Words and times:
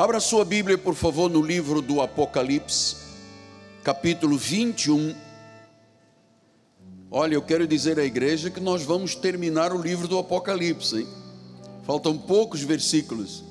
Abra 0.00 0.18
sua 0.18 0.46
Bíblia, 0.46 0.78
por 0.78 0.94
favor, 0.94 1.28
no 1.28 1.42
livro 1.42 1.82
do 1.82 2.00
Apocalipse, 2.00 2.96
capítulo 3.84 4.38
21. 4.38 5.14
Olha, 7.10 7.34
eu 7.34 7.42
quero 7.42 7.66
dizer 7.66 8.00
à 8.00 8.04
igreja 8.06 8.48
que 8.48 8.60
nós 8.60 8.82
vamos 8.82 9.14
terminar 9.14 9.74
o 9.74 9.82
livro 9.82 10.08
do 10.08 10.18
Apocalipse, 10.18 11.00
hein? 11.00 11.08
Faltam 11.86 12.16
poucos 12.16 12.62
versículos. 12.62 13.44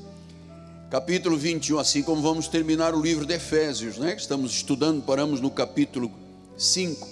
Capítulo 0.90 1.38
21, 1.38 1.78
assim 1.78 2.02
como 2.02 2.20
vamos 2.20 2.48
terminar 2.48 2.96
o 2.96 3.00
livro 3.00 3.28
de 3.28 3.36
Efésios, 3.36 4.00
né? 4.00 4.16
Estamos 4.18 4.52
estudando, 4.52 5.04
paramos 5.04 5.40
no 5.40 5.52
capítulo 5.52 6.12
5. 6.58 7.08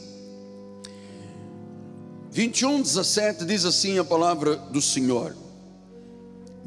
21, 2.31 2.81
17 2.81 3.45
diz 3.45 3.65
assim 3.65 3.99
a 3.99 4.03
palavra 4.03 4.55
do 4.55 4.81
Senhor 4.81 5.35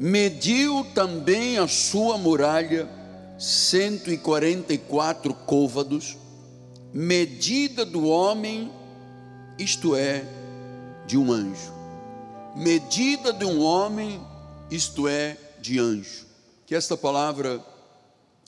mediu 0.01 0.83
também 0.95 1.59
a 1.59 1.67
sua 1.67 2.17
muralha 2.17 2.89
144 3.37 5.31
côvados, 5.31 6.17
medida 6.91 7.85
do 7.85 8.07
homem, 8.07 8.71
isto 9.59 9.95
é, 9.95 10.25
de 11.05 11.19
um 11.19 11.31
anjo. 11.31 11.71
Medida 12.55 13.31
de 13.31 13.45
um 13.45 13.61
homem, 13.61 14.19
isto 14.71 15.07
é, 15.07 15.37
de 15.61 15.77
anjo. 15.77 16.25
Que 16.65 16.73
esta 16.73 16.97
palavra 16.97 17.63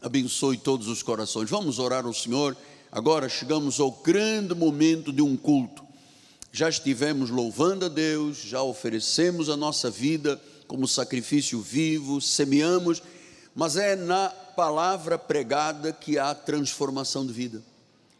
abençoe 0.01 0.57
todos 0.57 0.87
os 0.87 1.03
corações. 1.03 1.51
Vamos 1.51 1.77
orar 1.77 2.03
ao 2.03 2.15
Senhor. 2.15 2.57
Agora 2.91 3.29
chegamos 3.29 3.79
ao 3.79 3.91
grande 3.91 4.55
momento 4.55 5.13
de 5.13 5.21
um 5.21 5.37
culto. 5.37 5.83
Já 6.51 6.67
estivemos 6.67 7.29
louvando 7.29 7.85
a 7.85 7.89
Deus, 7.89 8.37
já 8.37 8.63
oferecemos 8.63 9.49
a 9.49 9.57
nossa 9.57 9.91
vida 9.91 10.41
como 10.67 10.87
sacrifício 10.87 11.59
vivo, 11.61 12.21
semeamos, 12.21 13.01
mas 13.55 13.75
é 13.77 13.95
na 13.95 14.29
palavra 14.29 15.17
pregada 15.17 15.91
que 15.91 16.17
há 16.17 16.33
transformação 16.33 17.25
de 17.25 17.33
vida. 17.33 17.61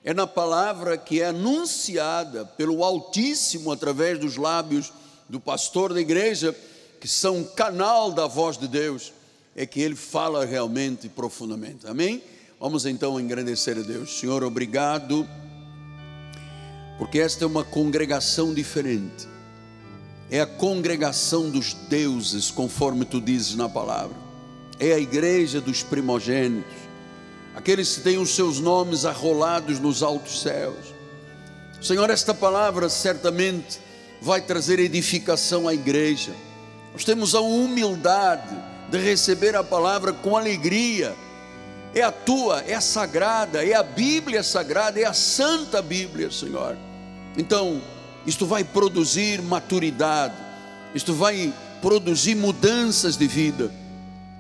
É 0.04 0.14
na 0.14 0.28
palavra 0.28 0.98
que 0.98 1.22
é 1.22 1.28
anunciada 1.28 2.46
pelo 2.46 2.84
Altíssimo 2.84 3.72
através 3.72 4.20
dos 4.20 4.36
lábios 4.36 4.92
do 5.30 5.40
pastor 5.40 5.94
da 5.94 6.02
igreja, 6.02 6.56
que 7.00 7.08
são 7.08 7.44
canal 7.44 8.12
da 8.12 8.28
voz 8.28 8.58
de 8.58 8.68
Deus, 8.68 9.14
é 9.56 9.66
que 9.66 9.82
ele 9.82 9.96
fala 9.96 10.46
realmente 10.46 11.08
profundamente. 11.08 11.88
Amém? 11.88 12.22
Vamos 12.60 12.86
então 12.86 13.20
engrandecer 13.20 13.78
a 13.78 13.82
Deus. 13.82 14.20
Senhor, 14.20 14.44
obrigado, 14.44 15.28
porque 16.98 17.20
esta 17.20 17.46
é 17.46 17.48
uma 17.48 17.64
congregação 17.64 18.54
diferente 18.54 19.33
é 20.34 20.42
a 20.42 20.48
congregação 20.48 21.52
dos 21.52 21.76
deuses, 21.76 22.50
conforme 22.50 23.06
tu 23.06 23.22
dizes 23.22 23.54
na 23.54 23.70
palavra, 23.70 24.18
é 24.80 24.92
a 24.92 24.98
igreja 24.98 25.62
dos 25.62 25.84
primogênitos, 25.84 26.74
aqueles 27.54 27.98
que 27.98 28.02
têm 28.02 28.18
os 28.18 28.34
seus 28.34 28.60
nomes 28.60 29.06
arrolados 29.06 29.80
nos 29.80 30.02
altos 30.02 30.42
céus. 30.42 30.92
Senhor, 31.80 32.10
esta 32.10 32.34
palavra 32.34 32.90
certamente 32.90 33.80
vai 34.20 34.42
trazer 34.42 34.80
edificação 34.80 35.68
à 35.68 35.74
igreja. 35.76 36.34
Nós 36.94 37.04
temos 37.04 37.36
a 37.36 37.40
humildade 37.40 38.58
de 38.90 38.98
receber 38.98 39.56
a 39.56 39.64
palavra 39.64 40.14
com 40.14 40.36
alegria. 40.36 41.14
É 41.94 42.02
a 42.02 42.12
tua, 42.12 42.62
é 42.62 42.74
a 42.74 42.82
sagrada, 42.82 43.64
é 43.64 43.76
a 43.76 43.84
Bíblia 43.84 44.42
sagrada, 44.42 45.00
é 45.00 45.06
a 45.06 45.14
santa 45.14 45.80
Bíblia, 45.80 46.32
Senhor. 46.32 46.76
Então, 47.38 47.80
isto 48.26 48.46
vai 48.46 48.64
produzir 48.64 49.42
maturidade, 49.42 50.34
isto 50.96 51.14
vai 51.14 51.54
produzir 51.82 52.36
mudanças 52.36 53.18
de 53.18 53.28
vida, 53.28 53.72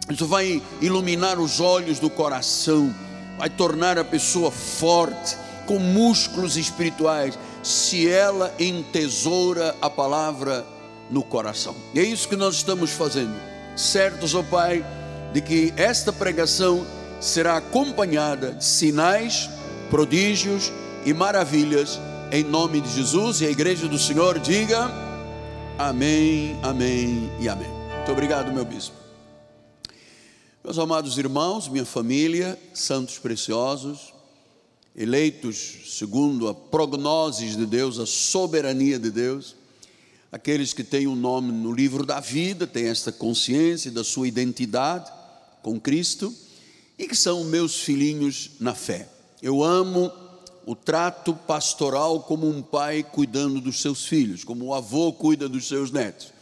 isto 0.09 0.26
vai 0.26 0.62
iluminar 0.81 1.39
os 1.39 1.59
olhos 1.59 2.00
do 2.00 2.09
coração, 2.09 2.94
vai 3.38 3.50
tornar 3.50 3.98
a 3.98 4.04
pessoa 4.06 4.52
forte, 4.52 5.38
com 5.66 5.80
músculos 5.80 6.58
espirituais, 6.58 7.39
se 7.61 8.09
ela 8.09 8.54
entesoura 8.59 9.73
a 9.82 9.89
palavra 9.89 10.65
no 11.10 11.23
coração. 11.23 11.73
E 11.94 12.00
é 12.00 12.04
isso 12.04 12.27
que 12.27 12.36
nós 12.36 12.55
estamos 12.55 12.92
fazendo, 12.92 13.33
certos, 13.76 14.36
ó 14.36 14.42
oh 14.42 14.44
Pai, 14.44 14.86
de 15.32 15.42
que 15.42 15.73
esta 15.77 16.11
pregação 16.11 16.86
será 17.20 17.58
acompanhada 17.58 18.52
de 18.52 18.65
sinais, 18.65 19.50
prodígios 19.89 20.71
e 21.05 21.14
maravilhas 21.14 22.00
em 22.33 22.44
nome 22.44 22.82
de 22.82 22.89
Jesus 22.89 23.42
e 23.42 23.45
a 23.45 23.52
igreja 23.52 23.88
do 23.88 23.99
Senhor 23.99 24.39
diga 24.39 24.89
amém, 25.77 26.58
amém 26.64 27.30
e 27.39 27.48
amém. 27.48 27.70
Muito 27.98 28.11
obrigado, 28.11 28.52
meu 28.52 28.66
bispo. 28.66 28.95
Meus 30.64 30.80
amados 30.80 31.16
irmãos, 31.20 31.70
minha 31.70 31.86
família, 31.86 32.60
santos 32.73 33.20
preciosos, 33.20 34.11
eleitos 34.95 35.95
segundo 35.99 36.48
a 36.48 36.55
prognoses 36.55 37.55
de 37.55 37.67
Deus, 37.67 37.99
a 37.99 38.08
soberania 38.08 38.98
de 38.98 39.11
Deus, 39.11 39.55
aqueles 40.32 40.73
que 40.73 40.83
têm 40.83 41.05
o 41.05 41.11
um 41.11 41.15
nome 41.15 41.52
no 41.52 41.71
livro 41.71 42.04
da 42.04 42.20
vida, 42.20 42.65
têm 42.65 42.88
esta 42.88 43.11
consciência 43.11 43.92
da 43.92 44.04
sua 44.04 44.27
identidade 44.27 45.11
com 45.61 45.80
Cristo 45.80 46.33
e 46.98 47.08
que 47.08 47.15
são 47.15 47.44
meus 47.44 47.80
filhinhos 47.82 48.54
na 48.60 48.73
fé. 48.73 49.08
Eu 49.39 49.64
amo 49.64 50.23
o 50.66 50.76
trato 50.76 51.34
pastoral 51.34 52.22
como 52.22 52.48
um 52.48 52.62
pai 52.62 53.04
cuidando 53.04 53.60
dos 53.60 53.82
seus 53.82 54.06
filhos, 54.06 54.44
como 54.44 54.66
o 54.66 54.74
avô 54.74 55.12
cuida 55.12 55.50
dos 55.50 55.68
seus 55.68 55.92
netos. 55.92 56.34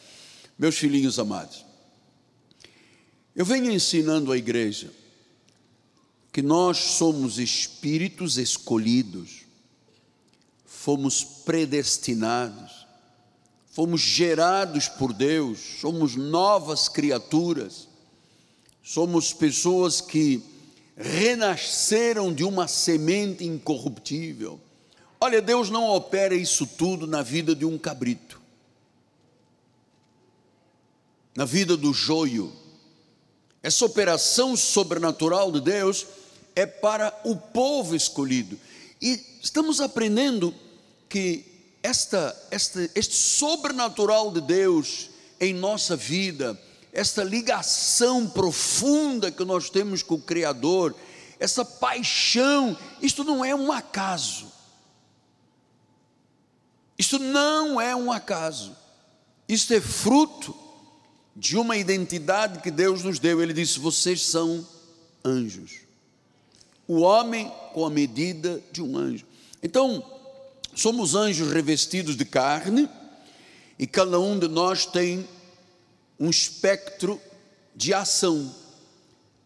Meus 0.58 0.78
filhinhos 0.78 1.18
amados, 1.18 1.66
eu 3.36 3.46
venho 3.46 3.72
ensinando 3.72 4.32
à 4.32 4.38
igreja 4.38 4.92
que 6.32 6.42
nós 6.42 6.78
somos 6.78 7.40
espíritos 7.40 8.38
escolhidos, 8.38 9.42
fomos 10.66 11.24
predestinados, 11.24 12.86
fomos 13.72 14.02
gerados 14.02 14.88
por 14.88 15.14
Deus, 15.14 15.60
somos 15.80 16.16
novas 16.16 16.88
criaturas, 16.88 17.88
somos 18.84 19.34
pessoas 19.34 20.00
que 20.00 20.44
renasceram 20.96 22.34
de 22.34 22.44
uma 22.44 22.68
semente 22.68 23.44
incorruptível. 23.44 24.60
Olha, 25.20 25.42
Deus 25.42 25.70
não 25.70 25.90
opera 25.90 26.34
isso 26.34 26.66
tudo 26.66 27.06
na 27.06 27.22
vida 27.22 27.56
de 27.56 27.66
um 27.66 27.78
cabrito, 27.78 28.42
na 31.36 31.46
vida 31.46 31.78
do 31.78 31.94
joio. 31.94 32.52
Essa 33.62 33.86
operação 33.86 34.58
sobrenatural 34.58 35.52
de 35.52 35.62
Deus 35.62 36.08
é 36.56 36.66
para 36.66 37.20
o 37.24 37.36
povo 37.36 37.96
escolhido. 37.96 38.60
E 39.02 39.20
estamos 39.42 39.80
aprendendo 39.80 40.54
que 41.08 41.46
esta, 41.84 42.36
esta, 42.50 42.90
este 42.96 43.16
sobrenatural 43.16 44.32
de 44.32 44.42
Deus 44.42 45.10
em 45.40 45.54
nossa 45.54 45.96
vida, 45.96 46.60
esta 46.94 47.24
ligação 47.24 48.28
profunda 48.28 49.32
que 49.32 49.46
nós 49.46 49.70
temos 49.70 50.04
com 50.04 50.16
o 50.16 50.22
Criador, 50.22 50.96
essa 51.40 51.64
paixão, 51.64 52.78
isto 53.02 53.24
não 53.24 53.44
é 53.44 53.56
um 53.56 53.72
acaso. 53.72 54.52
Isto 56.98 57.18
não 57.18 57.82
é 57.82 57.96
um 57.96 58.12
acaso. 58.12 58.76
Isto 59.48 59.74
é 59.74 59.82
fruto 59.82 60.56
de 61.36 61.58
uma 61.58 61.76
identidade 61.76 62.60
que 62.60 62.70
Deus 62.70 63.04
nos 63.04 63.18
deu. 63.18 63.42
Ele 63.42 63.54
disse: 63.54 63.80
Vocês 63.80 64.26
são 64.26 64.66
anjos. 65.26 65.80
O 66.88 67.00
homem 67.00 67.52
com 67.74 67.86
a 67.86 67.90
medida 67.90 68.62
de 68.72 68.82
um 68.82 68.98
anjo. 68.98 69.26
Então, 69.64 70.04
somos 70.76 71.16
anjos 71.16 71.52
revestidos 71.52 72.16
de 72.16 72.26
carne, 72.26 72.90
e 73.80 73.88
cada 73.88 74.20
um 74.20 74.38
de 74.38 74.48
nós 74.48 74.86
tem 74.86 75.28
um 76.22 76.30
espectro 76.30 77.20
de 77.76 77.96
ação. 77.96 78.54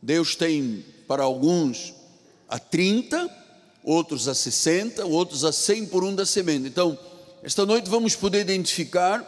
Deus 0.02 0.36
tem 0.36 0.86
para 1.07 1.24
alguns 1.24 1.94
a 2.50 2.60
30, 2.60 3.30
outros 3.81 4.27
a 4.27 4.36
60, 4.36 5.06
outros 5.06 5.45
a 5.45 5.54
100 5.54 5.86
por 5.86 6.04
um 6.04 6.13
da 6.13 6.25
semente. 6.25 6.68
Então, 6.68 7.00
esta 7.42 7.66
noite 7.66 7.89
vamos 7.89 8.13
poder 8.13 8.42
identificar 8.42 9.24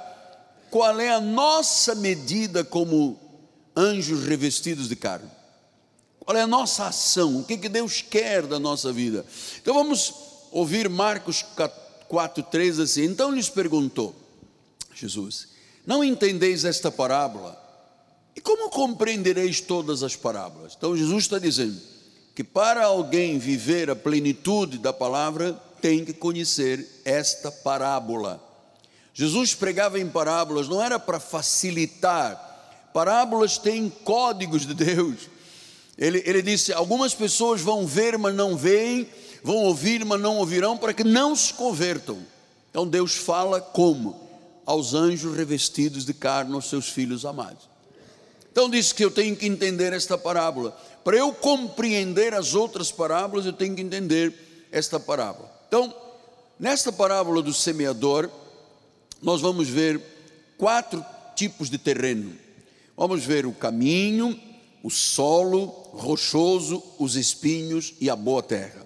qual 0.69 0.99
é 0.99 1.09
a 1.09 1.21
nossa 1.21 1.95
medida 1.95 2.65
como 2.65 3.17
anjos 3.73 4.25
revestidos 4.25 4.89
de 4.89 4.97
carne. 4.97 5.31
Qual 6.19 6.35
é 6.35 6.41
a 6.41 6.47
nossa 6.47 6.87
ação? 6.87 7.39
O 7.39 7.45
que, 7.45 7.57
que 7.57 7.69
Deus 7.69 8.01
quer 8.01 8.45
da 8.45 8.59
nossa 8.59 8.91
vida? 8.91 9.25
Então 9.61 9.73
vamos 9.73 10.13
ouvir 10.51 10.89
Marcos 10.89 11.45
4,3 11.55 12.83
assim. 12.83 13.05
Então 13.05 13.31
lhes 13.31 13.49
perguntou 13.49 14.13
Jesus: 14.93 15.47
não 15.87 16.03
entendeis 16.03 16.65
esta 16.65 16.91
parábola? 16.91 17.57
E 18.35 18.41
como 18.41 18.69
compreendereis 18.69 19.61
todas 19.61 20.03
as 20.03 20.17
parábolas? 20.17 20.75
Então 20.77 20.95
Jesus 20.95 21.23
está 21.23 21.39
dizendo 21.39 21.81
que 22.35 22.43
para 22.43 22.85
alguém 22.85 23.39
viver 23.39 23.89
a 23.89 23.95
plenitude 23.95 24.77
da 24.77 24.91
palavra, 24.91 25.59
tem 25.81 26.03
que 26.03 26.13
conhecer 26.13 27.01
esta 27.05 27.49
parábola. 27.51 28.43
Jesus 29.13 29.55
pregava 29.55 29.97
em 29.97 30.07
parábolas, 30.07 30.67
não 30.67 30.83
era 30.83 30.99
para 30.99 31.19
facilitar, 31.19 32.89
parábolas 32.93 33.57
têm 33.57 33.89
códigos 33.89 34.67
de 34.67 34.73
Deus. 34.73 35.29
Ele, 35.97 36.21
ele 36.25 36.41
disse: 36.41 36.73
Algumas 36.73 37.15
pessoas 37.15 37.61
vão 37.61 37.87
ver, 37.87 38.17
mas 38.17 38.35
não 38.35 38.57
veem, 38.57 39.07
vão 39.41 39.55
ouvir, 39.55 40.03
mas 40.03 40.19
não 40.19 40.37
ouvirão, 40.37 40.77
para 40.77 40.93
que 40.93 41.03
não 41.03 41.35
se 41.35 41.53
convertam. 41.53 42.19
Então 42.69 42.85
Deus 42.85 43.15
fala 43.15 43.61
como? 43.61 44.26
Aos 44.67 44.93
anjos 44.93 45.35
revestidos 45.35 46.05
de 46.05 46.13
carne, 46.13 46.53
aos 46.53 46.69
seus 46.69 46.89
filhos 46.89 47.25
amados. 47.25 47.67
Então 48.51 48.69
diz 48.69 48.91
que 48.91 49.03
eu 49.03 49.09
tenho 49.09 49.35
que 49.35 49.47
entender 49.47 49.93
esta 49.93 50.17
parábola. 50.17 50.77
Para 51.03 51.17
eu 51.17 51.33
compreender 51.33 52.33
as 52.35 52.53
outras 52.53 52.91
parábolas, 52.91 53.45
eu 53.45 53.53
tenho 53.53 53.75
que 53.75 53.81
entender 53.81 54.67
esta 54.71 54.99
parábola. 54.99 55.49
Então, 55.67 55.95
nesta 56.59 56.91
parábola 56.91 57.41
do 57.41 57.53
semeador, 57.53 58.29
nós 59.21 59.41
vamos 59.41 59.67
ver 59.69 60.01
quatro 60.57 61.03
tipos 61.35 61.69
de 61.69 61.77
terreno. 61.77 62.35
Vamos 62.95 63.23
ver 63.23 63.45
o 63.45 63.53
caminho, 63.53 64.37
o 64.83 64.89
solo 64.89 65.67
rochoso, 65.93 66.83
os 66.97 67.15
espinhos 67.15 67.93
e 68.01 68.09
a 68.09 68.15
boa 68.15 68.41
terra. 68.43 68.85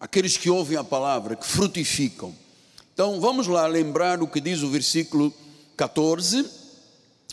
Aqueles 0.00 0.36
que 0.36 0.50
ouvem 0.50 0.76
a 0.76 0.84
palavra, 0.84 1.36
que 1.36 1.46
frutificam. 1.46 2.34
Então, 2.94 3.20
vamos 3.20 3.48
lá 3.48 3.66
lembrar 3.66 4.22
o 4.22 4.28
que 4.28 4.40
diz 4.40 4.62
o 4.62 4.70
versículo 4.70 5.34
14. 5.76 6.48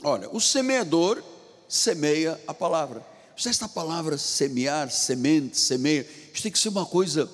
Olha, 0.04 0.28
o 0.32 0.42
semeador 0.42 1.24
semeia 1.70 2.42
a 2.48 2.54
palavra. 2.54 3.06
Esta 3.46 3.70
palavra 3.70 4.18
semear, 4.18 4.92
semente, 4.92 5.58
semeia, 5.58 6.08
isso 6.34 6.42
tem 6.42 6.52
que 6.52 6.58
ser 6.58 6.70
uma 6.70 6.86
coisa 6.86 7.30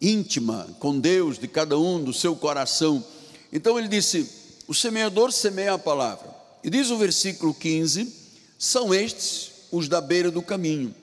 íntima 0.00 0.68
com 0.78 0.98
Deus, 0.98 1.38
de 1.38 1.48
cada 1.48 1.76
um, 1.76 2.02
do 2.02 2.12
seu 2.12 2.36
coração. 2.36 3.04
Então 3.52 3.76
ele 3.76 3.88
disse: 3.88 4.28
o 4.68 4.74
semeador 4.74 5.32
semeia 5.32 5.74
a 5.74 5.78
palavra. 5.78 6.32
E 6.62 6.70
diz 6.70 6.88
o 6.90 6.98
versículo 6.98 7.52
15: 7.52 8.14
são 8.58 8.94
estes 8.94 9.50
os 9.72 9.88
da 9.88 10.00
beira 10.00 10.30
do 10.30 10.42
caminho, 10.42 10.94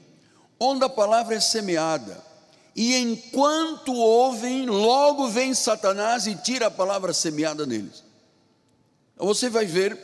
onde 0.57 0.85
a 0.85 0.89
palavra 0.89 1.35
é 1.35 1.39
semeada. 1.41 2.25
E 2.77 2.95
enquanto 2.95 3.91
ouvem, 3.91 4.67
logo 4.67 5.27
vem 5.29 5.51
Satanás 5.55 6.27
e 6.27 6.35
tira 6.35 6.67
a 6.67 6.71
palavra 6.71 7.11
semeada 7.11 7.65
neles. 7.65 8.03
Então 9.15 9.25
você 9.25 9.49
vai 9.49 9.65
ver 9.65 9.97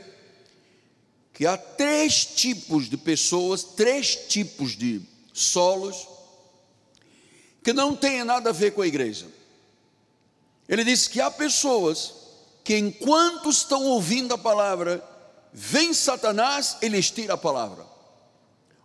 que 1.32 1.46
há 1.46 1.56
três 1.56 2.26
tipos 2.26 2.90
de 2.90 2.98
pessoas, 2.98 3.64
três 3.64 4.16
tipos 4.16 4.76
de 4.76 5.04
solos, 5.32 6.08
que 7.64 7.74
não 7.74 7.96
têm 7.96 8.24
nada 8.24 8.50
a 8.50 8.54
ver 8.54 8.72
com 8.72 8.82
a 8.82 8.88
igreja. 8.88 9.28
Ele 10.68 10.84
disse 10.84 11.12
que 11.12 11.22
há 11.22 11.30
pessoas 11.30 12.12
que, 12.64 12.76
enquanto 12.76 13.52
estão 13.52 13.86
ouvindo 13.86 14.34
a 14.34 14.38
palavra, 14.38 15.08
vem 15.54 15.94
Satanás 15.94 16.78
e 16.82 16.88
lhes 16.88 17.12
tira 17.12 17.36
a 17.36 17.38
palavra. 17.38 17.86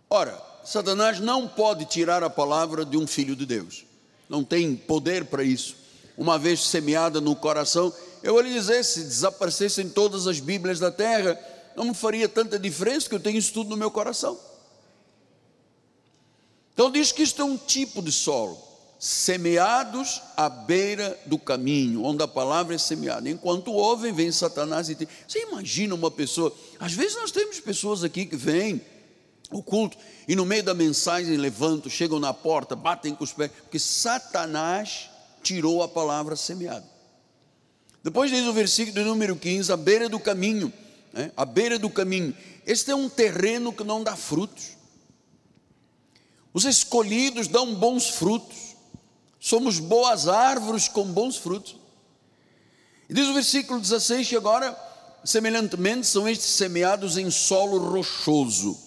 Ora, 0.07 0.48
Satanás 0.63 1.19
não 1.19 1.47
pode 1.47 1.85
tirar 1.85 2.23
a 2.23 2.29
palavra 2.29 2.85
de 2.85 2.97
um 2.97 3.07
filho 3.07 3.35
de 3.35 3.45
Deus, 3.45 3.85
não 4.27 4.43
tem 4.43 4.75
poder 4.75 5.25
para 5.25 5.43
isso. 5.43 5.75
Uma 6.17 6.37
vez 6.37 6.61
semeada 6.65 7.21
no 7.21 7.35
coração, 7.35 7.93
eu 8.21 8.33
vou 8.33 8.41
lhe 8.41 8.53
dizer: 8.53 8.83
se 8.83 9.01
desaparecessem 9.01 9.89
todas 9.89 10.27
as 10.27 10.39
Bíblias 10.39 10.79
da 10.79 10.91
terra, 10.91 11.39
não 11.75 11.85
me 11.85 11.93
faria 11.93 12.27
tanta 12.27 12.59
diferença 12.59 13.07
que 13.07 13.15
eu 13.15 13.19
tenho 13.19 13.37
isso 13.37 13.53
tudo 13.53 13.69
no 13.69 13.77
meu 13.77 13.89
coração. 13.89 14.37
Então 16.73 16.91
diz 16.91 17.11
que 17.11 17.23
isto 17.23 17.41
é 17.41 17.45
um 17.45 17.57
tipo 17.57 18.01
de 18.01 18.11
solo, 18.11 18.57
semeados 18.99 20.21
à 20.35 20.49
beira 20.49 21.17
do 21.25 21.37
caminho, 21.37 22.03
onde 22.03 22.23
a 22.23 22.27
palavra 22.27 22.75
é 22.75 22.77
semeada. 22.77 23.29
Enquanto 23.29 23.71
ouvem, 23.71 24.13
vem 24.13 24.31
Satanás 24.31 24.89
e 24.89 24.95
tem. 24.95 25.07
Você 25.27 25.43
imagina 25.43 25.95
uma 25.95 26.11
pessoa, 26.11 26.53
às 26.79 26.93
vezes 26.93 27.15
nós 27.15 27.31
temos 27.31 27.59
pessoas 27.59 28.03
aqui 28.03 28.25
que 28.25 28.35
vêm 28.35 28.81
o 29.51 29.63
culto 29.63 29.97
e 30.27 30.35
no 30.35 30.45
meio 30.45 30.63
da 30.63 30.73
mensagem 30.73 31.37
levantam, 31.37 31.89
chegam 31.89 32.19
na 32.19 32.33
porta, 32.33 32.75
batem 32.75 33.15
com 33.15 33.23
os 33.23 33.33
pés, 33.33 33.51
porque 33.63 33.79
Satanás 33.79 35.09
tirou 35.41 35.81
a 35.81 35.87
palavra 35.87 36.35
semeada. 36.35 36.87
Depois 38.03 38.31
diz 38.31 38.45
o 38.45 38.53
versículo 38.53 39.03
número 39.05 39.35
15, 39.35 39.71
à 39.71 39.77
beira 39.77 40.07
do 40.07 40.19
caminho 40.19 40.71
né, 41.13 41.31
beira 41.47 41.79
do 41.79 41.89
caminho. 41.89 42.35
Este 42.65 42.91
é 42.91 42.95
um 42.95 43.09
terreno 43.09 43.73
que 43.73 43.83
não 43.83 44.03
dá 44.03 44.15
frutos. 44.15 44.77
Os 46.53 46.65
escolhidos 46.65 47.47
dão 47.47 47.73
bons 47.75 48.09
frutos. 48.09 48.75
Somos 49.39 49.79
boas 49.79 50.27
árvores 50.27 50.87
com 50.87 51.05
bons 51.05 51.37
frutos. 51.37 51.77
E 53.09 53.13
diz 53.13 53.27
o 53.27 53.33
versículo 53.33 53.79
16 53.79 54.27
que 54.27 54.35
agora, 54.35 54.77
semelhantemente, 55.23 56.05
são 56.05 56.27
estes 56.27 56.49
semeados 56.49 57.17
em 57.17 57.31
solo 57.31 57.77
rochoso. 57.89 58.77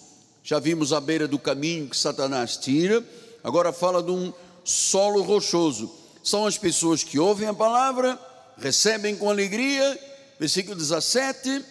Já 0.43 0.59
vimos 0.59 0.91
à 0.91 0.99
beira 0.99 1.25
do 1.25 1.39
caminho 1.39 1.87
que 1.87 1.95
Satanás 1.95 2.57
tira, 2.57 3.01
agora 3.41 3.71
fala 3.71 4.03
de 4.03 4.11
um 4.11 4.33
solo 4.63 5.21
rochoso. 5.21 5.89
São 6.21 6.45
as 6.45 6.57
pessoas 6.57 7.01
que 7.01 7.17
ouvem 7.17 7.47
a 7.47 7.53
palavra, 7.53 8.19
recebem 8.57 9.15
com 9.15 9.29
alegria, 9.29 9.97
versículo 10.37 10.75
17, 10.75 11.63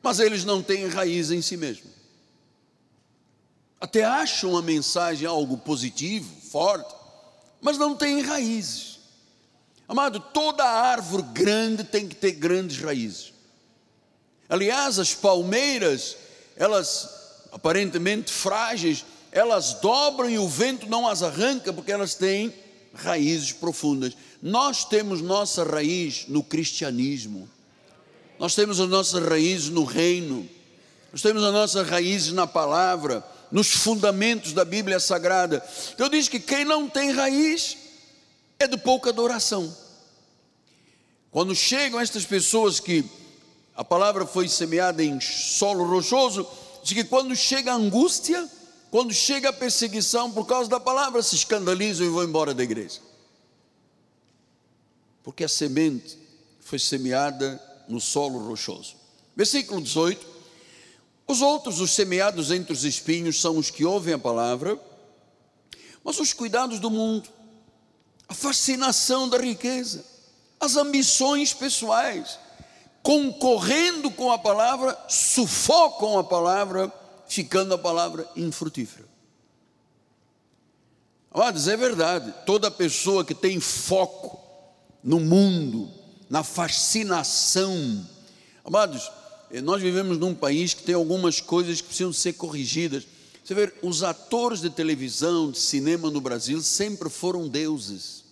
mas 0.00 0.20
eles 0.20 0.44
não 0.44 0.62
têm 0.62 0.86
raiz 0.86 1.32
em 1.32 1.42
si 1.42 1.56
mesmo. 1.56 1.90
Até 3.80 4.04
acham 4.04 4.56
a 4.56 4.62
mensagem 4.62 5.26
algo 5.26 5.58
positivo, 5.58 6.32
forte, 6.50 6.94
mas 7.60 7.78
não 7.78 7.96
têm 7.96 8.22
raízes. 8.22 8.98
Amado, 9.88 10.20
toda 10.20 10.64
árvore 10.64 11.22
grande 11.32 11.82
tem 11.82 12.06
que 12.06 12.14
ter 12.14 12.32
grandes 12.32 12.78
raízes. 12.78 13.32
Aliás, 14.48 14.98
as 14.98 15.14
palmeiras, 15.14 16.16
elas 16.56 17.17
aparentemente 17.52 18.32
frágeis, 18.32 19.04
elas 19.30 19.74
dobram 19.74 20.30
e 20.30 20.38
o 20.38 20.48
vento 20.48 20.86
não 20.86 21.06
as 21.06 21.22
arranca 21.22 21.72
porque 21.72 21.92
elas 21.92 22.14
têm 22.14 22.52
raízes 22.94 23.52
profundas. 23.52 24.16
Nós 24.42 24.84
temos 24.84 25.20
nossa 25.20 25.64
raiz 25.64 26.26
no 26.28 26.42
cristianismo. 26.42 27.48
Nós 28.38 28.54
temos 28.54 28.78
as 28.78 28.88
nossas 28.88 29.24
raízes 29.24 29.68
no 29.68 29.84
reino, 29.84 30.48
nós 31.12 31.22
temos 31.22 31.42
as 31.42 31.52
nossas 31.52 31.88
raízes 31.88 32.32
na 32.32 32.46
palavra, 32.46 33.24
nos 33.50 33.68
fundamentos 33.68 34.52
da 34.52 34.64
Bíblia 34.64 35.00
Sagrada. 35.00 35.64
Então 35.92 36.08
diz 36.08 36.28
que 36.28 36.38
quem 36.38 36.64
não 36.64 36.88
tem 36.88 37.10
raiz 37.10 37.76
é 38.58 38.68
de 38.68 38.76
pouca 38.76 39.10
adoração. 39.10 39.74
Quando 41.30 41.54
chegam 41.54 42.00
estas 42.00 42.24
pessoas 42.24 42.78
que 42.78 43.04
a 43.74 43.84
palavra 43.84 44.26
foi 44.26 44.48
semeada 44.48 45.02
em 45.02 45.20
solo 45.20 45.84
rochoso, 45.84 46.46
diz 46.82 46.92
que 46.92 47.04
quando 47.04 47.34
chega 47.34 47.72
a 47.72 47.76
angústia, 47.76 48.48
quando 48.90 49.12
chega 49.12 49.50
a 49.50 49.52
perseguição 49.52 50.30
por 50.30 50.46
causa 50.46 50.68
da 50.68 50.80
palavra, 50.80 51.22
se 51.22 51.34
escandalizam 51.34 52.06
e 52.06 52.10
vão 52.10 52.24
embora 52.24 52.54
da 52.54 52.62
igreja. 52.62 53.00
Porque 55.22 55.44
a 55.44 55.48
semente 55.48 56.18
foi 56.60 56.78
semeada 56.78 57.62
no 57.88 58.00
solo 58.00 58.38
rochoso. 58.46 58.96
Versículo 59.36 59.80
18: 59.80 60.26
Os 61.26 61.42
outros, 61.42 61.80
os 61.80 61.90
semeados 61.90 62.50
entre 62.50 62.72
os 62.72 62.84
espinhos, 62.84 63.40
são 63.40 63.58
os 63.58 63.70
que 63.70 63.84
ouvem 63.84 64.14
a 64.14 64.18
palavra, 64.18 64.80
mas 66.02 66.18
os 66.18 66.32
cuidados 66.32 66.78
do 66.80 66.90
mundo, 66.90 67.28
a 68.26 68.34
fascinação 68.34 69.28
da 69.28 69.38
riqueza, 69.38 70.04
as 70.58 70.76
ambições 70.76 71.52
pessoais, 71.52 72.38
concorrendo 73.08 74.10
com 74.10 74.30
a 74.30 74.36
palavra, 74.36 74.94
sufocam 75.08 76.18
a 76.18 76.24
palavra, 76.24 76.92
ficando 77.26 77.72
a 77.72 77.78
palavra 77.78 78.28
infrutífera. 78.36 79.08
Amados, 81.30 81.68
é 81.68 81.74
verdade, 81.74 82.34
toda 82.44 82.70
pessoa 82.70 83.24
que 83.24 83.34
tem 83.34 83.60
foco 83.60 84.38
no 85.02 85.18
mundo, 85.18 85.90
na 86.28 86.44
fascinação. 86.44 88.06
Amados, 88.62 89.10
eh, 89.50 89.62
nós 89.62 89.80
vivemos 89.80 90.18
num 90.18 90.34
país 90.34 90.74
que 90.74 90.82
tem 90.82 90.94
algumas 90.94 91.40
coisas 91.40 91.80
que 91.80 91.86
precisam 91.86 92.12
ser 92.12 92.34
corrigidas. 92.34 93.06
Você 93.42 93.54
vê, 93.54 93.72
os 93.80 94.02
atores 94.02 94.60
de 94.60 94.68
televisão, 94.68 95.50
de 95.50 95.58
cinema 95.58 96.10
no 96.10 96.20
Brasil 96.20 96.60
sempre 96.60 97.08
foram 97.08 97.48
deuses. 97.48 98.22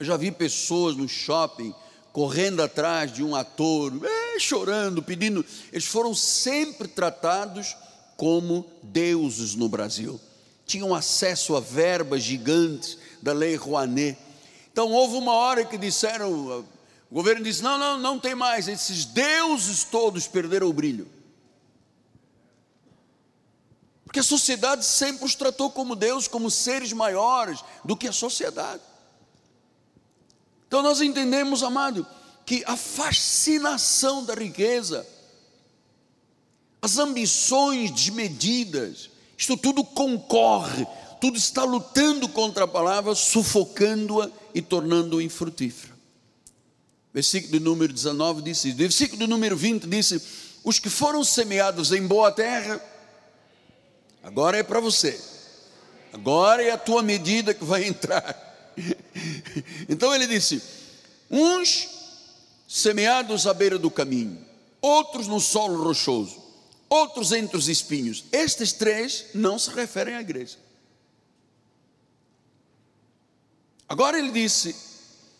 Eu 0.00 0.06
já 0.06 0.16
vi 0.16 0.32
pessoas 0.32 0.96
no 0.96 1.08
shopping 1.08 1.72
correndo 2.12 2.62
atrás 2.62 3.12
de 3.12 3.22
um 3.22 3.34
ator, 3.34 3.92
é, 4.04 4.38
chorando, 4.38 5.02
pedindo. 5.02 5.44
Eles 5.72 5.86
foram 5.86 6.14
sempre 6.14 6.88
tratados 6.88 7.76
como 8.16 8.66
deuses 8.82 9.54
no 9.54 9.68
Brasil. 9.68 10.20
Tinham 10.66 10.94
acesso 10.94 11.56
a 11.56 11.60
verbas 11.60 12.22
gigantes 12.22 12.98
da 13.22 13.32
Lei 13.32 13.56
Rouanet 13.56 14.16
então 14.72 14.90
houve 14.90 15.16
uma 15.16 15.34
hora 15.34 15.64
que 15.64 15.76
disseram, 15.76 16.32
o 17.10 17.14
governo 17.14 17.44
disse: 17.44 17.62
não, 17.62 17.78
não, 17.78 17.98
não 17.98 18.18
tem 18.18 18.34
mais, 18.34 18.66
esses 18.66 19.04
deuses 19.04 19.84
todos 19.84 20.26
perderam 20.26 20.68
o 20.68 20.72
brilho. 20.72 21.06
Porque 24.04 24.20
a 24.20 24.22
sociedade 24.22 24.84
sempre 24.84 25.24
os 25.24 25.34
tratou 25.34 25.70
como 25.70 25.94
Deus, 25.94 26.26
como 26.26 26.50
seres 26.50 26.92
maiores 26.92 27.62
do 27.84 27.96
que 27.96 28.08
a 28.08 28.12
sociedade. 28.12 28.82
Então 30.72 30.80
nós 30.80 31.02
entendemos, 31.02 31.62
amado, 31.62 32.06
que 32.46 32.64
a 32.66 32.78
fascinação 32.78 34.24
da 34.24 34.32
riqueza, 34.32 35.06
as 36.80 36.96
ambições 36.96 37.90
desmedidas, 37.90 39.10
Isto 39.36 39.54
tudo 39.54 39.84
concorre, 39.84 40.86
tudo 41.20 41.36
está 41.36 41.62
lutando 41.62 42.26
contra 42.26 42.64
a 42.64 42.66
palavra, 42.66 43.14
sufocando-a 43.14 44.30
e 44.54 44.62
tornando-a 44.62 45.22
infrutífera. 45.22 45.92
Versículo 47.12 47.60
número 47.60 47.92
19 47.92 48.40
disse 48.40 48.68
isso. 48.68 48.78
Versículo 48.78 49.26
número 49.26 49.54
20 49.54 49.86
disse: 49.86 50.22
Os 50.64 50.78
que 50.78 50.88
foram 50.88 51.22
semeados 51.22 51.92
em 51.92 52.06
boa 52.06 52.32
terra, 52.32 52.82
agora 54.22 54.56
é 54.56 54.62
para 54.62 54.80
você, 54.80 55.20
agora 56.14 56.62
é 56.62 56.70
a 56.70 56.78
tua 56.78 57.02
medida 57.02 57.52
que 57.52 57.62
vai 57.62 57.84
entrar. 57.84 58.51
Então 59.88 60.14
ele 60.14 60.26
disse: 60.26 60.62
Uns 61.30 61.88
semeados 62.68 63.46
à 63.46 63.54
beira 63.54 63.78
do 63.78 63.90
caminho, 63.90 64.44
outros 64.80 65.26
no 65.26 65.40
solo 65.40 65.82
rochoso, 65.82 66.42
outros 66.88 67.32
entre 67.32 67.56
os 67.56 67.68
espinhos. 67.68 68.24
Estes 68.32 68.72
três 68.72 69.26
não 69.34 69.58
se 69.58 69.70
referem 69.70 70.14
à 70.14 70.20
igreja. 70.20 70.58
Agora 73.88 74.18
ele 74.18 74.30
disse: 74.30 74.74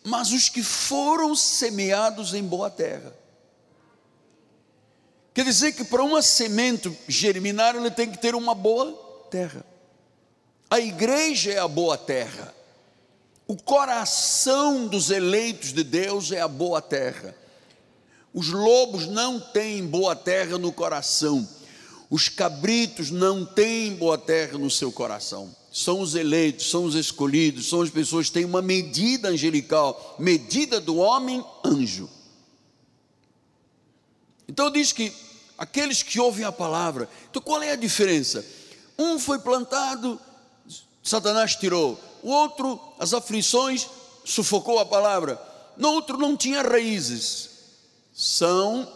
Mas 0.03 0.31
os 0.31 0.49
que 0.49 0.61
foram 0.61 1.35
semeados 1.35 2.33
em 2.33 2.43
boa 2.43 2.69
terra. 2.69 3.13
Quer 5.33 5.45
dizer 5.45 5.73
que 5.73 5.83
para 5.83 6.03
uma 6.03 6.21
semente 6.21 6.95
germinar, 7.07 7.75
ele 7.75 7.89
tem 7.89 8.11
que 8.11 8.19
ter 8.19 8.35
uma 8.35 8.53
boa 8.53 8.93
terra. 9.31 9.65
A 10.69 10.79
igreja 10.79 11.51
é 11.51 11.57
a 11.57 11.67
boa 11.67 11.97
terra. 11.97 12.53
O 13.47 13.57
coração 13.57 14.87
dos 14.87 15.09
eleitos 15.09 15.73
de 15.73 15.83
Deus 15.83 16.31
é 16.31 16.39
a 16.39 16.47
boa 16.47 16.81
terra. 16.81 17.35
Os 18.33 18.49
lobos 18.49 19.05
não 19.05 19.39
têm 19.39 19.85
boa 19.85 20.15
terra 20.15 20.57
no 20.57 20.71
coração. 20.71 21.47
Os 22.09 22.29
cabritos 22.29 23.11
não 23.11 23.45
têm 23.45 23.95
boa 23.95 24.17
terra 24.17 24.57
no 24.57 24.69
seu 24.69 24.91
coração. 24.91 25.53
São 25.71 25.99
os 25.99 26.15
eleitos, 26.15 26.69
são 26.69 26.85
os 26.85 26.95
escolhidos, 26.95 27.67
são 27.67 27.81
as 27.81 27.89
pessoas 27.89 28.27
que 28.27 28.33
têm 28.33 28.45
uma 28.45 28.61
medida 28.61 29.29
angelical, 29.29 30.15
medida 30.19 30.79
do 30.79 30.97
homem, 30.97 31.43
anjo. 31.65 32.09
Então 34.47 34.71
diz 34.71 34.91
que 34.91 35.11
aqueles 35.57 36.03
que 36.03 36.19
ouvem 36.19 36.45
a 36.45 36.51
palavra, 36.51 37.09
então 37.29 37.41
qual 37.41 37.61
é 37.61 37.71
a 37.71 37.75
diferença? 37.75 38.45
Um 38.97 39.17
foi 39.17 39.39
plantado, 39.39 40.19
Satanás 41.01 41.55
tirou 41.55 41.99
o 42.23 42.29
outro, 42.29 42.79
as 42.97 43.13
aflições, 43.13 43.87
sufocou 44.25 44.79
a 44.79 44.85
palavra. 44.85 45.39
No 45.77 45.89
outro, 45.89 46.17
não 46.17 46.35
tinha 46.35 46.61
raízes. 46.61 47.49
São 48.13 48.91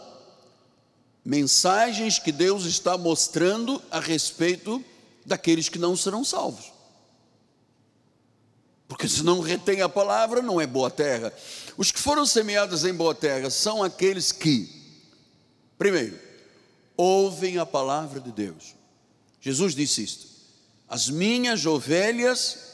mensagens 1.24 2.18
que 2.18 2.32
Deus 2.32 2.64
está 2.64 2.96
mostrando 2.96 3.82
a 3.90 4.00
respeito 4.00 4.82
daqueles 5.26 5.68
que 5.68 5.78
não 5.78 5.94
serão 5.94 6.24
salvos. 6.24 6.72
Porque 8.88 9.06
se 9.06 9.22
não 9.22 9.40
retém 9.40 9.82
a 9.82 9.88
palavra, 9.88 10.40
não 10.40 10.58
é 10.58 10.66
boa 10.66 10.90
terra. 10.90 11.32
Os 11.76 11.92
que 11.92 12.00
foram 12.00 12.24
semeados 12.24 12.84
em 12.84 12.94
boa 12.94 13.14
terra 13.14 13.50
são 13.50 13.82
aqueles 13.82 14.32
que, 14.32 14.68
primeiro, 15.76 16.18
ouvem 16.96 17.58
a 17.58 17.66
palavra 17.66 18.18
de 18.18 18.32
Deus. 18.32 18.74
Jesus 19.40 19.74
disse 19.74 20.02
isto: 20.02 20.26
As 20.88 21.10
minhas 21.10 21.66
ovelhas. 21.66 22.67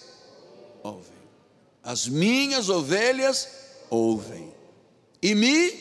As 1.84 2.08
minhas 2.08 2.70
ovelhas 2.70 3.46
ouvem 3.90 4.50
e 5.20 5.34
me 5.34 5.72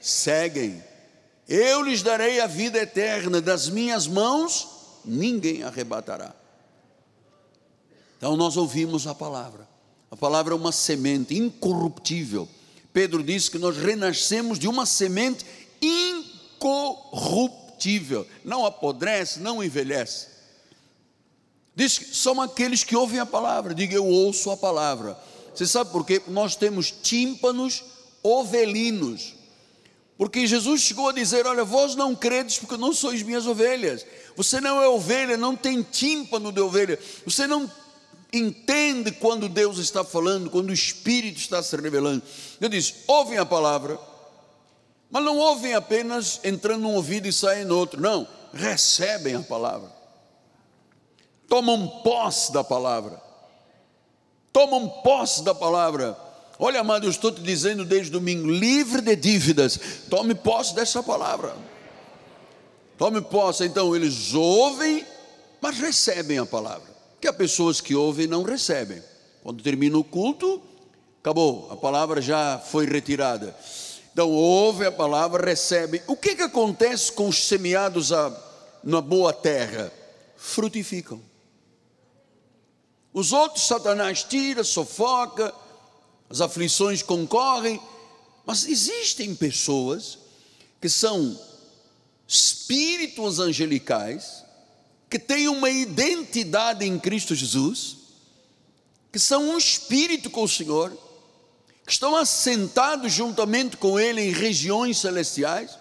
seguem. 0.00 0.82
Eu 1.46 1.82
lhes 1.82 2.02
darei 2.02 2.40
a 2.40 2.46
vida 2.46 2.78
eterna, 2.78 3.40
das 3.40 3.68
minhas 3.68 4.06
mãos 4.06 4.68
ninguém 5.04 5.62
arrebatará. 5.62 6.34
Então 8.16 8.36
nós 8.36 8.56
ouvimos 8.56 9.06
a 9.06 9.14
palavra. 9.14 9.68
A 10.10 10.16
palavra 10.16 10.54
é 10.54 10.56
uma 10.56 10.72
semente 10.72 11.36
incorruptível. 11.36 12.48
Pedro 12.92 13.22
diz 13.22 13.48
que 13.48 13.58
nós 13.58 13.76
renascemos 13.76 14.58
de 14.58 14.68
uma 14.68 14.86
semente 14.86 15.44
incorruptível, 16.60 18.26
não 18.44 18.64
apodrece, 18.64 19.40
não 19.40 19.62
envelhece. 19.64 20.28
Diz 21.74 21.98
que 21.98 22.14
são 22.14 22.40
aqueles 22.40 22.84
que 22.84 22.94
ouvem 22.94 23.18
a 23.18 23.26
palavra. 23.26 23.74
Diga, 23.74 23.94
eu 23.94 24.06
ouço 24.06 24.50
a 24.50 24.56
palavra. 24.56 25.18
Você 25.54 25.66
sabe 25.66 25.90
por 25.90 26.04
quê? 26.04 26.20
Nós 26.28 26.56
temos 26.56 26.90
tímpanos 26.90 27.84
ovelinos. 28.22 29.34
Porque 30.16 30.46
Jesus 30.46 30.82
chegou 30.82 31.08
a 31.08 31.12
dizer: 31.12 31.46
Olha, 31.46 31.64
vós 31.64 31.94
não 31.94 32.14
credes 32.14 32.58
porque 32.58 32.76
não 32.76 32.92
sois 32.92 33.22
minhas 33.22 33.46
ovelhas. 33.46 34.06
Você 34.36 34.60
não 34.60 34.82
é 34.82 34.88
ovelha, 34.88 35.36
não 35.36 35.56
tem 35.56 35.82
tímpano 35.82 36.52
de 36.52 36.60
ovelha. 36.60 36.98
Você 37.24 37.46
não 37.46 37.70
entende 38.32 39.12
quando 39.12 39.48
Deus 39.48 39.78
está 39.78 40.02
falando, 40.04 40.48
quando 40.48 40.70
o 40.70 40.74
Espírito 40.74 41.38
está 41.38 41.62
se 41.62 41.76
revelando. 41.76 42.22
Eu 42.60 42.68
disse: 42.68 42.94
ouvem 43.06 43.38
a 43.38 43.46
palavra, 43.46 43.98
mas 45.10 45.24
não 45.24 45.38
ouvem 45.38 45.74
apenas 45.74 46.40
entrando 46.44 46.82
num 46.82 46.94
ouvido 46.94 47.26
e 47.26 47.32
saem 47.32 47.64
no 47.64 47.76
outro. 47.76 48.00
Não, 48.00 48.26
recebem 48.52 49.34
a 49.34 49.40
palavra 49.40 50.02
tomam 51.52 51.86
posse 52.02 52.50
da 52.50 52.64
palavra. 52.64 53.20
Tomam 54.52 54.88
posse 54.88 55.42
da 55.42 55.54
palavra. 55.54 56.16
Olha, 56.58 56.80
amado, 56.80 57.06
eu 57.06 57.10
estou 57.10 57.32
te 57.32 57.40
dizendo 57.40 57.84
desde 57.84 58.10
domingo, 58.10 58.48
livre 58.48 59.00
de 59.00 59.16
dívidas, 59.16 59.80
tome 60.10 60.34
posse 60.34 60.74
dessa 60.74 61.02
palavra. 61.02 61.56
Tome 62.98 63.20
posse, 63.20 63.64
então 63.64 63.96
eles 63.96 64.34
ouvem, 64.34 65.04
mas 65.60 65.78
recebem 65.78 66.38
a 66.38 66.46
palavra. 66.46 66.88
Que 67.20 67.26
há 67.26 67.32
pessoas 67.32 67.80
que 67.80 67.94
ouvem 67.94 68.26
e 68.26 68.28
não 68.28 68.42
recebem. 68.42 69.02
Quando 69.42 69.62
termina 69.62 69.98
o 69.98 70.04
culto, 70.04 70.62
acabou, 71.20 71.68
a 71.70 71.76
palavra 71.76 72.20
já 72.20 72.58
foi 72.58 72.86
retirada. 72.86 73.56
Então, 74.12 74.30
ouve 74.30 74.84
a 74.84 74.92
palavra, 74.92 75.44
recebe. 75.44 76.02
O 76.06 76.14
que, 76.14 76.36
que 76.36 76.42
acontece 76.42 77.10
com 77.10 77.28
os 77.28 77.48
semeados 77.48 78.12
a, 78.12 78.30
na 78.84 79.00
boa 79.00 79.32
terra? 79.32 79.90
Frutificam. 80.36 81.31
Os 83.12 83.32
outros, 83.32 83.66
Satanás 83.66 84.24
tira, 84.24 84.64
sufoca, 84.64 85.54
as 86.30 86.40
aflições 86.40 87.02
concorrem, 87.02 87.80
mas 88.46 88.64
existem 88.66 89.34
pessoas 89.34 90.18
que 90.80 90.88
são 90.88 91.38
espíritos 92.26 93.38
angelicais, 93.38 94.42
que 95.10 95.18
têm 95.18 95.46
uma 95.46 95.68
identidade 95.68 96.86
em 96.86 96.98
Cristo 96.98 97.34
Jesus, 97.34 97.98
que 99.12 99.18
são 99.18 99.50
um 99.50 99.58
espírito 99.58 100.30
com 100.30 100.42
o 100.42 100.48
Senhor, 100.48 100.90
que 101.84 101.92
estão 101.92 102.16
assentados 102.16 103.12
juntamente 103.12 103.76
com 103.76 104.00
Ele 104.00 104.22
em 104.22 104.32
regiões 104.32 104.98
celestiais. 104.98 105.78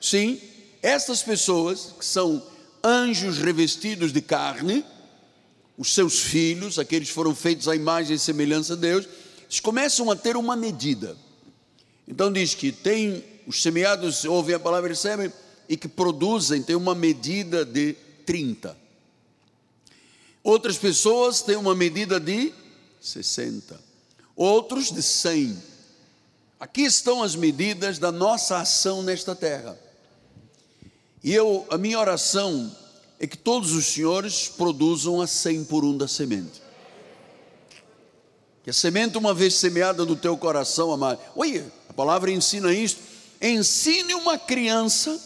Sim, 0.00 0.40
essas 0.82 1.22
pessoas 1.22 1.94
que 1.96 2.04
são 2.04 2.44
anjos 2.82 3.38
revestidos 3.38 4.12
de 4.12 4.20
carne, 4.20 4.84
os 5.76 5.92
seus 5.92 6.20
filhos, 6.20 6.78
aqueles 6.78 7.08
que 7.08 7.14
foram 7.14 7.34
feitos 7.34 7.68
à 7.68 7.74
imagem 7.74 8.16
e 8.16 8.18
semelhança 8.18 8.74
de 8.76 8.82
Deus, 8.82 9.08
eles 9.44 9.60
começam 9.60 10.10
a 10.10 10.16
ter 10.16 10.36
uma 10.36 10.54
medida. 10.54 11.16
Então 12.06 12.32
diz 12.32 12.54
que 12.54 12.70
tem 12.70 13.24
os 13.46 13.62
semeados, 13.62 14.24
ouvem 14.24 14.54
a 14.54 14.60
palavra 14.60 14.88
e 14.88 14.92
recebem, 14.92 15.32
e 15.68 15.76
que 15.76 15.88
produzem, 15.88 16.62
tem 16.62 16.76
uma 16.76 16.94
medida 16.94 17.64
de 17.64 17.94
30. 18.24 18.76
Outras 20.42 20.76
pessoas 20.76 21.40
têm 21.40 21.56
uma 21.56 21.74
medida 21.74 22.20
de 22.20 22.52
60. 23.00 23.80
Outros 24.36 24.90
de 24.90 25.02
100. 25.02 25.56
Aqui 26.60 26.82
estão 26.82 27.22
as 27.22 27.34
medidas 27.34 27.98
da 27.98 28.12
nossa 28.12 28.58
ação 28.58 29.02
nesta 29.02 29.34
terra. 29.34 29.78
E 31.22 31.32
eu, 31.32 31.66
a 31.70 31.78
minha 31.78 31.98
oração 31.98 32.74
é 33.18 33.26
que 33.26 33.36
todos 33.36 33.72
os 33.72 33.86
senhores 33.86 34.48
produzam 34.48 35.20
a 35.20 35.26
cem 35.26 35.64
por 35.64 35.84
um 35.84 35.96
da 35.96 36.08
semente. 36.08 36.62
Que 38.62 38.70
a 38.70 38.72
semente, 38.72 39.18
uma 39.18 39.34
vez 39.34 39.54
semeada 39.54 40.04
no 40.04 40.16
teu 40.16 40.36
coração, 40.36 40.92
amado. 40.92 41.20
Olha, 41.36 41.70
a 41.88 41.92
palavra 41.92 42.30
ensina 42.30 42.72
isto. 42.72 43.00
Ensine 43.40 44.14
uma 44.14 44.38
criança 44.38 45.20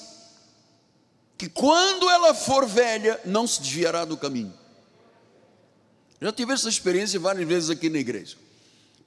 que 1.37 1.49
quando 1.49 2.11
ela 2.11 2.35
for 2.35 2.67
velha, 2.67 3.21
não 3.25 3.47
se 3.47 3.63
desviará 3.63 4.05
do 4.05 4.17
caminho. 4.17 4.53
Já 6.21 6.33
tive 6.33 6.53
essa 6.53 6.69
experiência 6.69 7.21
várias 7.21 7.47
vezes 7.47 7.71
aqui 7.71 7.89
na 7.89 7.99
igreja. 7.99 8.37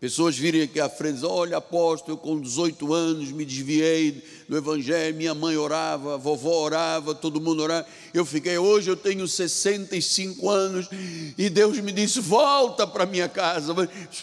Pessoas 0.02 0.36
virem 0.36 0.64
aqui 0.64 0.80
à 0.80 0.90
frente 0.90 1.12
e 1.12 1.14
dizem, 1.14 1.30
olha 1.30 1.58
apóstolo, 1.58 2.14
eu 2.14 2.18
com 2.18 2.42
18 2.42 2.92
anos 2.92 3.32
me 3.32 3.46
desviei 3.46 4.24
do 4.50 4.58
evangelho, 4.58 5.16
minha 5.16 5.36
mãe 5.36 5.56
orava, 5.56 6.18
vovó 6.18 6.64
orava, 6.64 7.14
todo 7.14 7.40
mundo 7.40 7.62
orava, 7.62 7.86
eu 8.12 8.26
fiquei, 8.26 8.58
hoje 8.58 8.90
eu 8.90 8.98
tenho 8.98 9.28
65 9.28 10.50
anos, 10.50 10.90
e 11.38 11.48
Deus 11.52 11.80
me 11.82 11.92
disse, 11.92 12.20
volta 12.20 12.88
para 12.88 13.06
minha 13.06 13.30
casa, 13.30 13.76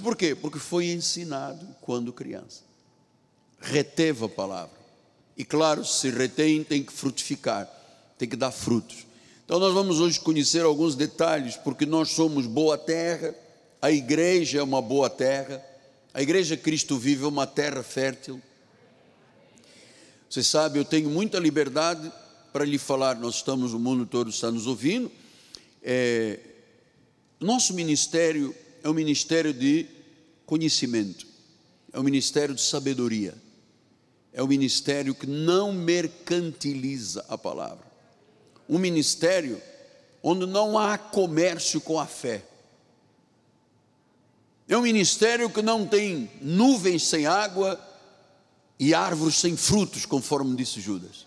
por 0.03 0.17
quê? 0.17 0.35
Porque 0.35 0.59
foi 0.59 0.87
ensinado 0.87 1.65
quando 1.81 2.13
criança, 2.13 2.65
reteve 3.61 4.25
a 4.25 4.29
palavra, 4.29 4.77
e 5.37 5.45
claro, 5.45 5.85
se 5.85 6.11
retém 6.11 6.65
tem 6.65 6.83
que 6.83 6.93
frutificar, 6.93 7.71
tem 8.19 8.29
que 8.29 8.35
dar 8.35 8.51
frutos, 8.51 9.07
Então, 9.45 9.61
nós 9.61 9.73
vamos 9.73 10.01
hoje 10.01 10.19
conhecer 10.19 10.65
alguns 10.65 10.97
detalhes, 10.97 11.55
porque 11.55 11.87
nós 11.87 12.11
somos 12.11 12.47
boa 12.47 12.77
terra, 12.77 13.33
a 13.81 13.93
igreja 13.93 14.59
é 14.59 14.63
uma 14.63 14.83
boa 14.83 15.09
terra, 15.09 15.65
a 16.19 16.21
igreja 16.21 16.57
Cristo 16.57 16.99
Vive 16.99 17.23
é 17.23 17.29
uma 17.29 17.47
terra 17.47 17.81
fértil. 17.81 18.43
Você 20.29 20.43
sabe, 20.43 20.77
eu 20.77 20.85
tenho 20.85 21.09
muita 21.09 21.39
liberdade 21.39 22.11
para 22.53 22.65
lhe 22.65 22.77
falar, 22.77 23.15
nós 23.15 23.37
estamos, 23.37 23.73
o 23.73 23.79
mundo 23.79 24.05
todo 24.05 24.29
está 24.29 24.51
nos 24.51 24.67
ouvindo. 24.67 25.13
É, 25.81 26.41
nosso 27.39 27.73
ministério 27.73 28.53
é 28.83 28.89
um 28.89 28.95
ministério 28.95 29.55
de 29.55 29.87
conhecimento, 30.45 31.25
é 31.93 32.01
um 32.01 32.03
ministério 32.03 32.53
de 32.53 32.63
sabedoria, 32.63 33.33
é 34.33 34.43
um 34.43 34.49
ministério 34.49 35.15
que 35.15 35.29
não 35.29 35.73
mercantiliza 35.73 37.25
a 37.29 37.39
palavra, 37.39 37.87
um 38.69 38.77
ministério 38.77 39.63
onde 40.21 40.47
não 40.47 40.77
há 40.77 40.99
comércio 40.99 41.81
com 41.81 42.01
a 42.01 42.07
fé. 42.07 42.43
É 44.69 44.77
um 44.77 44.83
ministério 44.83 45.49
que 45.49 45.63
não 45.63 45.87
tem 45.87 46.31
nuvens 46.43 47.07
sem 47.07 47.27
água 47.27 47.81
e 48.79 48.93
árvores 48.93 49.37
sem 49.37 49.57
frutos, 49.57 50.05
conforme 50.05 50.55
disse 50.55 50.79
Judas. 50.79 51.27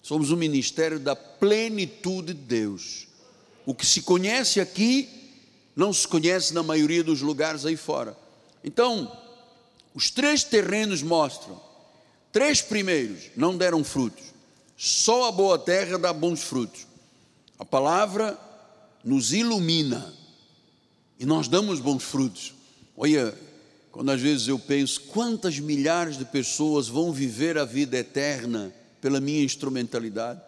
Somos 0.00 0.30
um 0.30 0.36
ministério 0.36 0.98
da 0.98 1.14
plenitude 1.14 2.32
de 2.32 2.40
Deus. 2.40 3.06
O 3.66 3.74
que 3.74 3.84
se 3.84 4.00
conhece 4.00 4.60
aqui 4.60 5.08
não 5.76 5.92
se 5.92 6.08
conhece 6.08 6.54
na 6.54 6.62
maioria 6.62 7.04
dos 7.04 7.20
lugares 7.20 7.66
aí 7.66 7.76
fora. 7.76 8.16
Então, 8.64 9.12
os 9.94 10.10
três 10.10 10.42
terrenos 10.42 11.02
mostram: 11.02 11.60
três 12.32 12.62
primeiros 12.62 13.24
não 13.36 13.58
deram 13.58 13.84
frutos, 13.84 14.24
só 14.74 15.28
a 15.28 15.32
boa 15.32 15.58
terra 15.58 15.98
dá 15.98 16.14
bons 16.14 16.42
frutos. 16.42 16.86
A 17.58 17.64
palavra 17.64 18.38
nos 19.04 19.34
ilumina 19.34 20.14
e 21.18 21.26
nós 21.26 21.48
damos 21.48 21.80
bons 21.80 22.04
frutos. 22.04 22.54
Olha, 22.96 23.34
quando 23.90 24.10
às 24.10 24.20
vezes 24.20 24.48
eu 24.48 24.58
penso 24.58 25.00
quantas 25.02 25.58
milhares 25.58 26.16
de 26.16 26.24
pessoas 26.24 26.88
vão 26.88 27.12
viver 27.12 27.58
a 27.58 27.64
vida 27.64 27.96
eterna 27.96 28.72
pela 29.00 29.20
minha 29.20 29.42
instrumentalidade, 29.42 30.40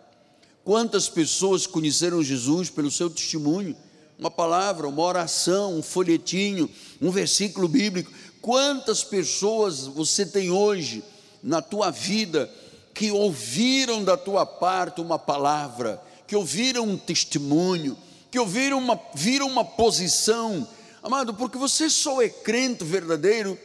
quantas 0.64 1.08
pessoas 1.08 1.66
conheceram 1.66 2.22
Jesus 2.22 2.70
pelo 2.70 2.90
seu 2.90 3.10
testemunho, 3.10 3.76
uma 4.18 4.30
palavra, 4.30 4.86
uma 4.86 5.02
oração, 5.02 5.78
um 5.78 5.82
folhetinho, 5.82 6.70
um 7.00 7.10
versículo 7.10 7.66
bíblico. 7.66 8.12
Quantas 8.40 9.02
pessoas 9.02 9.86
você 9.86 10.26
tem 10.26 10.50
hoje 10.50 11.02
na 11.42 11.62
tua 11.62 11.90
vida 11.90 12.50
que 12.92 13.10
ouviram 13.10 14.04
da 14.04 14.16
tua 14.16 14.44
parte 14.44 15.00
uma 15.00 15.18
palavra, 15.18 16.00
que 16.26 16.36
ouviram 16.36 16.84
um 16.84 16.98
testemunho, 16.98 17.96
que 18.30 18.38
ouviram 18.38 18.78
uma, 18.78 19.00
viram 19.14 19.46
uma 19.46 19.64
posição, 19.64 20.66
amado, 21.02 21.34
porque 21.34 21.58
você 21.58 21.90
só 21.90 22.22
é 22.22 22.28
crente 22.28 22.84
verdadeiro 22.84 23.58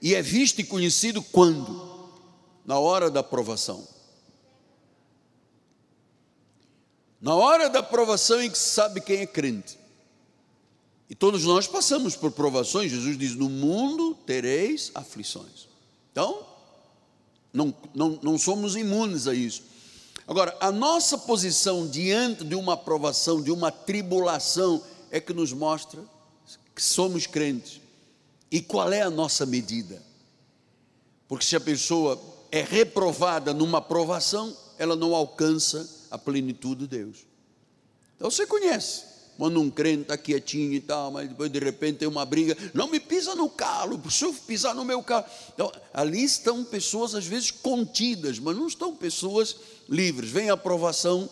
e 0.00 0.14
é 0.14 0.22
visto 0.22 0.60
e 0.60 0.64
conhecido 0.64 1.22
quando? 1.22 1.90
Na 2.64 2.78
hora 2.78 3.10
da 3.10 3.20
aprovação. 3.20 3.86
Na 7.20 7.34
hora 7.34 7.68
da 7.68 7.80
aprovação 7.80 8.40
em 8.40 8.50
que 8.50 8.58
se 8.58 8.70
sabe 8.70 9.00
quem 9.00 9.20
é 9.20 9.26
crente. 9.26 9.78
E 11.08 11.14
todos 11.14 11.44
nós 11.44 11.66
passamos 11.66 12.16
por 12.16 12.32
provações. 12.32 12.90
Jesus 12.90 13.18
diz: 13.18 13.34
No 13.34 13.48
mundo 13.48 14.14
tereis 14.26 14.90
aflições. 14.94 15.68
Então, 16.10 16.46
não, 17.52 17.74
não, 17.94 18.18
não 18.22 18.38
somos 18.38 18.76
imunes 18.76 19.26
a 19.26 19.34
isso. 19.34 19.62
Agora, 20.26 20.56
a 20.60 20.70
nossa 20.70 21.18
posição 21.18 21.86
diante 21.86 22.44
de 22.44 22.54
uma 22.54 22.74
aprovação, 22.74 23.42
de 23.42 23.50
uma 23.50 23.70
tribulação, 23.70 24.82
é 25.10 25.20
que 25.20 25.32
nos 25.32 25.52
mostra 25.52 26.00
que 26.74 26.82
somos 26.82 27.26
crentes. 27.26 27.80
E 28.50 28.60
qual 28.60 28.92
é 28.92 29.02
a 29.02 29.10
nossa 29.10 29.44
medida? 29.44 30.02
Porque 31.28 31.44
se 31.44 31.56
a 31.56 31.60
pessoa 31.60 32.20
é 32.50 32.62
reprovada 32.62 33.54
numa 33.54 33.78
aprovação, 33.78 34.56
ela 34.78 34.94
não 34.94 35.14
alcança 35.14 35.88
a 36.10 36.18
plenitude 36.18 36.82
de 36.82 36.88
Deus. 36.88 37.26
Então 38.16 38.30
você 38.30 38.46
conhece. 38.46 39.11
Quando 39.36 39.60
um 39.60 39.70
crente 39.70 40.02
está 40.02 40.16
quietinho 40.16 40.74
e 40.74 40.80
tal, 40.80 41.10
mas 41.10 41.28
depois 41.28 41.50
de 41.50 41.58
repente 41.58 41.98
tem 41.98 42.08
uma 42.08 42.24
briga, 42.24 42.56
não 42.74 42.88
me 42.88 43.00
pisa 43.00 43.34
no 43.34 43.48
calo, 43.48 44.00
se 44.10 44.24
eu 44.24 44.32
pisar 44.32 44.74
no 44.74 44.84
meu 44.84 45.02
calo. 45.02 45.24
Então, 45.54 45.72
ali 45.92 46.22
estão 46.22 46.64
pessoas 46.64 47.14
às 47.14 47.26
vezes 47.26 47.50
contidas, 47.50 48.38
mas 48.38 48.56
não 48.56 48.66
estão 48.66 48.94
pessoas 48.94 49.56
livres. 49.88 50.30
Vem 50.30 50.50
a 50.50 50.54
aprovação, 50.54 51.28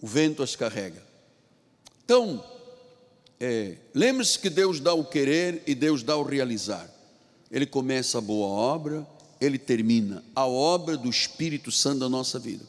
o 0.00 0.06
vento 0.06 0.42
as 0.42 0.54
carrega. 0.54 1.02
Então, 2.04 2.44
é, 3.40 3.76
lembre-se 3.94 4.38
que 4.38 4.50
Deus 4.50 4.80
dá 4.80 4.92
o 4.92 5.04
querer 5.04 5.62
e 5.66 5.74
Deus 5.74 6.02
dá 6.02 6.16
o 6.16 6.22
realizar. 6.22 6.90
Ele 7.50 7.66
começa 7.66 8.18
a 8.18 8.20
boa 8.20 8.48
obra, 8.48 9.06
ele 9.40 9.58
termina 9.58 10.24
a 10.34 10.46
obra 10.46 10.96
do 10.96 11.08
Espírito 11.08 11.70
Santo 11.70 12.00
da 12.00 12.08
nossa 12.08 12.38
vida. 12.38 12.64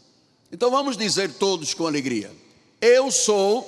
Então 0.52 0.70
vamos 0.70 0.96
dizer 0.98 1.34
todos 1.34 1.74
com 1.74 1.88
alegria: 1.88 2.32
Eu 2.82 3.12
sou 3.12 3.68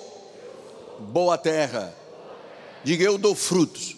boa 1.00 1.38
terra. 1.38 1.94
Diga, 2.82 3.04
eu 3.04 3.18
dou 3.18 3.36
frutos. 3.36 3.98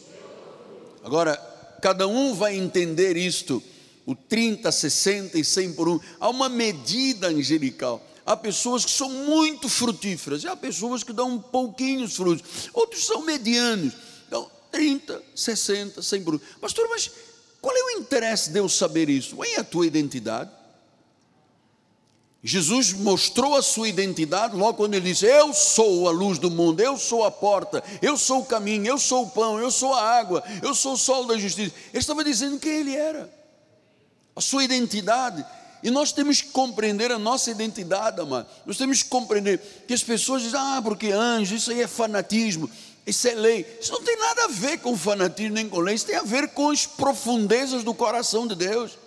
Agora, 1.03 1.35
cada 1.81 2.07
um 2.07 2.33
vai 2.33 2.55
entender 2.55 3.15
isto 3.15 3.61
o 4.07 4.15
30, 4.15 4.71
60 4.71 5.37
e 5.37 5.43
100 5.45 5.73
por 5.73 5.87
um. 5.87 5.99
Há 6.19 6.29
uma 6.29 6.49
medida 6.49 7.27
angelical. 7.27 8.03
Há 8.25 8.35
pessoas 8.35 8.85
que 8.85 8.91
são 8.91 9.09
muito 9.09 9.69
frutíferas, 9.69 10.43
e 10.43 10.47
há 10.47 10.55
pessoas 10.55 11.03
que 11.03 11.13
dão 11.13 11.29
um 11.29 11.39
pouquinhos 11.39 12.15
frutos, 12.15 12.69
outros 12.73 13.05
são 13.05 13.21
medianos. 13.21 13.93
Então, 14.27 14.49
30, 14.71 15.21
60, 15.35 16.01
100 16.01 16.23
por 16.23 16.35
um. 16.35 16.39
Pastor, 16.59 16.87
mas 16.89 17.11
qual 17.61 17.75
é 17.75 17.83
o 17.83 17.99
interesse 17.99 18.49
de 18.49 18.59
eu 18.59 18.67
saber 18.67 19.09
isso? 19.09 19.35
Qual 19.35 19.47
é 19.47 19.57
a 19.57 19.63
tua 19.63 19.85
identidade? 19.85 20.49
Jesus 22.45 22.91
mostrou 22.91 23.55
a 23.55 23.61
sua 23.61 23.87
identidade 23.87 24.53
logo 24.53 24.73
quando 24.73 24.95
ele 24.95 25.09
disse: 25.13 25.25
Eu 25.25 25.53
sou 25.53 26.09
a 26.09 26.11
luz 26.11 26.37
do 26.37 26.51
mundo, 26.51 26.81
eu 26.81 26.97
sou 26.97 27.23
a 27.23 27.31
porta, 27.31 27.81
eu 28.01 28.17
sou 28.17 28.41
o 28.41 28.45
caminho, 28.45 28.85
eu 28.85 28.97
sou 28.97 29.23
o 29.23 29.29
pão, 29.29 29.57
eu 29.57 29.71
sou 29.71 29.93
a 29.93 30.01
água, 30.01 30.43
eu 30.61 30.75
sou 30.75 30.93
o 30.93 30.97
sol 30.97 31.25
da 31.25 31.37
justiça. 31.37 31.73
Ele 31.93 31.99
estava 31.99 32.21
dizendo 32.21 32.59
quem 32.59 32.81
ele 32.81 32.93
era 32.93 33.33
a 34.35 34.41
sua 34.41 34.63
identidade. 34.63 35.45
E 35.81 35.89
nós 35.89 36.11
temos 36.11 36.41
que 36.41 36.49
compreender 36.49 37.11
a 37.11 37.19
nossa 37.19 37.49
identidade, 37.49 38.19
amado. 38.19 38.47
Nós 38.65 38.77
temos 38.77 39.03
que 39.03 39.09
compreender 39.09 39.59
que 39.87 39.93
as 39.93 40.03
pessoas 40.03 40.41
dizem, 40.41 40.59
ah, 40.59 40.81
porque 40.83 41.11
anjo, 41.11 41.55
isso 41.55 41.71
aí 41.71 41.81
é 41.81 41.87
fanatismo, 41.87 42.69
isso 43.05 43.27
é 43.27 43.35
lei. 43.35 43.65
Isso 43.81 43.91
não 43.91 44.01
tem 44.01 44.17
nada 44.17 44.45
a 44.45 44.47
ver 44.47 44.79
com 44.79 44.97
fanatismo 44.97 45.55
nem 45.55 45.67
com 45.67 45.79
lei, 45.79 45.95
isso 45.95 46.05
tem 46.05 46.15
a 46.15 46.23
ver 46.23 46.49
com 46.49 46.69
as 46.69 46.85
profundezas 46.85 47.83
do 47.83 47.93
coração 47.93 48.47
de 48.47 48.55
Deus. 48.55 48.97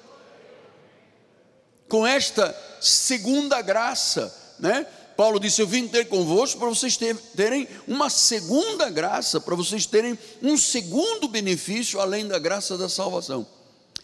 Com 1.88 2.06
esta 2.06 2.54
segunda 2.86 3.60
graça, 3.62 4.34
né? 4.58 4.86
Paulo 5.16 5.40
disse: 5.40 5.62
Eu 5.62 5.66
vim 5.66 5.88
ter 5.88 6.06
convosco 6.06 6.58
para 6.60 6.68
vocês 6.68 6.98
terem 7.34 7.66
uma 7.88 8.10
segunda 8.10 8.90
graça, 8.90 9.40
para 9.40 9.54
vocês 9.54 9.86
terem 9.86 10.18
um 10.42 10.56
segundo 10.56 11.26
benefício 11.26 12.00
além 12.00 12.26
da 12.26 12.38
graça 12.38 12.76
da 12.76 12.88
salvação. 12.88 13.46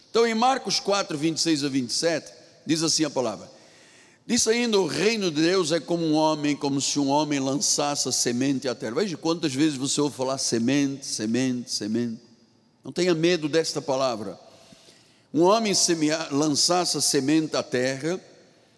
Então, 0.09 0.27
em 0.27 0.33
Marcos 0.33 0.79
4, 0.79 1.17
26 1.17 1.63
a 1.63 1.69
27, 1.69 2.31
diz 2.65 2.81
assim 2.81 3.05
a 3.05 3.09
palavra: 3.09 3.49
Diz 4.25 4.47
ainda: 4.47 4.79
O 4.79 4.87
reino 4.87 5.29
de 5.29 5.41
Deus 5.41 5.71
é 5.71 5.79
como 5.79 6.05
um 6.05 6.13
homem, 6.13 6.55
como 6.55 6.81
se 6.81 6.99
um 6.99 7.09
homem 7.09 7.39
lançasse 7.39 8.07
a 8.07 8.11
semente 8.11 8.67
à 8.67 8.73
terra. 8.73 8.95
Veja 8.95 9.17
quantas 9.17 9.53
vezes 9.53 9.77
você 9.77 10.01
ouve 10.01 10.15
falar 10.15 10.37
semente, 10.37 11.05
semente, 11.05 11.71
semente. 11.71 12.21
Não 12.83 12.91
tenha 12.91 13.13
medo 13.13 13.47
desta 13.47 13.81
palavra. 13.81 14.39
Um 15.33 15.41
homem 15.41 15.73
lançasse 16.31 16.97
a 16.97 17.01
semente 17.01 17.55
à 17.55 17.63
terra, 17.63 18.19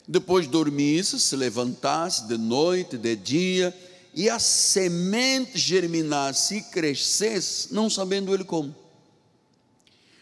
depois 0.08 0.48
dormisse, 0.48 1.20
se 1.20 1.36
levantasse 1.36 2.28
de 2.28 2.38
noite, 2.38 2.98
de 2.98 3.15
dia, 3.15 3.76
e 4.13 4.30
a 4.30 4.39
semente 4.39 5.58
germinasse 5.58 6.58
e 6.58 6.62
crescesse, 6.62 7.74
não 7.74 7.89
sabendo 7.89 8.34
ele 8.34 8.44
como. 8.44 8.74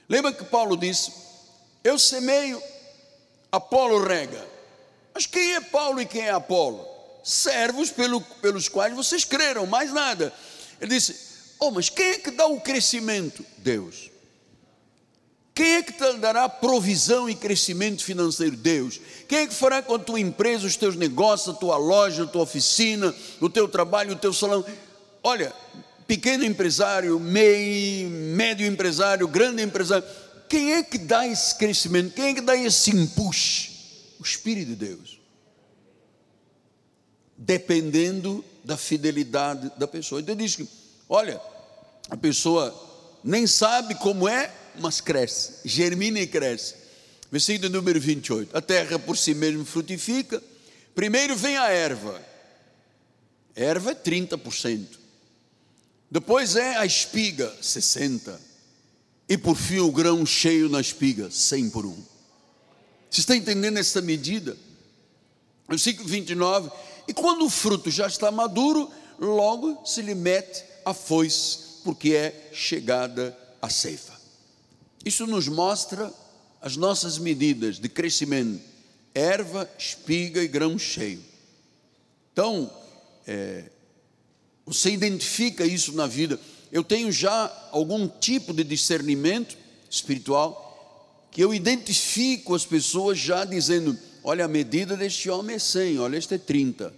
Lembra 0.08 0.34
que 0.34 0.44
Paulo 0.46 0.78
disse: 0.78 1.12
Eu 1.84 2.00
semeio, 2.00 2.62
Apolo 3.52 4.04
rega. 4.04 4.48
Mas 5.14 5.26
quem 5.28 5.54
é 5.54 5.62
Paulo 5.62 6.02
e 6.02 6.06
quem 6.06 6.22
é 6.22 6.32
Apolo? 6.32 6.88
Servos 7.24 7.92
pelo, 7.92 8.20
pelos 8.20 8.68
quais 8.68 8.96
vocês 8.96 9.24
creram, 9.24 9.66
mais 9.66 9.94
nada. 9.94 10.34
Ele 10.82 10.96
disse: 10.96 11.16
Oh, 11.60 11.72
mas 11.72 11.90
quem 11.90 12.12
é 12.12 12.20
que 12.20 12.32
dá 12.32 12.48
o 12.48 12.62
crescimento? 12.62 13.46
Deus. 13.58 14.13
Quem 15.56 15.76
é 15.76 15.84
que 15.84 15.94
te 15.94 16.14
dará 16.18 16.50
provisão 16.50 17.30
e 17.30 17.36
crescimento 17.36 18.04
financeiro? 18.04 18.56
Deus. 18.58 19.00
Quem 19.28 19.40
é 19.40 19.48
que 19.48 19.54
fará 19.54 19.84
com 19.84 19.94
a 19.96 20.00
tua 20.00 20.20
empresa, 20.20 20.66
os 20.66 20.76
teus 20.76 20.96
negócios, 20.96 21.56
a 21.56 21.60
tua 21.60 21.78
loja, 21.78 22.24
a 22.24 22.28
tua 22.28 22.42
oficina, 22.42 23.14
o 23.40 23.50
teu 23.50 23.68
trabalho, 23.68 24.14
o 24.14 24.16
teu 24.16 24.34
salão? 24.34 24.66
Olha, 25.22 25.54
pequeno 26.08 26.44
empresário, 26.44 27.20
meio, 27.20 28.10
médio 28.10 28.66
empresário, 28.66 29.28
grande 29.28 29.62
empresário, 29.62 30.04
quem 30.50 30.74
é 30.74 30.84
que 30.84 30.98
dá 30.98 31.28
esse 31.28 31.56
crescimento? 31.56 32.14
Quem 32.14 32.26
é 32.26 32.34
que 32.34 32.42
dá 32.42 32.56
esse 32.56 32.90
empuxo? 32.90 33.72
O 34.20 34.24
Espírito 34.24 34.70
de 34.70 34.76
Deus. 34.76 35.20
dependendo 37.38 38.44
da 38.64 38.78
fidelidade 38.78 39.72
da 39.78 39.88
pessoa. 39.88 40.22
Então 40.22 40.36
diz 40.36 40.56
que, 40.56 40.68
olha, 41.10 41.42
a 42.10 42.16
pessoa 42.16 42.74
nem 43.24 43.46
sabe 43.46 43.96
como 43.96 44.28
é, 44.28 44.52
mas 44.80 45.02
cresce, 45.02 45.56
germina 45.66 46.20
e 46.20 46.28
cresce. 46.28 46.76
Versículo 47.32 47.70
número 47.70 48.00
28. 48.00 48.56
A 48.56 48.62
terra 48.62 49.00
por 49.00 49.18
si 49.18 49.34
mesma 49.34 49.66
frutifica. 49.66 50.42
Primeiro 50.94 51.36
vem 51.36 51.58
a 51.58 51.70
erva. 51.70 52.22
Erva 53.56 53.92
é 53.92 53.96
30%. 53.96 54.86
Depois 56.12 56.56
é 56.56 56.78
a 56.78 56.86
espiga, 56.86 57.52
60%. 57.62 58.38
E 59.28 59.38
por 59.38 59.56
fim 59.56 59.80
o 59.80 59.92
grão 59.92 60.26
cheio 60.26 60.70
na 60.70 60.80
espiga, 60.80 61.32
100 61.32 61.70
por 61.72 61.86
um. 61.86 61.98
Você 63.10 63.22
está 63.22 63.36
entendendo 63.36 63.78
essa 63.78 64.02
medida? 64.02 64.56
Versículo 65.68 66.08
29. 66.08 66.70
E 67.08 67.14
quando 67.14 67.46
o 67.46 67.50
fruto 67.50 67.90
já 67.90 68.06
está 68.06 68.32
maduro, 68.32 68.92
logo 69.20 69.84
se 69.86 70.02
lhe 70.02 70.14
mete 70.14 70.64
a 70.86 70.94
foice, 70.94 71.82
porque 71.84 72.14
é 72.14 72.50
chegada 72.54 73.38
a 73.62 73.70
ceifa. 73.70 74.13
Isso 75.04 75.28
nos 75.28 75.48
mostra 75.48 76.12
as 76.62 76.78
nossas 76.78 77.18
medidas 77.18 77.80
de 77.80 77.90
crescimento: 77.90 78.62
erva, 79.14 79.70
espiga 79.78 80.44
e 80.44 80.48
grão 80.48 80.78
cheio. 80.78 81.24
Então, 82.32 82.72
é, 83.28 83.66
você 84.66 84.92
identifica 84.92 85.66
isso 85.66 85.94
na 85.94 86.08
vida. 86.08 86.40
Eu 86.72 86.84
tenho 86.84 87.12
já 87.12 87.70
algum 87.72 88.08
tipo 88.08 88.54
de 88.54 88.64
discernimento 88.64 89.58
espiritual 89.90 91.28
que 91.30 91.44
eu 91.44 91.54
identifico 91.54 92.56
as 92.56 92.66
pessoas 92.66 93.18
já 93.18 93.44
dizendo: 93.44 93.98
olha, 94.24 94.46
a 94.46 94.48
medida 94.48 94.96
deste 94.96 95.30
homem 95.30 95.58
é 95.58 95.60
100, 95.60 96.00
olha, 96.00 96.18
este 96.18 96.36
é 96.36 96.38
30, 96.38 96.94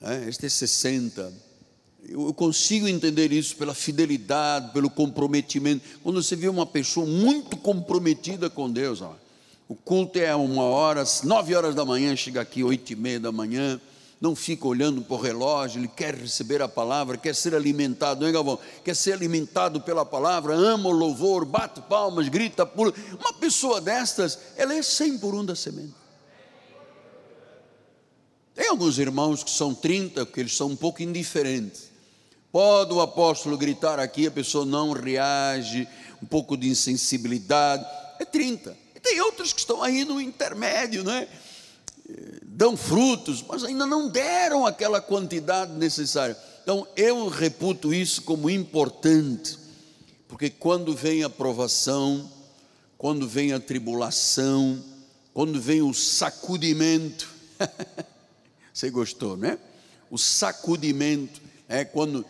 né, 0.00 0.28
este 0.28 0.46
é 0.46 0.48
60 0.48 1.45
eu 2.08 2.32
consigo 2.34 2.86
entender 2.86 3.32
isso 3.32 3.56
pela 3.56 3.74
fidelidade, 3.74 4.72
pelo 4.72 4.88
comprometimento. 4.88 5.82
Quando 6.02 6.22
você 6.22 6.36
vê 6.36 6.48
uma 6.48 6.66
pessoa 6.66 7.06
muito 7.06 7.56
comprometida 7.56 8.48
com 8.48 8.70
Deus, 8.70 9.02
ó, 9.02 9.16
o 9.68 9.74
culto 9.74 10.18
é 10.18 10.34
uma 10.34 10.62
hora, 10.62 11.02
nove 11.24 11.54
horas 11.54 11.74
da 11.74 11.84
manhã, 11.84 12.14
chega 12.14 12.40
aqui 12.40 12.62
oito 12.62 12.92
e 12.92 12.96
meia 12.96 13.18
da 13.18 13.32
manhã, 13.32 13.80
não 14.20 14.36
fica 14.36 14.66
olhando 14.66 15.02
para 15.02 15.14
o 15.14 15.20
relógio, 15.20 15.80
ele 15.80 15.88
quer 15.88 16.14
receber 16.14 16.62
a 16.62 16.68
palavra, 16.68 17.16
quer 17.16 17.34
ser 17.34 17.54
alimentado, 17.54 18.20
não 18.20 18.28
é 18.28 18.32
Galvão? 18.32 18.58
Quer 18.84 18.94
ser 18.94 19.12
alimentado 19.12 19.80
pela 19.80 20.06
palavra, 20.06 20.54
ama 20.54 20.88
o 20.88 20.92
louvor, 20.92 21.44
bate 21.44 21.80
palmas, 21.82 22.28
grita, 22.28 22.64
pula. 22.64 22.94
Uma 23.18 23.32
pessoa 23.32 23.80
destas, 23.80 24.38
ela 24.56 24.74
é 24.74 24.82
cem 24.82 25.18
por 25.18 25.34
um 25.34 25.44
da 25.44 25.54
semente. 25.54 25.94
Tem 28.54 28.68
alguns 28.68 28.98
irmãos 28.98 29.44
que 29.44 29.50
são 29.50 29.74
30, 29.74 30.24
que 30.24 30.40
eles 30.40 30.56
são 30.56 30.68
um 30.68 30.76
pouco 30.76 31.02
indiferentes. 31.02 31.95
Pode 32.56 32.94
o 32.94 33.02
apóstolo 33.02 33.54
gritar 33.58 34.00
aqui, 34.00 34.26
a 34.26 34.30
pessoa 34.30 34.64
não 34.64 34.92
reage, 34.92 35.86
um 36.22 36.26
pouco 36.26 36.56
de 36.56 36.70
insensibilidade, 36.70 37.84
é 38.18 38.24
30. 38.24 38.74
E 38.94 38.98
tem 38.98 39.20
outros 39.20 39.52
que 39.52 39.60
estão 39.60 39.82
aí 39.82 40.06
no 40.06 40.18
intermédio, 40.18 41.04
né? 41.04 41.28
Dão 42.42 42.74
frutos, 42.74 43.44
mas 43.46 43.62
ainda 43.62 43.84
não 43.84 44.08
deram 44.08 44.64
aquela 44.64 45.02
quantidade 45.02 45.72
necessária. 45.72 46.34
Então 46.62 46.88
eu 46.96 47.28
reputo 47.28 47.92
isso 47.92 48.22
como 48.22 48.48
importante, 48.48 49.58
porque 50.26 50.48
quando 50.48 50.94
vem 50.94 51.24
a 51.24 51.28
provação, 51.28 52.26
quando 52.96 53.28
vem 53.28 53.52
a 53.52 53.60
tribulação, 53.60 54.82
quando 55.34 55.60
vem 55.60 55.82
o 55.82 55.92
sacudimento, 55.92 57.28
você 58.72 58.88
gostou, 58.88 59.36
né? 59.36 59.58
O 60.10 60.16
sacudimento 60.16 61.42
é 61.68 61.84
quando 61.84 62.24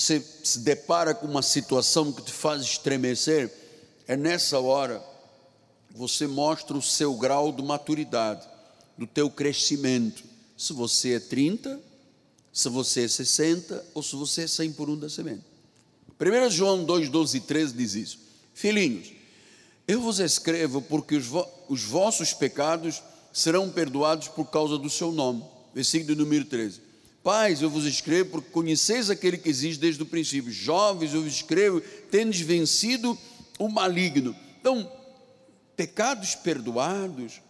você 0.00 0.24
se 0.42 0.60
depara 0.60 1.14
com 1.14 1.26
uma 1.26 1.42
situação 1.42 2.10
que 2.10 2.22
te 2.22 2.32
faz 2.32 2.62
estremecer, 2.62 3.52
é 4.08 4.16
nessa 4.16 4.58
hora 4.58 5.04
você 5.94 6.26
mostra 6.26 6.74
o 6.74 6.80
seu 6.80 7.14
grau 7.14 7.52
de 7.52 7.62
maturidade, 7.62 8.48
do 8.96 9.06
teu 9.06 9.28
crescimento. 9.28 10.22
Se 10.56 10.72
você 10.72 11.16
é 11.16 11.20
30, 11.20 11.78
se 12.50 12.68
você 12.70 13.04
é 13.04 13.08
60 13.08 13.84
ou 13.92 14.02
se 14.02 14.16
você 14.16 14.44
é 14.44 14.46
100 14.46 14.72
por 14.72 14.88
um 14.88 14.96
da 14.96 15.10
semente. 15.10 15.44
1 16.18 16.50
João 16.50 16.82
2, 16.82 17.10
12 17.10 17.36
e 17.36 17.40
13 17.42 17.74
diz 17.74 17.94
isso. 17.94 18.18
Filhinhos, 18.54 19.12
eu 19.86 20.00
vos 20.00 20.18
escrevo 20.18 20.80
porque 20.80 21.16
os, 21.16 21.26
vo 21.26 21.46
os 21.68 21.82
vossos 21.82 22.32
pecados 22.32 23.02
serão 23.34 23.68
perdoados 23.68 24.28
por 24.28 24.46
causa 24.46 24.78
do 24.78 24.88
seu 24.88 25.12
nome. 25.12 25.44
Versículo 25.74 26.16
número 26.16 26.46
13. 26.46 26.89
Pais, 27.22 27.60
eu 27.60 27.68
vos 27.68 27.84
escrevo 27.84 28.30
porque 28.30 28.50
conheceis 28.50 29.10
aquele 29.10 29.36
que 29.36 29.48
existe 29.48 29.78
desde 29.78 30.02
o 30.02 30.06
princípio. 30.06 30.50
Jovens, 30.50 31.12
eu 31.12 31.22
vos 31.22 31.34
escrevo, 31.34 31.80
tendes 32.10 32.40
vencido 32.40 33.16
o 33.58 33.68
maligno. 33.68 34.34
Então, 34.58 34.90
pecados 35.76 36.34
perdoados, 36.34 37.42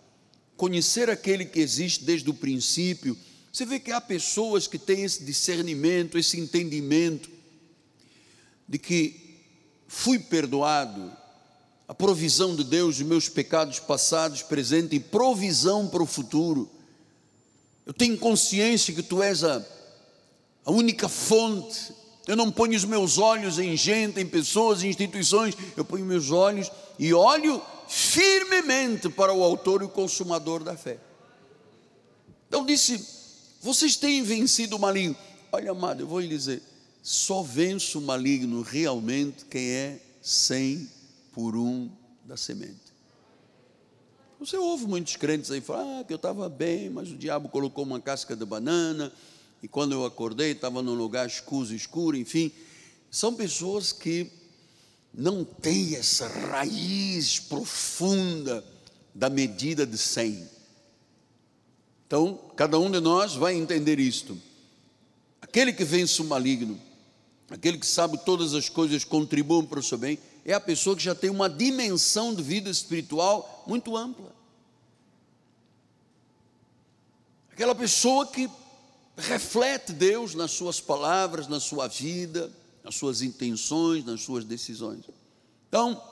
conhecer 0.56 1.08
aquele 1.08 1.44
que 1.44 1.60
existe 1.60 2.04
desde 2.04 2.28
o 2.28 2.34
princípio. 2.34 3.16
Você 3.52 3.64
vê 3.64 3.78
que 3.78 3.92
há 3.92 4.00
pessoas 4.00 4.66
que 4.66 4.78
têm 4.78 5.04
esse 5.04 5.24
discernimento, 5.24 6.18
esse 6.18 6.38
entendimento 6.38 7.30
de 8.68 8.78
que 8.78 9.38
fui 9.86 10.18
perdoado, 10.18 11.12
a 11.88 11.94
provisão 11.94 12.54
de 12.54 12.62
Deus 12.62 12.96
de 12.96 13.04
meus 13.04 13.28
pecados 13.28 13.80
passados, 13.80 14.42
presente 14.42 14.94
e 14.94 15.00
provisão 15.00 15.88
para 15.88 16.02
o 16.02 16.06
futuro. 16.06 16.70
Eu 17.86 17.92
tenho 17.92 18.18
consciência 18.18 18.94
que 18.94 19.02
tu 19.02 19.22
és 19.22 19.42
a, 19.42 19.64
a 20.64 20.70
única 20.70 21.08
fonte. 21.08 21.92
Eu 22.26 22.36
não 22.36 22.50
ponho 22.50 22.76
os 22.76 22.84
meus 22.84 23.18
olhos 23.18 23.58
em 23.58 23.76
gente, 23.76 24.20
em 24.20 24.26
pessoas, 24.26 24.82
em 24.82 24.88
instituições. 24.88 25.56
Eu 25.76 25.84
ponho 25.84 26.04
meus 26.04 26.30
olhos 26.30 26.70
e 26.98 27.12
olho 27.12 27.60
firmemente 27.88 29.08
para 29.08 29.32
o 29.32 29.42
autor 29.42 29.82
e 29.82 29.86
o 29.86 29.88
consumador 29.88 30.62
da 30.62 30.76
fé. 30.76 30.98
Então 32.46 32.64
disse: 32.64 33.04
Vocês 33.60 33.96
têm 33.96 34.22
vencido 34.22 34.76
o 34.76 34.78
maligno. 34.78 35.16
Olha, 35.50 35.72
amado, 35.72 36.02
eu 36.02 36.06
vou 36.06 36.20
lhe 36.20 36.28
dizer: 36.28 36.62
só 37.02 37.42
vence 37.42 37.96
o 37.96 38.00
maligno 38.00 38.62
realmente 38.62 39.44
quem 39.46 39.70
é 39.70 40.00
cem 40.20 40.88
por 41.32 41.56
um 41.56 41.90
da 42.24 42.36
semente. 42.36 42.89
Você 44.40 44.56
ouve 44.56 44.86
muitos 44.86 45.16
crentes 45.16 45.50
aí 45.50 45.60
falar 45.60 46.00
ah, 46.00 46.02
que 46.02 46.14
eu 46.14 46.16
estava 46.16 46.48
bem, 46.48 46.88
mas 46.88 47.10
o 47.10 47.14
diabo 47.14 47.50
colocou 47.50 47.84
uma 47.84 48.00
casca 48.00 48.34
de 48.34 48.42
banana, 48.46 49.12
e 49.62 49.68
quando 49.68 49.92
eu 49.92 50.02
acordei 50.06 50.52
estava 50.52 50.80
num 50.82 50.94
lugar 50.94 51.26
escuro, 51.26 51.74
escuro, 51.74 52.16
enfim. 52.16 52.50
São 53.10 53.34
pessoas 53.34 53.92
que 53.92 54.30
não 55.12 55.44
têm 55.44 55.94
essa 55.94 56.26
raiz 56.26 57.38
profunda 57.38 58.64
da 59.14 59.28
medida 59.28 59.86
de 59.86 59.98
100. 59.98 60.48
Então, 62.06 62.40
cada 62.56 62.78
um 62.78 62.90
de 62.90 62.98
nós 62.98 63.34
vai 63.34 63.54
entender 63.54 64.00
isto. 64.00 64.38
Aquele 65.42 65.70
que 65.70 65.84
vence 65.84 66.22
o 66.22 66.24
maligno, 66.24 66.80
aquele 67.50 67.76
que 67.76 67.86
sabe 67.86 68.16
todas 68.24 68.54
as 68.54 68.70
coisas 68.70 69.04
contribuem 69.04 69.66
para 69.66 69.80
o 69.80 69.82
seu 69.82 69.98
bem, 69.98 70.18
é 70.44 70.52
a 70.52 70.60
pessoa 70.60 70.96
que 70.96 71.02
já 71.02 71.14
tem 71.14 71.30
uma 71.30 71.48
dimensão 71.48 72.34
de 72.34 72.42
vida 72.42 72.70
espiritual 72.70 73.64
muito 73.66 73.96
ampla. 73.96 74.32
Aquela 77.52 77.74
pessoa 77.74 78.26
que 78.26 78.48
reflete 79.16 79.92
Deus 79.92 80.34
nas 80.34 80.50
suas 80.50 80.80
palavras, 80.80 81.46
na 81.46 81.60
sua 81.60 81.88
vida, 81.88 82.50
nas 82.82 82.94
suas 82.94 83.20
intenções, 83.20 84.04
nas 84.04 84.22
suas 84.22 84.44
decisões. 84.44 85.04
Então, 85.68 86.02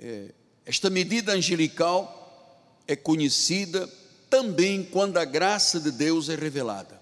é, 0.00 0.32
esta 0.64 0.88
medida 0.88 1.32
angelical 1.32 2.16
é 2.88 2.96
conhecida 2.96 3.88
também 4.30 4.82
quando 4.82 5.18
a 5.18 5.24
graça 5.24 5.78
de 5.78 5.90
Deus 5.90 6.28
é 6.28 6.34
revelada. 6.34 7.00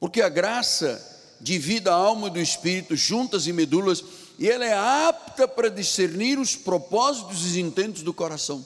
Porque 0.00 0.20
a 0.20 0.28
graça 0.28 1.36
divide 1.40 1.88
a 1.88 1.94
alma 1.94 2.28
e 2.28 2.30
do 2.30 2.40
espírito 2.40 2.96
juntas 2.96 3.46
e 3.46 3.52
medulas 3.52 4.02
e 4.38 4.48
ela 4.48 4.64
é 4.64 4.74
apta 4.74 5.46
para 5.46 5.68
discernir 5.68 6.38
os 6.38 6.56
propósitos 6.56 7.42
e 7.42 7.48
os 7.48 7.56
intentos 7.56 8.02
do 8.02 8.12
coração. 8.12 8.64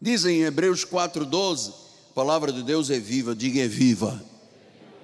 Dizem 0.00 0.40
em 0.40 0.42
Hebreus 0.44 0.84
4,12: 0.84 1.72
a 2.10 2.14
palavra 2.14 2.52
de 2.52 2.62
Deus 2.62 2.90
é 2.90 2.98
viva, 2.98 3.34
diga 3.34 3.60
é 3.60 3.68
viva. 3.68 4.22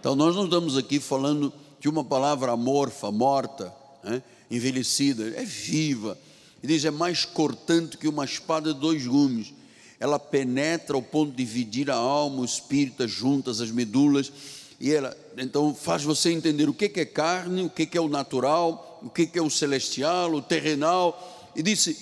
Então 0.01 0.15
nós 0.15 0.35
não 0.35 0.45
estamos 0.45 0.77
aqui 0.77 1.01
falando 1.01 1.53
de 1.81 1.89
uma 1.89 2.05
palavra 2.05 2.53
amorfa, 2.53 3.11
morta, 3.11 3.75
né, 4.03 4.23
envelhecida, 4.51 5.29
é 5.37 5.45
viva. 5.45 6.17
E 6.63 6.67
diz: 6.67 6.85
é 6.85 6.91
mais 6.91 7.25
cortante 7.25 7.99
que 7.99 8.09
uma 8.09 8.25
espada 8.25 8.73
de 8.73 8.81
dois 8.81 9.07
gumes. 9.07 9.53
Ela 9.99 10.19
penetra 10.19 10.95
ao 10.95 11.03
ponto 11.03 11.31
de 11.31 11.39
dividir 11.39 11.91
a 11.91 11.95
alma, 11.95 12.43
o 12.43 12.45
espírito, 12.45 13.03
as 13.03 13.11
juntas, 13.11 13.61
as 13.61 13.71
medulas, 13.71 14.31
e 14.79 14.93
ela 14.93 15.17
então 15.39 15.75
faz 15.75 16.03
você 16.03 16.31
entender 16.31 16.69
o 16.69 16.75
que 16.75 16.91
é 17.01 17.05
carne, 17.05 17.63
o 17.63 17.71
que 17.71 17.97
é 17.97 18.01
o 18.01 18.09
natural, 18.09 18.86
o 19.07 19.11
que 19.11 19.31
é 19.39 19.43
o 19.43 19.49
celestial, 19.49 20.35
o 20.35 20.43
terrenal, 20.43 21.53
e 21.55 21.63
disse: 21.63 21.97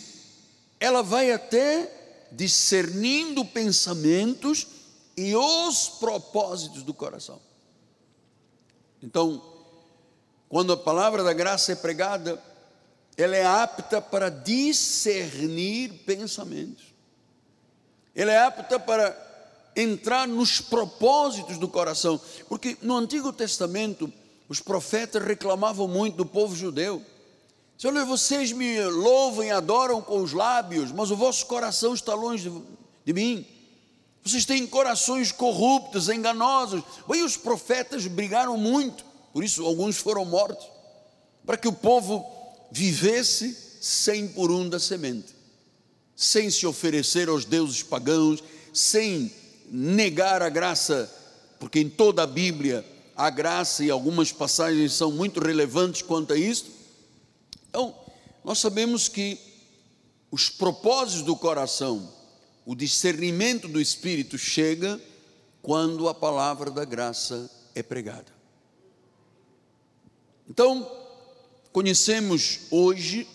ela 0.81 1.03
vai 1.03 1.31
até 1.31 2.29
discernindo 2.33 3.45
pensamentos 3.45 4.67
e 5.17 5.37
os 5.37 5.88
propósitos 6.01 6.83
do 6.83 6.95
coração. 6.95 7.40
Então, 9.03 9.43
quando 10.49 10.73
a 10.73 10.77
palavra 10.77 11.23
da 11.23 11.33
graça 11.33 11.73
é 11.73 11.77
pregada, 11.77 12.43
ela 13.17 13.37
é 13.37 13.45
apta 13.45 14.01
para 14.01 14.31
discernir 14.31 15.93
pensamentos. 16.07 16.87
Ela 18.14 18.33
é 18.33 18.45
apta 18.45 18.81
para 18.81 19.73
entrar 19.77 20.27
nos 20.27 20.61
propósitos 20.61 21.59
do 21.59 21.69
coração, 21.69 22.21
porque 22.49 22.79
no 22.81 22.97
Antigo 22.97 23.33
Testamento 23.33 24.12
os 24.49 24.61
profetas 24.61 25.25
reclamavam 25.25 25.89
muito 25.89 26.17
do 26.17 26.27
povo 26.27 26.55
judeu. 26.55 27.03
Senhor, 27.79 28.05
vocês 28.07 28.53
me 28.53 28.81
louvam 28.85 29.45
e 29.45 29.51
adoram 29.51 30.01
com 30.01 30.23
os 30.23 30.33
lábios, 30.33 30.93
mas 30.93 31.11
o 31.11 31.17
vosso 31.17 31.47
coração 31.47 31.95
está 31.95 32.15
longe 32.15 32.49
de, 32.49 32.63
de 33.05 33.13
mim. 33.13 33.47
Vocês 34.23 34.45
têm 34.45 34.67
corações 34.67 35.33
corruptos, 35.33 36.09
enganosos. 36.09 36.83
E 37.13 37.23
os 37.23 37.37
profetas 37.37 38.07
brigaram 38.07 38.57
muito, 38.57 39.05
por 39.33 39.43
isso 39.43 39.65
alguns 39.65 39.97
foram 39.97 40.25
mortos, 40.25 40.67
para 41.45 41.57
que 41.57 41.69
o 41.69 41.73
povo 41.73 42.25
vivesse 42.71 43.57
sem 43.81 44.29
por 44.29 44.51
um 44.51 44.69
da 44.69 44.79
semente, 44.79 45.35
sem 46.17 46.51
se 46.51 46.67
oferecer 46.67 47.29
aos 47.29 47.45
deuses 47.45 47.83
pagãos, 47.83 48.43
sem 48.73 49.31
negar 49.71 50.43
a 50.43 50.49
graça, 50.49 51.13
porque 51.59 51.81
em 51.81 51.89
toda 51.89 52.23
a 52.23 52.27
Bíblia 52.27 52.85
a 53.16 53.31
graça 53.31 53.85
e 53.85 53.90
algumas 53.90 54.33
passagens 54.33 54.92
são 54.92 55.12
muito 55.12 55.40
relevantes 55.40 56.03
quanto 56.03 56.33
a 56.33 56.38
isso. 56.38 56.66
Então, 57.68 57.94
nós 58.44 58.59
sabemos 58.59 59.09
que 59.09 59.38
os 60.31 60.48
propósitos 60.48 61.22
do 61.22 61.37
coração, 61.37 62.12
o 62.66 62.74
discernimento 62.74 63.68
do 63.68 63.81
Espírito 63.81 64.37
chega 64.37 65.00
quando 65.62 66.09
a 66.09 66.14
palavra 66.14 66.70
da 66.70 66.85
graça 66.85 67.50
é 67.74 67.83
pregada. 67.83 68.33
Então, 70.48 70.90
conhecemos 71.72 72.61
hoje 72.70 73.27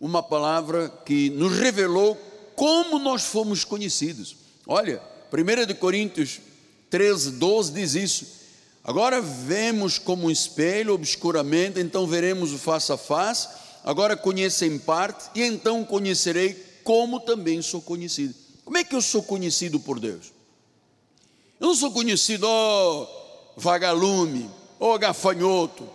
uma 0.00 0.22
palavra 0.22 0.88
que 1.04 1.30
nos 1.30 1.58
revelou 1.58 2.16
como 2.56 2.98
nós 2.98 3.24
fomos 3.24 3.64
conhecidos. 3.64 4.36
Olha, 4.66 5.02
1 5.32 5.74
Coríntios 5.74 6.40
13, 6.88 7.32
12 7.32 7.72
diz 7.72 7.94
isso 7.94 8.39
Agora 8.82 9.20
vemos 9.20 9.98
como 9.98 10.26
um 10.26 10.30
espelho, 10.30 10.94
obscuramente, 10.94 11.78
então 11.78 12.06
veremos 12.06 12.52
o 12.52 12.58
face 12.58 12.90
a 12.90 12.96
face. 12.96 13.48
Agora 13.84 14.16
conheço 14.16 14.64
em 14.64 14.78
parte, 14.78 15.30
e 15.34 15.42
então 15.42 15.84
conhecerei 15.84 16.54
como 16.82 17.20
também 17.20 17.60
sou 17.62 17.80
conhecido. 17.80 18.34
Como 18.64 18.78
é 18.78 18.84
que 18.84 18.94
eu 18.94 19.02
sou 19.02 19.22
conhecido 19.22 19.80
por 19.80 19.98
Deus? 19.98 20.32
Eu 21.58 21.68
não 21.68 21.74
sou 21.74 21.90
conhecido, 21.90 22.46
ó 22.46 23.02
oh, 23.02 23.60
vagalume, 23.60 24.50
ó 24.78 24.94
oh, 24.94 24.98
gafanhoto, 24.98 25.86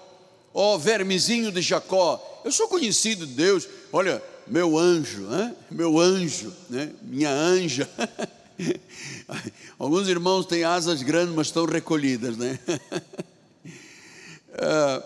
ó 0.54 0.76
oh, 0.76 0.80
vermezinho 0.80 1.52
de 1.52 1.62
Jacó. 1.62 2.42
Eu 2.46 2.52
sou 2.52 2.68
conhecido 2.68 3.26
de 3.26 3.34
Deus. 3.34 3.68
Olha, 3.92 4.22
meu 4.46 4.78
anjo, 4.78 5.24
né? 5.24 5.56
meu 5.72 6.00
anjo, 6.00 6.54
né? 6.70 6.92
minha 7.02 7.32
anja. 7.32 7.90
Alguns 9.78 10.08
irmãos 10.08 10.46
têm 10.46 10.64
asas 10.64 11.02
grandes, 11.02 11.36
mas 11.36 11.48
estão 11.48 11.66
recolhidas, 11.66 12.38
né? 12.38 12.60
Uh, 14.54 15.04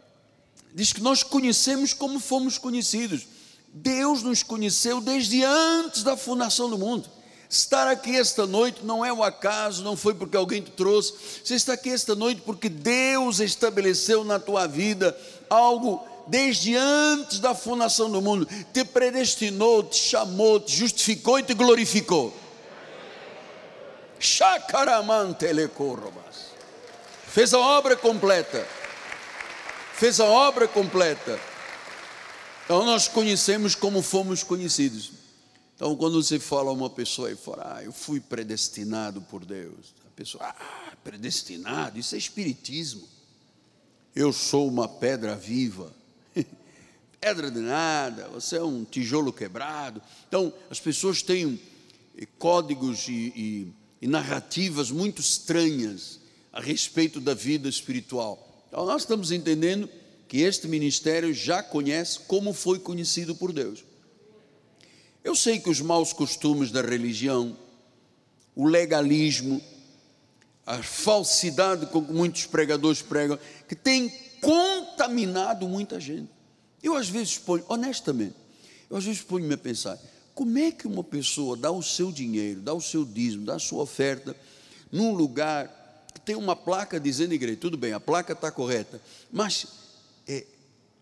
diz 0.74 0.92
que 0.92 1.00
nós 1.00 1.22
conhecemos 1.22 1.92
como 1.92 2.18
fomos 2.18 2.58
conhecidos. 2.58 3.26
Deus 3.72 4.22
nos 4.22 4.42
conheceu 4.42 5.00
desde 5.00 5.44
antes 5.44 6.02
da 6.02 6.16
fundação 6.16 6.68
do 6.68 6.78
mundo. 6.78 7.08
Estar 7.48 7.88
aqui 7.88 8.16
esta 8.16 8.46
noite 8.46 8.84
não 8.84 9.04
é 9.04 9.12
um 9.12 9.22
acaso, 9.22 9.82
não 9.82 9.96
foi 9.96 10.14
porque 10.14 10.36
alguém 10.36 10.62
te 10.62 10.70
trouxe. 10.70 11.14
Você 11.44 11.54
está 11.54 11.72
aqui 11.72 11.90
esta 11.90 12.14
noite 12.14 12.42
porque 12.44 12.68
Deus 12.68 13.40
estabeleceu 13.40 14.22
na 14.24 14.38
tua 14.38 14.66
vida 14.66 15.16
algo 15.48 16.04
desde 16.28 16.76
antes 16.76 17.40
da 17.40 17.54
fundação 17.54 18.10
do 18.10 18.22
mundo. 18.22 18.46
Te 18.72 18.84
predestinou, 18.84 19.82
te 19.82 19.98
chamou, 19.98 20.60
te 20.60 20.76
justificou 20.76 21.40
e 21.40 21.42
te 21.42 21.54
glorificou. 21.54 22.32
Fez 27.26 27.54
a 27.54 27.58
obra 27.58 27.96
completa. 27.96 28.66
Fez 29.94 30.20
a 30.20 30.26
obra 30.26 30.68
completa. 30.68 31.40
Então 32.66 32.84
nós 32.84 33.08
conhecemos 33.08 33.74
como 33.74 34.02
fomos 34.02 34.42
conhecidos. 34.42 35.12
Então 35.74 35.96
quando 35.96 36.22
você 36.22 36.38
fala 36.38 36.68
a 36.68 36.74
uma 36.74 36.90
pessoa 36.90 37.32
e 37.32 37.34
fala, 37.34 37.76
ah, 37.78 37.82
eu 37.82 37.92
fui 37.92 38.20
predestinado 38.20 39.22
por 39.22 39.42
Deus. 39.42 39.94
A 40.06 40.10
pessoa, 40.14 40.44
ah, 40.44 40.92
predestinado, 41.02 41.98
isso 41.98 42.14
é 42.14 42.18
espiritismo. 42.18 43.08
Eu 44.14 44.34
sou 44.34 44.68
uma 44.68 44.86
pedra 44.86 45.34
viva. 45.34 45.90
pedra 47.18 47.50
de 47.50 47.60
nada, 47.60 48.28
você 48.28 48.58
é 48.58 48.62
um 48.62 48.84
tijolo 48.84 49.32
quebrado. 49.32 50.02
Então 50.28 50.52
as 50.68 50.78
pessoas 50.78 51.22
têm 51.22 51.58
códigos 52.38 53.08
e, 53.08 53.32
e 53.34 53.79
e 54.00 54.06
narrativas 54.06 54.90
muito 54.90 55.20
estranhas 55.20 56.20
a 56.52 56.60
respeito 56.60 57.20
da 57.20 57.34
vida 57.34 57.68
espiritual. 57.68 58.64
Então, 58.68 58.84
nós 58.86 59.02
estamos 59.02 59.30
entendendo 59.30 59.88
que 60.28 60.38
este 60.38 60.68
ministério 60.68 61.34
já 61.34 61.62
conhece 61.62 62.20
como 62.20 62.52
foi 62.52 62.78
conhecido 62.78 63.34
por 63.34 63.52
Deus. 63.52 63.84
Eu 65.22 65.34
sei 65.34 65.58
que 65.58 65.68
os 65.68 65.80
maus 65.80 66.12
costumes 66.12 66.70
da 66.70 66.80
religião, 66.80 67.56
o 68.54 68.66
legalismo, 68.66 69.60
a 70.64 70.82
falsidade 70.82 71.86
com 71.86 72.04
que 72.04 72.12
muitos 72.12 72.46
pregadores 72.46 73.02
pregam, 73.02 73.38
que 73.68 73.74
tem 73.74 74.08
contaminado 74.40 75.68
muita 75.68 75.98
gente. 76.00 76.30
Eu 76.82 76.94
às 76.94 77.08
vezes 77.08 77.36
ponho, 77.36 77.64
honestamente, 77.68 78.36
eu 78.88 78.96
às 78.96 79.04
vezes 79.04 79.20
ponho-me 79.20 79.54
a 79.54 79.58
pensar, 79.58 79.98
como 80.40 80.58
é 80.58 80.72
que 80.72 80.86
uma 80.86 81.04
pessoa 81.04 81.54
dá 81.54 81.70
o 81.70 81.82
seu 81.82 82.10
dinheiro, 82.10 82.62
dá 82.62 82.72
o 82.72 82.80
seu 82.80 83.04
dízimo, 83.04 83.44
dá 83.44 83.56
a 83.56 83.58
sua 83.58 83.82
oferta 83.82 84.34
num 84.90 85.12
lugar 85.12 85.68
que 86.14 86.20
tem 86.22 86.34
uma 86.34 86.56
placa 86.56 86.98
dizendo 86.98 87.34
igreja? 87.34 87.58
Tudo 87.60 87.76
bem, 87.76 87.92
a 87.92 88.00
placa 88.00 88.32
está 88.32 88.50
correta, 88.50 89.02
mas 89.30 89.66
é, 90.26 90.46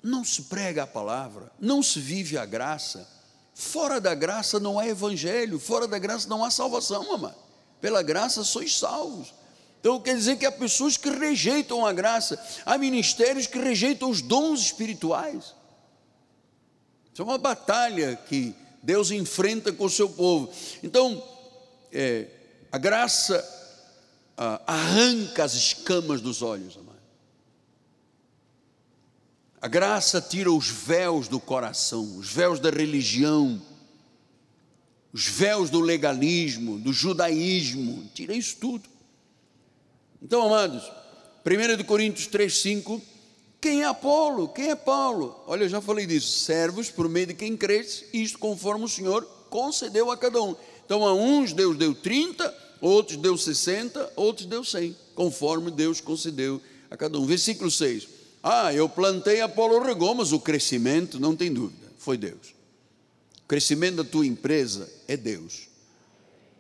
não 0.03 0.25
se 0.25 0.43
prega 0.43 0.83
a 0.83 0.87
palavra, 0.89 1.53
não 1.61 1.85
se 1.85 2.01
vive 2.01 2.37
a 2.37 2.45
graça. 2.45 3.09
Fora 3.55 4.01
da 4.01 4.13
graça 4.13 4.59
não 4.59 4.77
há 4.77 4.89
evangelho, 4.89 5.61
fora 5.61 5.87
da 5.87 6.01
graça 6.01 6.29
não 6.29 6.45
há 6.45 6.51
salvação, 6.51 7.07
mamãe. 7.07 7.35
Pela 7.81 8.03
graça 8.03 8.43
sois 8.43 8.77
salvos. 8.77 9.33
Então 9.79 10.01
quer 10.01 10.17
dizer 10.17 10.37
que 10.37 10.47
há 10.47 10.51
pessoas 10.51 10.97
que 10.97 11.11
rejeitam 11.11 11.87
a 11.87 11.93
graça, 11.93 12.45
há 12.67 12.77
ministérios 12.77 13.47
que 13.47 13.61
rejeitam 13.61 14.11
os 14.11 14.21
dons 14.21 14.63
espirituais. 14.63 15.55
Isso 17.13 17.23
é 17.23 17.25
uma 17.25 17.39
batalha 17.39 18.17
que 18.29 18.53
Deus 18.83 19.11
enfrenta 19.11 19.73
com 19.73 19.85
o 19.85 19.91
seu 19.91 20.09
povo. 20.09 20.53
Então, 20.83 21.23
é, 21.93 22.27
a 22.71 22.79
graça 22.79 23.57
arranca 24.67 25.43
as 25.45 25.55
escamas 25.55 26.21
dos 26.21 26.43
olhos, 26.43 26.77
amado. 26.77 26.99
A 29.61 29.67
graça 29.67 30.21
tira 30.21 30.53
os 30.53 30.69
véus 30.69 31.27
do 31.27 31.41
coração, 31.41 32.17
os 32.17 32.33
véus 32.33 32.61
da 32.61 32.71
religião, 32.71 33.61
os 35.13 35.27
véus 35.27 35.69
do 35.71 35.81
legalismo, 35.81 36.79
do 36.79 36.93
judaísmo, 36.93 38.09
tira 38.15 38.33
isso 38.35 38.57
tudo. 38.61 38.89
Então, 40.23 40.43
amados, 40.43 40.85
1 41.45 41.83
Coríntios 41.85 42.29
3, 42.29 42.57
5 42.57 43.03
quem 43.61 43.83
é 43.83 43.87
Apolo? 43.87 44.49
Quem 44.49 44.71
é 44.71 44.77
Paulo? 44.77 45.43
Olha, 45.47 45.65
eu 45.65 45.69
já 45.69 45.81
falei 45.81 46.07
disso. 46.07 46.39
Servos 46.41 46.91
por 46.91 47.09
meio 47.09 47.29
de 47.29 47.35
quem 47.35 47.57
cresce, 47.57 48.07
isto 48.13 48.39
conforme 48.39 48.85
o 48.85 48.89
Senhor 48.89 49.25
concedeu 49.51 50.11
a 50.11 50.17
cada 50.17 50.41
um. 50.41 50.55
Então, 50.85 51.07
a 51.07 51.13
uns 51.13 51.53
Deus 51.53 51.77
deu 51.77 51.95
30, 51.95 52.55
outros 52.81 53.17
deu 53.17 53.37
60, 53.37 54.13
outros 54.15 54.47
deu 54.47 54.63
100, 54.63 54.97
conforme 55.15 55.71
Deus 55.71 56.01
concedeu 56.01 56.61
a 56.91 56.97
cada 56.97 57.19
um. 57.19 57.27
Versículo 57.27 57.71
6. 57.71 58.09
Ah, 58.43 58.73
eu 58.73 58.89
plantei, 58.89 59.41
Apolo 59.41 59.83
regou, 59.83 60.15
mas 60.15 60.33
o 60.33 60.39
crescimento, 60.39 61.19
não 61.19 61.35
tem 61.35 61.53
dúvida, 61.53 61.89
foi 61.99 62.17
Deus. 62.17 62.55
O 63.45 63.49
crescimento 63.49 63.97
da 63.97 64.05
tua 64.05 64.25
empresa 64.25 64.89
é 65.09 65.17
Deus. 65.17 65.69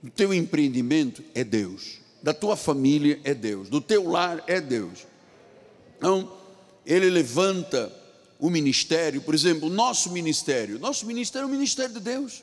Do 0.02 0.10
teu 0.10 0.34
empreendimento 0.34 1.22
é 1.34 1.44
Deus. 1.44 2.00
Da 2.22 2.34
tua 2.34 2.56
família 2.56 3.20
é 3.22 3.32
Deus. 3.32 3.68
Do 3.68 3.80
teu 3.80 4.08
lar 4.08 4.42
é 4.48 4.60
Deus. 4.60 5.06
Então, 5.96 6.37
ele 6.88 7.10
levanta 7.10 7.92
o 8.38 8.48
ministério, 8.48 9.20
por 9.20 9.34
exemplo, 9.34 9.68
o 9.68 9.70
nosso 9.70 10.10
ministério. 10.10 10.78
Nosso 10.78 11.06
ministério 11.06 11.44
é 11.44 11.48
o 11.48 11.50
ministério 11.52 11.94
de 11.94 12.00
Deus. 12.00 12.42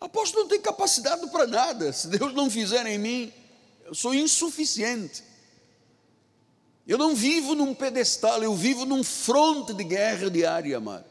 Apóstolo 0.00 0.42
não 0.42 0.50
tem 0.50 0.60
capacidade 0.60 1.26
para 1.30 1.46
nada. 1.46 1.92
Se 1.92 2.08
Deus 2.08 2.34
não 2.34 2.50
fizer 2.50 2.84
em 2.86 2.98
mim, 2.98 3.32
eu 3.86 3.94
sou 3.94 4.12
insuficiente. 4.12 5.22
Eu 6.86 6.98
não 6.98 7.14
vivo 7.14 7.54
num 7.54 7.74
pedestal, 7.74 8.42
eu 8.42 8.54
vivo 8.54 8.84
num 8.84 9.04
fronte 9.04 9.72
de 9.72 9.84
guerra 9.84 10.28
diária, 10.28 10.76
amado. 10.76 11.04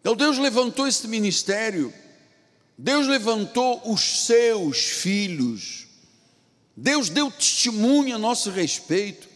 Então 0.00 0.14
Deus 0.14 0.38
levantou 0.38 0.86
este 0.86 1.08
ministério 1.08 1.92
Deus 2.82 3.06
levantou 3.06 3.80
os 3.92 4.24
seus 4.26 4.78
filhos. 4.78 5.81
Deus 6.76 7.08
deu 7.08 7.30
testemunho 7.30 8.16
a 8.16 8.18
nosso 8.18 8.50
respeito. 8.50 9.28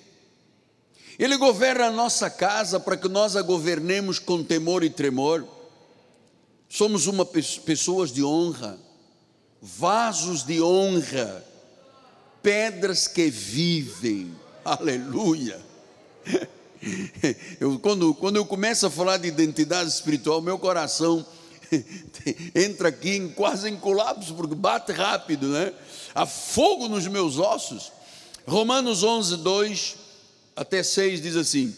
Ele 1.18 1.36
governa 1.36 1.86
a 1.86 1.90
nossa 1.90 2.28
casa 2.28 2.78
para 2.78 2.96
que 2.96 3.08
nós 3.08 3.36
a 3.36 3.42
governemos 3.42 4.18
com 4.18 4.42
temor 4.42 4.84
e 4.84 4.90
tremor. 4.90 5.46
Somos 6.68 7.06
uma 7.06 7.24
pessoas 7.24 8.12
de 8.12 8.22
honra, 8.22 8.78
vasos 9.62 10.42
de 10.44 10.60
honra, 10.60 11.44
pedras 12.42 13.06
que 13.06 13.30
vivem. 13.30 14.34
Aleluia. 14.64 15.60
Eu, 17.58 17.80
quando, 17.80 18.14
quando 18.14 18.36
eu 18.36 18.46
começo 18.46 18.86
a 18.86 18.90
falar 18.90 19.16
de 19.16 19.26
identidade 19.26 19.88
espiritual, 19.88 20.40
meu 20.40 20.56
coração 20.56 21.26
entra 22.54 22.88
aqui 22.88 23.10
em, 23.10 23.28
quase 23.28 23.68
em 23.68 23.76
colapso, 23.76 24.34
porque 24.34 24.54
bate 24.54 24.92
rápido, 24.92 25.48
né? 25.48 25.72
Há 26.14 26.26
fogo 26.26 26.88
nos 26.88 27.06
meus 27.06 27.38
ossos. 27.38 27.92
Romanos 28.46 29.02
11, 29.02 29.38
2 29.38 29.96
até 30.54 30.82
6 30.82 31.20
diz 31.20 31.36
assim: 31.36 31.76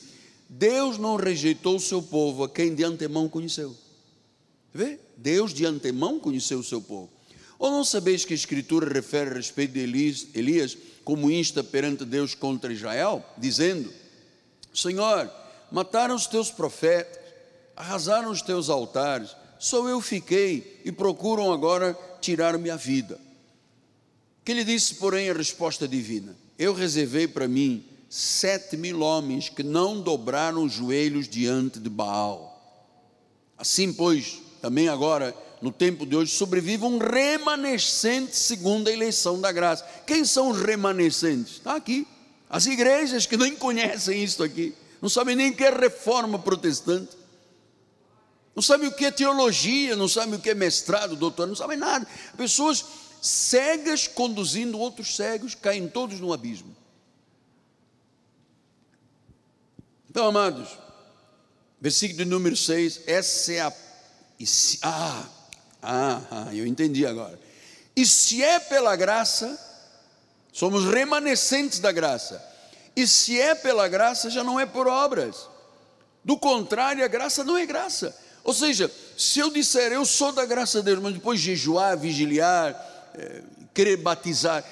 Deus 0.49 0.99
não 0.99 1.17
rejeitou 1.17 1.77
o 1.77 1.81
seu 1.81 2.01
povo, 2.01 2.45
a 2.45 2.49
quem 2.49 2.75
de 2.75 2.85
antemão 2.85 3.29
conheceu. 3.29 3.77
Vê? 4.73 4.99
Deus 5.17 5.53
de 5.53 5.67
antemão 5.67 6.21
conheceu 6.21 6.59
o 6.59 6.65
seu 6.65 6.81
povo. 6.81 7.11
Ou 7.59 7.71
não 7.71 7.85
sabeis 7.85 8.25
que 8.25 8.33
a 8.33 8.37
Escritura 8.37 8.93
refere 8.93 9.31
a 9.31 9.35
respeito 9.35 9.73
de 9.73 9.81
Elias, 9.81 10.29
Elias 10.35 10.79
como 11.05 11.31
insta 11.31 11.65
perante 11.65 12.05
Deus 12.05 12.35
contra 12.35 12.73
Israel, 12.73 13.25
dizendo: 13.37 13.93
Senhor, 14.73 15.31
mataram 15.73 16.15
os 16.15 16.27
teus 16.27 16.51
profetas, 16.51 17.19
arrasaram 17.75 18.31
os 18.31 18.43
teus 18.43 18.71
altares, 18.71 19.35
só 19.59 19.89
eu 19.89 20.01
fiquei 20.01 20.81
e 20.85 20.93
procuram 20.93 21.53
agora 21.53 21.99
tirar 22.21 22.57
minha 22.59 22.77
vida. 22.77 23.19
Que 24.45 24.55
lhe 24.55 24.65
disse, 24.65 24.95
porém, 24.95 25.29
a 25.29 25.35
resposta 25.35 25.87
divina: 25.87 26.37
Eu 26.59 26.73
reservei 26.73 27.27
para 27.29 27.49
mim 27.49 27.85
sete 28.09 28.77
mil 28.77 29.01
homens 29.01 29.49
que 29.49 29.63
não 29.63 30.01
dobraram 30.01 30.65
os 30.65 30.73
joelhos 30.73 31.29
diante 31.29 31.79
de 31.79 31.91
Baal. 31.91 32.55
Assim, 33.59 33.93
pois, 33.93 34.39
também 34.63 34.89
agora, 34.89 35.35
no 35.61 35.73
tempo 35.73 36.07
de 36.07 36.17
hoje, 36.17 36.33
sobrevive 36.33 36.85
um 36.85 36.99
remanescente 36.99 38.37
segundo 38.37 38.89
a 38.89 38.93
eleição 38.93 39.41
da 39.41 39.53
graça. 39.53 39.85
Quem 40.07 40.25
são 40.25 40.51
os 40.51 40.63
remanescentes? 40.63 41.55
Está 41.55 41.75
aqui. 41.75 42.07
As 42.49 42.65
igrejas 42.67 43.27
que 43.27 43.37
nem 43.37 43.55
conhecem 43.55 44.23
isso 44.25 44.43
aqui, 44.43 44.75
não 45.03 45.09
sabem 45.09 45.37
nem 45.37 45.53
que 45.53 45.65
é 45.65 45.71
reforma 45.71 46.39
protestante, 46.39 47.18
não 48.59 48.63
sabem 48.63 48.89
o 48.89 48.93
que 48.93 49.05
é 49.05 49.13
teologia, 49.13 49.95
não 49.95 50.09
sabem 50.09 50.35
o 50.35 50.41
que 50.41 50.51
é 50.51 50.55
mestrado, 50.55 51.15
doutor, 51.15 51.47
não 51.47 51.55
sabem 51.55 51.79
nada. 51.79 52.05
Pessoas 52.37 52.85
cegas 53.23 54.09
conduzindo 54.09 54.81
outros 54.81 55.15
cegos, 55.15 55.55
caem 55.55 55.87
todos 55.87 56.19
no 56.19 56.33
abismo. 56.33 56.77
Então, 60.11 60.27
amados, 60.27 60.77
versículo 61.81 62.29
número 62.29 62.57
6, 62.57 63.03
essa 63.07 63.53
é 63.53 63.61
a. 63.61 63.73
Ah, 64.83 65.29
ah, 65.81 66.23
ah, 66.29 66.49
eu 66.53 66.67
entendi 66.67 67.07
agora. 67.07 67.39
E 67.95 68.05
se 68.05 68.43
é 68.43 68.59
pela 68.59 68.97
graça, 68.97 69.57
somos 70.53 70.85
remanescentes 70.85 71.79
da 71.79 71.93
graça. 71.93 72.45
E 72.97 73.07
se 73.07 73.41
é 73.41 73.55
pela 73.55 73.87
graça, 73.87 74.29
já 74.29 74.43
não 74.43 74.59
é 74.59 74.67
por 74.67 74.89
obras. 74.89 75.49
Do 76.25 76.37
contrário, 76.37 77.05
a 77.05 77.09
graça 77.09 77.45
não 77.45 77.57
é 77.57 77.65
graça. 77.65 78.27
Ou 78.45 78.53
seja, 78.53 78.91
se 79.17 79.41
eu 79.41 79.51
disser 79.51 79.93
eu 79.93 80.05
sou 80.05 80.33
da 80.33 80.45
graça 80.45 80.79
de 80.79 80.87
Deus, 80.87 81.01
mas 81.01 81.15
depois 81.15 81.41
jejuar, 81.41 81.99
vigiliar, 81.99 82.75
é, 83.15 83.43
querer 83.75 83.97
batizar, 83.99 84.65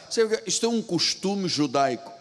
isto 0.46 0.66
é 0.66 0.68
um 0.68 0.82
costume 0.82 1.48
judaico 1.48 2.16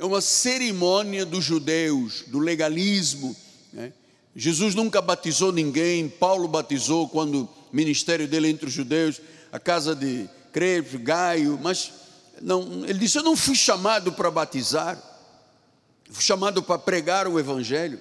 é 0.00 0.04
uma 0.04 0.22
cerimônia 0.22 1.26
dos 1.26 1.44
judeus, 1.44 2.24
do 2.26 2.38
legalismo. 2.38 3.36
Né? 3.70 3.92
Jesus 4.34 4.74
nunca 4.74 5.02
batizou 5.02 5.52
ninguém, 5.52 6.08
Paulo 6.08 6.48
batizou 6.48 7.06
quando 7.06 7.42
o 7.42 7.48
ministério 7.70 8.26
dele 8.26 8.48
entre 8.48 8.66
os 8.66 8.72
judeus, 8.72 9.20
a 9.52 9.58
casa 9.58 9.94
de 9.94 10.26
Crepe, 10.54 10.96
Gaio, 10.96 11.60
mas 11.62 11.92
não, 12.40 12.82
ele 12.86 12.98
disse: 12.98 13.18
Eu 13.18 13.22
não 13.22 13.36
fui 13.36 13.54
chamado 13.54 14.10
para 14.10 14.30
batizar, 14.30 14.98
fui 16.10 16.24
chamado 16.24 16.62
para 16.62 16.78
pregar 16.78 17.28
o 17.28 17.38
Evangelho. 17.38 18.00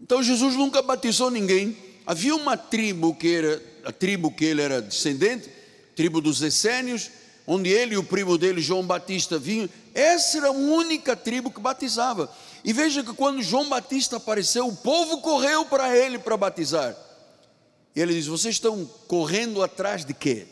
Então 0.00 0.22
Jesus 0.22 0.54
nunca 0.56 0.82
batizou 0.82 1.30
ninguém. 1.30 1.76
Havia 2.06 2.34
uma 2.34 2.56
tribo 2.56 3.14
que 3.14 3.34
era 3.34 3.62
a 3.84 3.92
tribo 3.92 4.30
que 4.30 4.44
ele 4.44 4.62
era 4.62 4.82
descendente, 4.82 5.48
tribo 5.94 6.20
dos 6.20 6.42
essênios, 6.42 7.10
onde 7.46 7.70
ele 7.70 7.94
e 7.94 7.98
o 7.98 8.02
primo 8.02 8.36
dele, 8.36 8.60
João 8.60 8.84
Batista, 8.84 9.38
vinham, 9.38 9.68
essa 9.94 10.38
era 10.38 10.48
a 10.48 10.52
única 10.52 11.14
tribo 11.14 11.50
que 11.50 11.60
batizava. 11.60 12.30
E 12.64 12.72
veja 12.72 13.02
que 13.02 13.14
quando 13.14 13.42
João 13.42 13.68
Batista 13.68 14.16
apareceu, 14.16 14.66
o 14.66 14.76
povo 14.76 15.20
correu 15.20 15.64
para 15.64 15.96
ele 15.96 16.18
para 16.18 16.36
batizar. 16.36 16.96
E 17.94 18.00
ele 18.00 18.12
diz: 18.12 18.26
Vocês 18.26 18.56
estão 18.56 18.84
correndo 19.06 19.62
atrás 19.62 20.04
de 20.04 20.12
quê? 20.12 20.46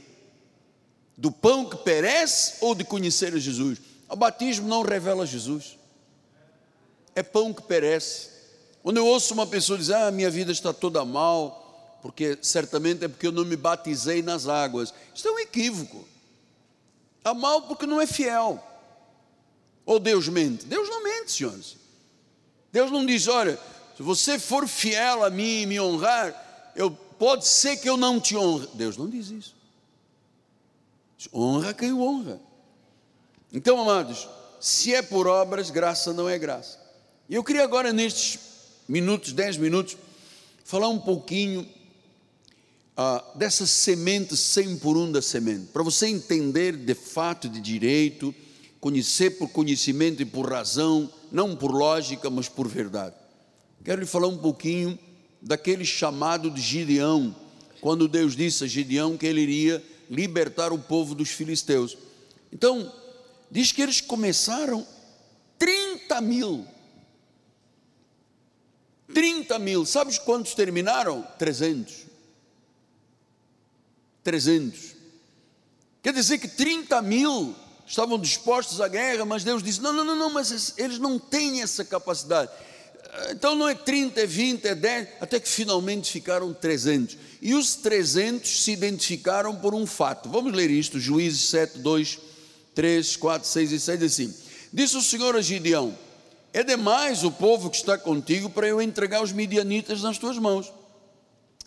Do 1.16 1.30
pão 1.30 1.68
que 1.68 1.76
perece 1.76 2.54
ou 2.60 2.74
de 2.74 2.84
conhecer 2.84 3.36
Jesus? 3.38 3.78
O 4.08 4.16
batismo 4.16 4.68
não 4.68 4.82
revela 4.82 5.26
Jesus, 5.26 5.76
é 7.14 7.22
pão 7.22 7.52
que 7.52 7.62
perece. 7.62 8.33
Quando 8.84 8.98
eu 8.98 9.06
ouço 9.06 9.32
uma 9.32 9.46
pessoa 9.46 9.78
dizer: 9.78 9.94
Ah, 9.94 10.10
minha 10.10 10.30
vida 10.30 10.52
está 10.52 10.70
toda 10.70 11.02
mal, 11.06 11.98
porque 12.02 12.38
certamente 12.42 13.02
é 13.02 13.08
porque 13.08 13.26
eu 13.26 13.32
não 13.32 13.42
me 13.42 13.56
batizei 13.56 14.20
nas 14.20 14.46
águas. 14.46 14.92
Isso 15.14 15.26
é 15.26 15.30
um 15.30 15.38
equívoco. 15.38 16.06
Está 17.16 17.32
mal 17.32 17.62
porque 17.62 17.86
não 17.86 17.98
é 17.98 18.06
fiel. 18.06 18.62
Ou 19.86 19.98
Deus 19.98 20.28
mente? 20.28 20.66
Deus 20.66 20.86
não 20.90 21.02
mente, 21.02 21.32
senhores. 21.32 21.78
Deus 22.70 22.90
não 22.90 23.06
diz: 23.06 23.26
olha, 23.26 23.58
se 23.96 24.02
você 24.02 24.38
for 24.38 24.68
fiel 24.68 25.24
a 25.24 25.30
mim 25.30 25.62
e 25.62 25.66
me 25.66 25.80
honrar, 25.80 26.72
eu, 26.76 26.90
pode 26.90 27.46
ser 27.46 27.78
que 27.78 27.88
eu 27.88 27.96
não 27.96 28.20
te 28.20 28.36
honre. 28.36 28.68
Deus 28.74 28.98
não 28.98 29.08
diz 29.08 29.30
isso. 29.30 29.56
Honra 31.32 31.72
quem 31.72 31.90
o 31.90 32.02
honra. 32.02 32.38
Então, 33.50 33.80
amados, 33.80 34.28
se 34.60 34.94
é 34.94 35.00
por 35.00 35.26
obras, 35.26 35.70
graça 35.70 36.12
não 36.12 36.28
é 36.28 36.38
graça. 36.38 36.78
E 37.30 37.34
eu 37.34 37.42
queria 37.42 37.64
agora, 37.64 37.90
nestes 37.90 38.52
minutos, 38.88 39.32
dez 39.32 39.56
minutos, 39.56 39.96
falar 40.64 40.88
um 40.88 40.98
pouquinho 40.98 41.66
ah, 42.96 43.24
dessa 43.34 43.66
semente 43.66 44.36
100 44.36 44.78
por 44.78 44.96
um 44.96 45.10
da 45.10 45.20
semente, 45.20 45.66
para 45.72 45.82
você 45.82 46.06
entender 46.06 46.76
de 46.76 46.94
fato 46.94 47.48
de 47.48 47.60
direito, 47.60 48.34
conhecer 48.80 49.38
por 49.38 49.48
conhecimento 49.48 50.22
e 50.22 50.24
por 50.24 50.50
razão, 50.50 51.10
não 51.32 51.56
por 51.56 51.72
lógica, 51.72 52.30
mas 52.30 52.48
por 52.48 52.68
verdade. 52.68 53.14
Quero 53.84 54.00
lhe 54.00 54.06
falar 54.06 54.28
um 54.28 54.38
pouquinho 54.38 54.98
daquele 55.42 55.84
chamado 55.84 56.50
de 56.50 56.60
Gideão, 56.60 57.34
quando 57.80 58.08
Deus 58.08 58.34
disse 58.34 58.64
a 58.64 58.66
Gideão 58.66 59.16
que 59.16 59.26
ele 59.26 59.42
iria 59.42 59.84
libertar 60.08 60.72
o 60.72 60.78
povo 60.78 61.14
dos 61.14 61.30
filisteus. 61.30 61.96
Então, 62.52 62.92
diz 63.50 63.72
que 63.72 63.82
eles 63.82 64.00
começaram 64.00 64.86
30 65.58 66.20
mil. 66.20 66.66
30 69.12 69.58
mil, 69.58 69.84
sabes 69.84 70.18
quantos 70.18 70.54
terminaram? 70.54 71.26
300. 71.38 72.06
300. 74.22 74.94
Quer 76.02 76.12
dizer 76.12 76.38
que 76.38 76.48
30 76.48 77.00
mil 77.02 77.54
estavam 77.86 78.18
dispostos 78.18 78.80
à 78.80 78.88
guerra, 78.88 79.24
mas 79.24 79.44
Deus 79.44 79.62
disse: 79.62 79.80
não, 79.80 79.92
não, 79.92 80.04
não, 80.04 80.16
não, 80.16 80.30
mas 80.30 80.74
eles 80.78 80.98
não 80.98 81.18
têm 81.18 81.62
essa 81.62 81.84
capacidade. 81.84 82.50
Então 83.30 83.54
não 83.54 83.68
é 83.68 83.74
30, 83.74 84.20
é 84.20 84.26
20, 84.26 84.64
é 84.64 84.74
10, 84.74 85.08
até 85.20 85.38
que 85.38 85.48
finalmente 85.48 86.10
ficaram 86.10 86.52
300. 86.52 87.16
E 87.40 87.54
os 87.54 87.76
300 87.76 88.64
se 88.64 88.72
identificaram 88.72 89.54
por 89.54 89.74
um 89.74 89.86
fato. 89.86 90.28
Vamos 90.28 90.52
ler 90.52 90.70
isto, 90.70 90.98
Juízes 90.98 91.48
7, 91.50 91.78
2, 91.78 92.18
3, 92.74 93.16
4, 93.16 93.48
6 93.48 93.72
e 93.72 93.80
7, 93.80 94.04
assim. 94.04 94.34
Disse 94.72 94.96
o 94.96 95.02
Senhor 95.02 95.36
a 95.36 95.40
Gideão: 95.40 95.96
É 96.54 96.62
demais 96.62 97.24
o 97.24 97.32
povo 97.32 97.68
que 97.68 97.76
está 97.76 97.98
contigo 97.98 98.48
para 98.48 98.68
eu 98.68 98.80
entregar 98.80 99.20
os 99.20 99.32
midianitas 99.32 100.02
nas 100.02 100.18
tuas 100.18 100.38
mãos. 100.38 100.72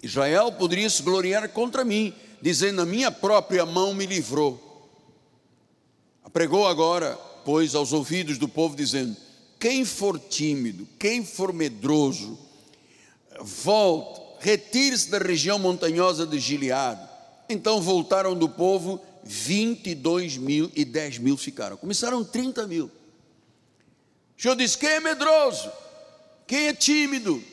Israel 0.01 0.49
poderia 0.53 0.89
se 0.89 1.03
gloriar 1.03 1.49
contra 1.49 1.83
mim, 1.83 2.13
dizendo: 2.41 2.81
A 2.81 2.85
minha 2.85 3.11
própria 3.11 3.65
mão 3.65 3.93
me 3.93 4.05
livrou. 4.05 4.63
Pregou 6.31 6.65
agora, 6.65 7.19
pois, 7.43 7.75
aos 7.75 7.91
ouvidos 7.91 8.37
do 8.37 8.47
povo, 8.47 8.77
dizendo: 8.77 9.13
Quem 9.59 9.83
for 9.83 10.17
tímido, 10.17 10.87
quem 10.97 11.25
for 11.25 11.51
medroso, 11.51 12.39
volte, 13.41 14.21
retire-se 14.39 15.09
da 15.09 15.17
região 15.17 15.59
montanhosa 15.59 16.25
de 16.25 16.39
Gileade. 16.39 17.01
Então 17.49 17.81
voltaram 17.81 18.33
do 18.33 18.47
povo 18.47 19.01
22 19.21 20.37
mil 20.37 20.71
e 20.73 20.85
10 20.85 21.17
mil 21.17 21.35
ficaram. 21.35 21.75
Começaram 21.75 22.23
30 22.23 22.65
mil. 22.67 22.89
O 24.37 24.41
Senhor 24.41 24.55
disse: 24.55 24.77
Quem 24.77 24.89
é 24.89 24.99
medroso? 24.99 25.71
Quem 26.45 26.67
é 26.67 26.73
tímido? 26.73 27.43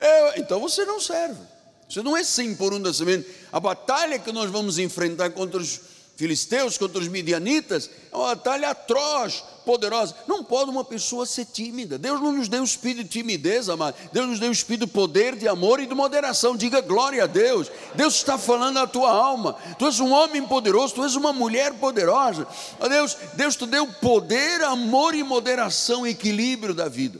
Eu, 0.00 0.42
então 0.42 0.60
você 0.60 0.84
não 0.84 1.00
serve. 1.00 1.40
Isso 1.88 2.02
não 2.02 2.16
é 2.16 2.24
100 2.24 2.56
por 2.56 2.72
um 2.72 2.80
da 2.80 2.92
semente. 2.92 3.28
A 3.52 3.60
batalha 3.60 4.18
que 4.18 4.32
nós 4.32 4.50
vamos 4.50 4.78
enfrentar 4.78 5.30
contra 5.30 5.60
os 5.60 5.80
filisteus, 6.16 6.78
contra 6.78 6.98
os 6.98 7.08
midianitas, 7.08 7.90
é 8.10 8.16
uma 8.16 8.34
batalha 8.34 8.70
atroz, 8.70 9.44
poderosa. 9.64 10.14
Não 10.26 10.44
pode 10.44 10.70
uma 10.70 10.84
pessoa 10.84 11.26
ser 11.26 11.46
tímida. 11.46 11.98
Deus 11.98 12.20
não 12.20 12.32
nos 12.32 12.48
deu 12.48 12.60
o 12.60 12.64
espírito 12.64 13.04
de 13.04 13.08
timidez, 13.08 13.68
amado. 13.68 13.96
Deus 14.12 14.28
nos 14.28 14.38
deu 14.38 14.48
o 14.48 14.52
espírito 14.52 14.86
de 14.86 14.92
poder, 14.92 15.36
de 15.36 15.48
amor 15.48 15.80
e 15.80 15.86
de 15.86 15.94
moderação. 15.94 16.56
Diga 16.56 16.80
glória 16.80 17.24
a 17.24 17.26
Deus. 17.26 17.70
Deus 17.94 18.14
está 18.14 18.36
falando 18.38 18.78
à 18.78 18.86
tua 18.86 19.10
alma. 19.10 19.54
Tu 19.78 19.86
és 19.86 20.00
um 20.00 20.12
homem 20.12 20.46
poderoso, 20.46 20.94
tu 20.94 21.04
és 21.04 21.16
uma 21.16 21.32
mulher 21.32 21.74
poderosa. 21.74 22.46
Deus, 22.88 23.16
Deus 23.34 23.56
te 23.56 23.66
deu 23.66 23.86
poder, 23.86 24.62
amor 24.62 25.14
e 25.14 25.22
moderação, 25.22 26.06
equilíbrio 26.06 26.74
da 26.74 26.88
vida. 26.88 27.18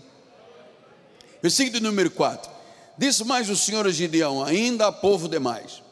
Versículo 1.43 1.83
número 1.83 2.11
4. 2.11 2.51
Disse 2.97 3.25
mais 3.25 3.51
o 3.51 3.57
Senhor 3.57 3.87
a 3.87 3.91
Gideão: 3.91 4.45
Ainda 4.45 4.87
há 4.87 4.93
povo 4.93 5.29
demais. 5.29 5.83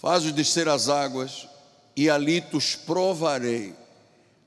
Faz-os 0.00 0.32
descer 0.32 0.68
as 0.68 0.88
águas 0.88 1.48
e 1.96 2.10
ali 2.10 2.40
te 2.40 2.78
provarei. 2.78 3.74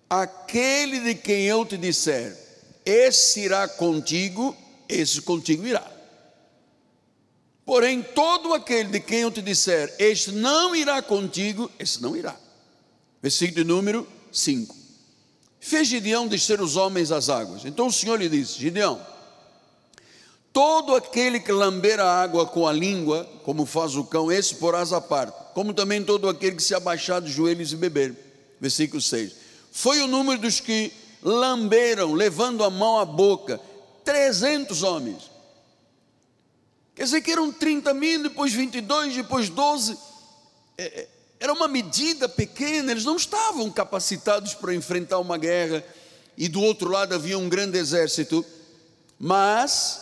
Aquele 0.09 0.99
de 1.01 1.15
quem 1.15 1.43
eu 1.45 1.65
te 1.65 1.77
disser, 1.77 2.35
esse 2.85 3.41
irá 3.41 3.67
contigo, 3.67 4.55
esse 4.87 5.21
contigo 5.21 5.65
irá. 5.67 5.85
Porém, 7.65 8.01
todo 8.01 8.53
aquele 8.53 8.89
de 8.89 8.99
quem 8.99 9.19
eu 9.19 9.31
te 9.31 9.41
disser, 9.41 9.93
este 9.99 10.31
não 10.31 10.75
irá 10.75 11.01
contigo, 11.01 11.69
esse 11.77 12.01
não 12.01 12.15
irá. 12.15 12.35
Versículo 13.21 13.63
número 13.63 14.07
5. 14.31 14.75
Fez 15.59 15.87
Gideão 15.87 16.27
descer 16.27 16.59
os 16.61 16.75
homens 16.75 17.11
às 17.11 17.29
águas. 17.29 17.65
Então 17.65 17.87
o 17.87 17.93
Senhor 17.93 18.19
lhe 18.19 18.27
disse: 18.27 18.57
Gideão, 18.57 18.99
todo 20.51 20.95
aquele 20.95 21.39
que 21.39 21.51
lamber 21.51 21.99
a 21.99 22.21
água 22.21 22.47
com 22.47 22.67
a 22.67 22.73
língua, 22.73 23.29
como 23.43 23.65
faz 23.65 23.95
o 23.95 24.03
cão, 24.03 24.31
esse 24.31 24.55
porás 24.55 24.91
à 24.91 24.99
parte 24.99 25.49
como 25.59 25.73
também 25.73 26.01
todo 26.01 26.29
aquele 26.29 26.55
que 26.55 26.63
se 26.63 26.73
abaixar 26.73 27.21
de 27.21 27.29
joelhos 27.29 27.73
e 27.73 27.75
beber. 27.75 28.15
Versículo 28.61 29.01
6. 29.01 29.33
Foi 29.71 30.01
o 30.01 30.07
número 30.07 30.41
dos 30.41 30.59
que 30.59 30.91
lamberam, 31.21 32.13
levando 32.13 32.63
a 32.63 32.69
mão 32.69 32.99
à 32.99 33.05
boca, 33.05 33.59
300 34.03 34.83
homens. 34.83 35.29
Quer 36.95 37.03
dizer 37.03 37.21
que 37.21 37.31
eram 37.31 37.51
30 37.51 37.93
mil, 37.93 38.23
depois 38.23 38.53
22, 38.53 39.15
depois 39.15 39.49
12. 39.49 39.97
É, 40.77 40.83
é, 40.83 41.07
era 41.39 41.53
uma 41.53 41.67
medida 41.67 42.27
pequena, 42.27 42.91
eles 42.91 43.05
não 43.05 43.15
estavam 43.15 43.69
capacitados 43.71 44.53
para 44.53 44.75
enfrentar 44.75 45.19
uma 45.19 45.37
guerra, 45.37 45.83
e 46.37 46.47
do 46.47 46.61
outro 46.61 46.89
lado 46.89 47.15
havia 47.15 47.37
um 47.37 47.47
grande 47.47 47.77
exército, 47.77 48.45
mas 49.17 50.01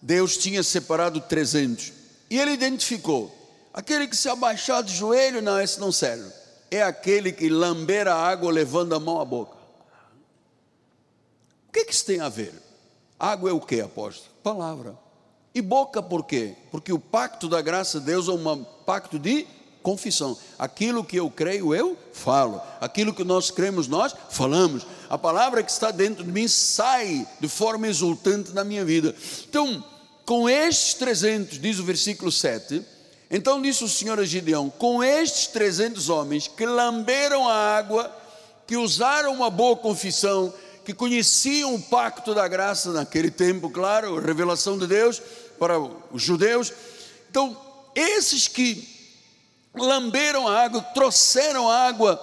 Deus 0.00 0.36
tinha 0.36 0.62
separado 0.62 1.20
300, 1.20 1.92
e 2.30 2.38
ele 2.38 2.52
identificou 2.52 3.42
Aquele 3.72 4.06
que 4.06 4.16
se 4.16 4.28
abaixar 4.28 4.82
de 4.82 4.94
joelho, 4.94 5.40
não, 5.40 5.58
esse 5.58 5.80
não 5.80 5.90
serve. 5.90 6.30
É 6.72 6.82
aquele 6.82 7.30
que 7.32 7.50
lamber 7.50 8.08
a 8.08 8.14
água 8.14 8.50
levando 8.50 8.94
a 8.94 8.98
mão 8.98 9.20
à 9.20 9.26
boca. 9.26 9.58
O 11.68 11.72
que, 11.72 11.84
que 11.84 11.92
isso 11.92 12.06
tem 12.06 12.18
a 12.18 12.30
ver? 12.30 12.54
Água 13.18 13.50
é 13.50 13.52
o 13.52 13.60
que, 13.60 13.78
apóstolo? 13.82 14.34
Palavra. 14.42 14.98
E 15.54 15.60
boca 15.60 16.02
por 16.02 16.24
quê? 16.24 16.56
Porque 16.70 16.90
o 16.90 16.98
pacto 16.98 17.46
da 17.46 17.60
graça 17.60 18.00
de 18.00 18.06
Deus 18.06 18.26
é 18.26 18.32
um 18.32 18.64
pacto 18.64 19.18
de 19.18 19.46
confissão. 19.82 20.34
Aquilo 20.58 21.04
que 21.04 21.16
eu 21.16 21.30
creio, 21.30 21.74
eu 21.74 21.94
falo. 22.14 22.58
Aquilo 22.80 23.12
que 23.12 23.22
nós 23.22 23.50
cremos, 23.50 23.86
nós 23.86 24.14
falamos. 24.30 24.86
A 25.10 25.18
palavra 25.18 25.62
que 25.62 25.70
está 25.70 25.90
dentro 25.90 26.24
de 26.24 26.32
mim 26.32 26.48
sai 26.48 27.28
de 27.38 27.48
forma 27.48 27.86
exultante 27.86 28.52
na 28.52 28.64
minha 28.64 28.82
vida. 28.82 29.14
Então, 29.46 29.84
com 30.24 30.48
estes 30.48 30.94
300, 30.94 31.58
diz 31.58 31.78
o 31.78 31.84
versículo 31.84 32.32
7, 32.32 32.82
então 33.34 33.62
disse 33.62 33.82
o 33.82 33.88
Senhor 33.88 34.20
a 34.20 34.24
Gideão: 34.26 34.68
Com 34.68 35.02
estes 35.02 35.46
trezentos 35.46 36.10
homens 36.10 36.46
que 36.46 36.66
lamberam 36.66 37.48
a 37.48 37.54
água, 37.54 38.14
que 38.66 38.76
usaram 38.76 39.32
uma 39.32 39.48
boa 39.48 39.74
confissão, 39.74 40.52
que 40.84 40.92
conheciam 40.92 41.74
o 41.74 41.80
pacto 41.80 42.34
da 42.34 42.46
graça 42.46 42.92
naquele 42.92 43.30
tempo, 43.30 43.70
claro, 43.70 44.18
a 44.18 44.20
revelação 44.20 44.76
de 44.76 44.86
Deus 44.86 45.22
para 45.58 45.78
os 45.80 46.22
judeus. 46.22 46.70
Então, 47.30 47.56
esses 47.94 48.46
que 48.48 48.86
lamberam 49.74 50.46
a 50.46 50.64
água, 50.64 50.82
trouxeram 50.92 51.70
a 51.70 51.86
água 51.86 52.20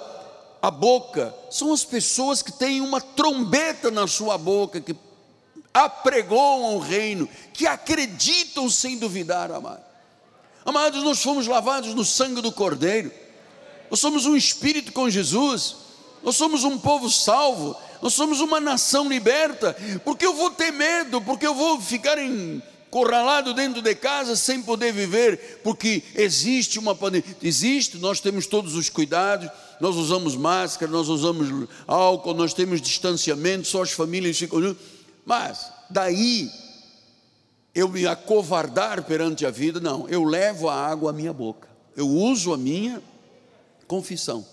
à 0.62 0.70
boca, 0.70 1.34
são 1.50 1.74
as 1.74 1.84
pessoas 1.84 2.44
que 2.44 2.52
têm 2.52 2.82
uma 2.82 3.02
trombeta 3.02 3.90
na 3.90 4.06
sua 4.06 4.38
boca, 4.38 4.80
que 4.80 4.96
apregoam 5.74 6.76
o 6.76 6.80
reino, 6.80 7.28
que 7.52 7.66
acreditam 7.66 8.70
sem 8.70 9.00
duvidar, 9.00 9.52
amado. 9.52 9.89
Amados, 10.70 11.04
nós 11.04 11.24
fomos 11.24 11.48
lavados 11.48 11.96
no 11.96 12.06
sangue 12.06 12.42
do 12.42 12.52
Cordeiro, 12.52 13.12
nós 13.90 14.00
somos 14.00 14.28
um 14.28 14.36
espírito 14.36 14.92
com 14.92 15.10
Jesus, 15.10 15.76
nós 16.22 16.36
somos 16.36 16.64
um 16.64 16.78
povo 16.78 17.10
salvo, 17.10 17.76
nós 18.04 18.14
somos 18.14 18.40
uma 18.40 18.60
nação 18.60 19.10
liberta. 19.10 19.76
Porque 20.06 20.24
eu 20.24 20.36
vou 20.36 20.52
ter 20.52 20.70
medo, 20.72 21.20
porque 21.22 21.48
eu 21.48 21.56
vou 21.56 21.82
ficar 21.82 22.20
encurralado 22.20 23.52
dentro 23.56 23.82
de 23.82 23.96
casa 23.96 24.36
sem 24.36 24.62
poder 24.62 24.94
viver, 24.94 25.60
porque 25.64 26.04
existe 26.14 26.78
uma 26.78 26.94
pandemia. 26.94 27.36
Existe, 27.42 27.98
nós 27.98 28.20
temos 28.20 28.46
todos 28.46 28.76
os 28.76 28.90
cuidados, 28.90 29.50
nós 29.82 29.96
usamos 29.96 30.36
máscara, 30.36 30.92
nós 30.92 31.10
usamos 31.10 31.68
álcool, 31.88 32.36
nós 32.36 32.54
temos 32.54 32.80
distanciamento, 32.80 33.68
só 33.68 33.82
as 33.82 33.92
famílias 33.92 34.38
ficam. 34.38 34.76
Mas 35.26 35.66
daí 35.90 36.48
eu 37.80 37.90
me 37.90 38.06
acovardar 38.06 39.04
perante 39.04 39.46
a 39.46 39.52
vida, 39.52 39.80
não, 39.80 40.08
eu 40.10 40.24
levo 40.24 40.70
a 40.70 40.76
água 40.76 41.12
à 41.12 41.14
minha 41.14 41.34
boca, 41.34 41.68
eu 41.96 42.08
uso 42.08 42.54
a 42.54 42.58
minha 42.58 43.02
confissão. 43.88 44.46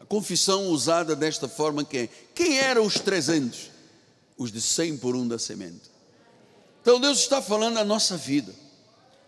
A 0.00 0.04
confissão 0.04 0.68
usada 0.68 1.16
desta 1.16 1.48
forma 1.48 1.84
quem? 1.84 2.08
Quem 2.34 2.58
eram 2.58 2.84
os 2.84 2.94
300? 2.94 3.70
Os 4.38 4.52
de 4.52 4.60
100 4.60 4.98
por 4.98 5.16
um 5.16 5.26
da 5.26 5.38
semente. 5.38 5.90
Então 6.82 7.00
Deus 7.00 7.18
está 7.18 7.42
falando 7.42 7.78
a 7.78 7.84
nossa 7.84 8.16
vida, 8.16 8.54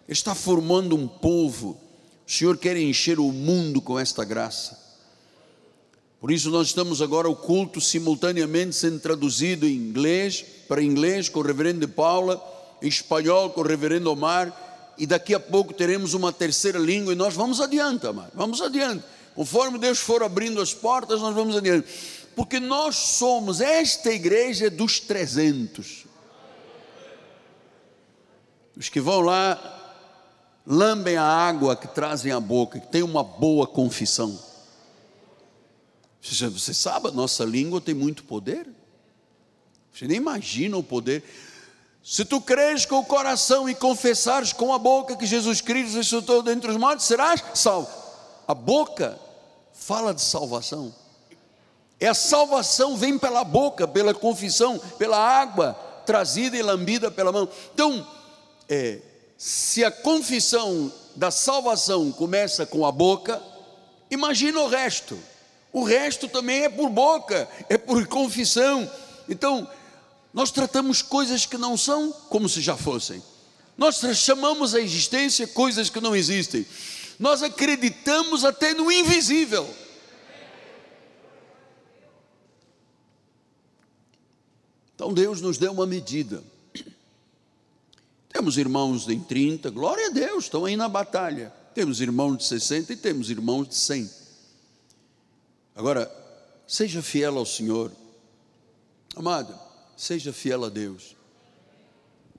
está 0.07 0.35
formando 0.35 0.95
um 0.95 1.09
povo, 1.09 1.81
o 2.27 2.31
Senhor 2.31 2.57
quer 2.57 2.77
encher 2.77 3.19
o 3.19 3.33
mundo 3.33 3.81
com 3.81 3.99
esta 3.99 4.25
graça. 4.25 4.79
Por 6.21 6.31
isso 6.31 6.51
nós 6.51 6.69
estamos 6.69 7.01
agora 7.01 7.29
o 7.29 7.35
culto 7.35 7.81
simultaneamente 7.81 8.77
sendo 8.77 9.01
traduzido 9.01 9.67
em 9.67 9.75
inglês, 9.75 10.45
para 10.69 10.83
inglês, 10.83 11.29
com 11.29 11.41
o 11.41 11.43
reverendo 11.43 11.89
Paula, 11.89 12.58
em 12.83 12.89
espanhol 12.89 13.51
com 13.51 13.61
o 13.61 13.65
reverendo 13.65 14.11
Omar, 14.11 14.53
e 14.97 15.07
daqui 15.07 15.35
a 15.35 15.41
pouco 15.41 15.73
teremos 15.73 16.15
uma 16.15 16.33
terceira 16.33 16.79
língua, 16.79 17.13
e 17.13 17.17
nós 17.17 17.35
vamos 17.35 17.61
adiante, 17.61 18.07
amado, 18.07 18.33
vamos 18.35 18.61
adiante. 18.61 19.05
Conforme 19.35 19.79
Deus 19.79 19.99
for 19.99 20.23
abrindo 20.23 20.61
as 20.61 20.75
portas, 20.75 21.21
nós 21.21 21.35
vamos 21.35 21.57
adiante. 21.57 21.89
Porque 22.35 22.59
nós 22.59 22.97
somos, 22.97 23.61
esta 23.61 24.11
igreja 24.11 24.67
é 24.67 24.71
dos 24.71 25.01
300. 25.01 26.07
Os 28.77 28.89
que 28.89 29.01
vão 29.01 29.21
lá, 29.21 29.79
lambem 30.67 31.17
a 31.17 31.25
água 31.25 31.75
que 31.75 31.89
trazem 31.89 32.31
à 32.31 32.39
boca, 32.39 32.79
que 32.79 32.87
tem 32.89 33.03
uma 33.03 33.25
boa 33.25 33.67
confissão. 33.67 34.39
Você 36.21 36.75
sabe, 36.75 37.09
a 37.09 37.13
nossa 37.13 37.45
língua 37.45 37.81
tem 37.81 37.95
muito 37.95 38.25
poder. 38.25 38.69
Você 39.93 40.07
nem 40.07 40.17
imagina 40.17 40.77
o 40.77 40.83
poder. 40.83 41.25
Se 42.03 42.25
tu 42.25 42.41
creres 42.41 42.87
com 42.87 42.99
o 42.99 43.05
coração 43.05 43.69
e 43.69 43.75
confessares 43.75 44.53
com 44.53 44.73
a 44.73 44.79
boca 44.79 45.17
que 45.17 45.27
Jesus 45.27 45.61
Cristo 45.61 45.97
ressuscitou 45.97 46.43
dentre 46.43 46.71
os 46.71 46.77
mortos, 46.77 47.07
serás 47.07 47.43
salvo. 47.55 47.91
A 48.47 48.55
boca 48.55 49.19
fala 49.73 50.15
de 50.15 50.23
salvação. 50.23 50.95
É 52.01 52.09
a 52.09 52.15
salvação 52.15 52.97
vem 52.97 53.19
pela 53.19 53.45
boca, 53.45 53.87
pela 53.87 54.15
confissão, 54.15 54.79
pela 54.99 55.19
água 55.19 55.75
trazida 56.07 56.57
e 56.57 56.63
lambida 56.63 57.11
pela 57.11 57.31
mão. 57.31 57.49
Então, 57.75 58.07
é, 58.69 59.01
se 59.37 59.85
a 59.85 59.91
confissão 59.91 60.91
da 61.15 61.31
salvação 61.31 62.11
começa 62.13 62.65
com 62.65 62.87
a 62.87 62.93
boca, 62.93 63.43
imagina 64.11 64.61
o 64.61 64.69
resto. 64.69 65.19
O 65.73 65.85
resto 65.85 66.29
também 66.29 66.65
é 66.65 66.69
por 66.69 66.89
boca, 66.89 67.49
é 67.69 67.77
por 67.77 68.07
confissão. 68.07 68.91
Então, 69.29 69.69
nós 70.33 70.51
tratamos 70.51 71.03
coisas 71.03 71.47
que 71.47 71.57
não 71.57 71.77
são 71.77 72.13
como 72.29 72.49
se 72.49 72.61
já 72.61 72.77
fossem. 72.77 73.23
Nós 73.77 74.01
chamamos 74.17 74.75
a 74.75 74.81
existência 74.81 75.47
coisas 75.47 75.89
que 75.89 76.01
não 76.01 76.15
existem. 76.15 76.67
Nós 77.19 77.43
acreditamos 77.43 78.45
até 78.45 78.75
no 78.75 78.91
invisível. 78.91 79.69
Então 84.95 85.15
Deus 85.15 85.41
nos 85.41 85.59
deu 85.59 85.73
uma 85.73 85.87
medida. 85.87 86.43
Temos 88.29 88.59
irmãos 88.59 89.09
em 89.09 89.21
30, 89.21 89.71
glória 89.71 90.09
a 90.09 90.11
Deus, 90.11 90.45
estão 90.45 90.65
aí 90.65 90.77
na 90.77 90.89
batalha. 90.89 91.53
Temos 91.73 92.01
irmãos 92.01 92.39
de 92.39 92.45
60 92.45 92.93
e 92.93 92.97
temos 92.97 93.31
irmãos 93.31 93.69
de 93.69 93.77
100. 93.77 94.11
Agora, 95.75 96.11
seja 96.67 97.01
fiel 97.01 97.39
ao 97.39 97.47
Senhor. 97.47 97.93
Amado, 99.15 99.59
Seja 99.99 100.33
fiel 100.33 100.65
a 100.65 100.69
Deus. 100.69 101.17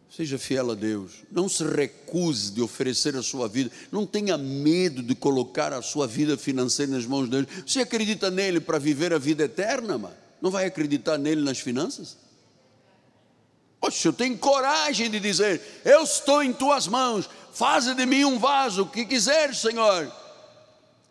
Seja 0.10 0.40
fiel 0.40 0.72
a 0.72 0.76
Deus. 0.76 1.26
Não 1.30 1.50
se 1.50 1.62
recuse 1.66 2.54
de 2.54 2.62
oferecer 2.62 3.18
a 3.18 3.22
sua 3.22 3.50
vida. 3.50 3.70
Não 3.92 4.06
tenha 4.06 4.38
medo 4.38 5.04
de 5.04 5.14
colocar 5.14 5.74
a 5.74 5.82
sua 5.82 6.08
vida 6.08 6.38
financeira 6.38 6.94
nas 6.94 7.06
mãos 7.06 7.26
de 7.26 7.32
Deus. 7.32 7.48
Você 7.68 7.82
acredita 7.82 8.32
nele 8.32 8.62
para 8.62 8.80
viver 8.80 9.14
a 9.14 9.18
vida 9.18 9.44
eterna, 9.44 9.98
mano? 9.98 10.16
Não 10.42 10.50
vai 10.50 10.66
acreditar 10.66 11.18
nele 11.18 11.42
nas 11.42 11.60
finanças? 11.60 12.16
Poxa, 13.78 14.08
eu 14.08 14.14
tenho 14.14 14.38
coragem 14.38 15.10
de 15.10 15.20
dizer: 15.20 15.62
Eu 15.84 16.04
estou 16.04 16.42
em 16.42 16.54
tuas 16.54 16.88
mãos, 16.88 17.30
faz 17.52 17.94
de 17.94 18.06
mim 18.06 18.24
um 18.24 18.40
vaso, 18.40 18.84
o 18.84 18.90
que 18.90 19.06
quiser, 19.06 19.54
Senhor. 19.54 20.10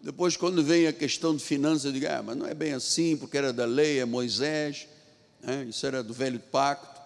Depois, 0.00 0.34
quando 0.34 0.62
vem 0.62 0.86
a 0.86 0.94
questão 0.94 1.36
de 1.36 1.44
finanças, 1.44 1.84
eu 1.84 1.92
digo: 1.92 2.06
Ah, 2.08 2.22
mas 2.24 2.36
não 2.38 2.46
é 2.46 2.54
bem 2.54 2.72
assim, 2.72 3.18
porque 3.18 3.36
era 3.36 3.52
da 3.52 3.66
lei, 3.66 4.00
é 4.00 4.06
Moisés, 4.06 4.88
né? 5.42 5.64
isso 5.68 5.86
era 5.86 6.02
do 6.02 6.12
velho 6.12 6.40
pacto. 6.40 7.00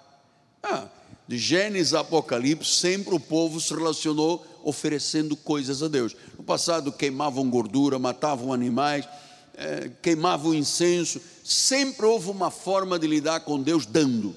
Ah, 0.62 0.88
de 1.26 1.38
Gênesis 1.38 1.94
a 1.94 2.00
Apocalipse, 2.00 2.70
sempre 2.70 3.14
o 3.14 3.20
povo 3.20 3.60
se 3.60 3.72
relacionou 3.72 4.44
oferecendo 4.62 5.36
coisas 5.36 5.82
a 5.82 5.88
Deus. 5.88 6.14
No 6.36 6.44
passado, 6.44 6.92
queimavam 6.92 7.48
gordura, 7.48 7.98
matavam 7.98 8.52
animais, 8.52 9.08
é, 9.54 9.90
queimavam 10.02 10.54
incenso. 10.54 11.20
Sempre 11.42 12.06
houve 12.06 12.30
uma 12.30 12.50
forma 12.50 12.98
de 12.98 13.06
lidar 13.06 13.40
com 13.40 13.62
Deus 13.62 13.86
dando. 13.86 14.34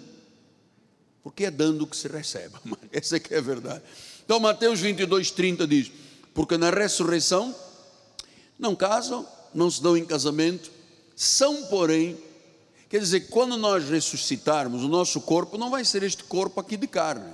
Porque 1.24 1.46
é 1.46 1.52
dando 1.52 1.88
que 1.88 1.98
se 1.98 2.08
recebe. 2.08 2.56
Essa 2.91 3.18
é 3.18 3.20
que 3.20 3.34
é 3.34 3.38
a 3.38 3.41
verdade. 3.41 3.84
Então, 4.24 4.39
Mateus 4.39 4.80
22, 4.80 5.32
30 5.32 5.68
diz: 5.68 5.91
Porque 6.34 6.58
na 6.58 6.70
ressurreição 6.70 7.54
não 8.58 8.76
casam, 8.76 9.28
não 9.54 9.70
se 9.70 9.82
dão 9.82 9.98
em 9.98 10.06
casamento, 10.06 10.72
são, 11.16 11.64
porém, 11.66 12.18
Quer 12.96 13.02
dizer, 13.02 13.20
quando 13.28 13.58
nós 13.58 13.89
ressuscitarmos, 13.89 14.82
o 14.82 14.88
nosso 14.88 15.20
corpo 15.20 15.58
não 15.58 15.70
vai 15.70 15.84
ser 15.84 16.02
este 16.02 16.24
corpo 16.24 16.62
aqui 16.62 16.78
de 16.78 16.88
carne. 16.88 17.30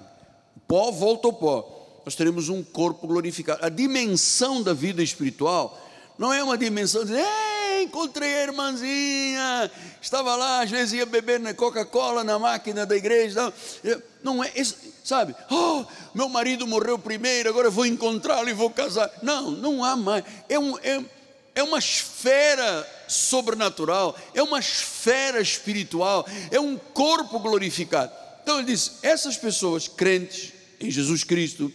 O 0.57 0.59
pó 0.61 0.89
volta 0.89 1.27
ao 1.27 1.33
pó. 1.33 2.01
Nós 2.03 2.15
teremos 2.15 2.49
um 2.49 2.63
corpo 2.63 3.05
glorificado. 3.05 3.63
A 3.63 3.69
dimensão 3.69 4.63
da 4.63 4.73
vida 4.73 5.03
espiritual 5.03 5.79
não 6.17 6.33
é 6.33 6.43
uma 6.43 6.57
dimensão 6.57 7.05
de 7.05 7.13
encontrei 7.83 8.37
a 8.37 8.41
irmãzinha, 8.41 9.71
estava 10.01 10.35
lá, 10.35 10.63
às 10.63 10.71
vezes 10.71 10.93
ia 10.93 11.05
beber 11.05 11.39
na 11.39 11.53
Coca-Cola 11.53 12.23
na 12.23 12.39
máquina 12.39 12.83
da 12.83 12.95
igreja. 12.95 13.53
Não, 14.23 14.43
é, 14.43 14.51
sabe? 15.03 15.35
Oh, 15.47 15.85
meu 16.15 16.27
marido 16.27 16.65
morreu 16.65 16.97
primeiro, 16.97 17.49
agora 17.49 17.67
eu 17.67 17.71
vou 17.71 17.85
encontrá-lo 17.85 18.49
e 18.49 18.53
vou 18.53 18.71
casar. 18.71 19.11
Não, 19.21 19.51
não 19.51 19.83
há 19.83 19.95
mais. 19.95 20.23
É, 20.49 20.57
um, 20.57 20.75
é, 20.79 21.05
é 21.53 21.61
uma 21.61 21.77
esfera 21.77 23.00
sobrenatural, 23.11 24.17
é 24.33 24.41
uma 24.41 24.59
esfera 24.59 25.41
espiritual, 25.41 26.25
é 26.49 26.59
um 26.59 26.77
corpo 26.77 27.39
glorificado. 27.39 28.11
Então 28.41 28.59
ele 28.59 28.67
diz: 28.67 28.99
essas 29.01 29.37
pessoas 29.37 29.87
crentes 29.87 30.53
em 30.79 30.89
Jesus 30.89 31.23
Cristo, 31.23 31.71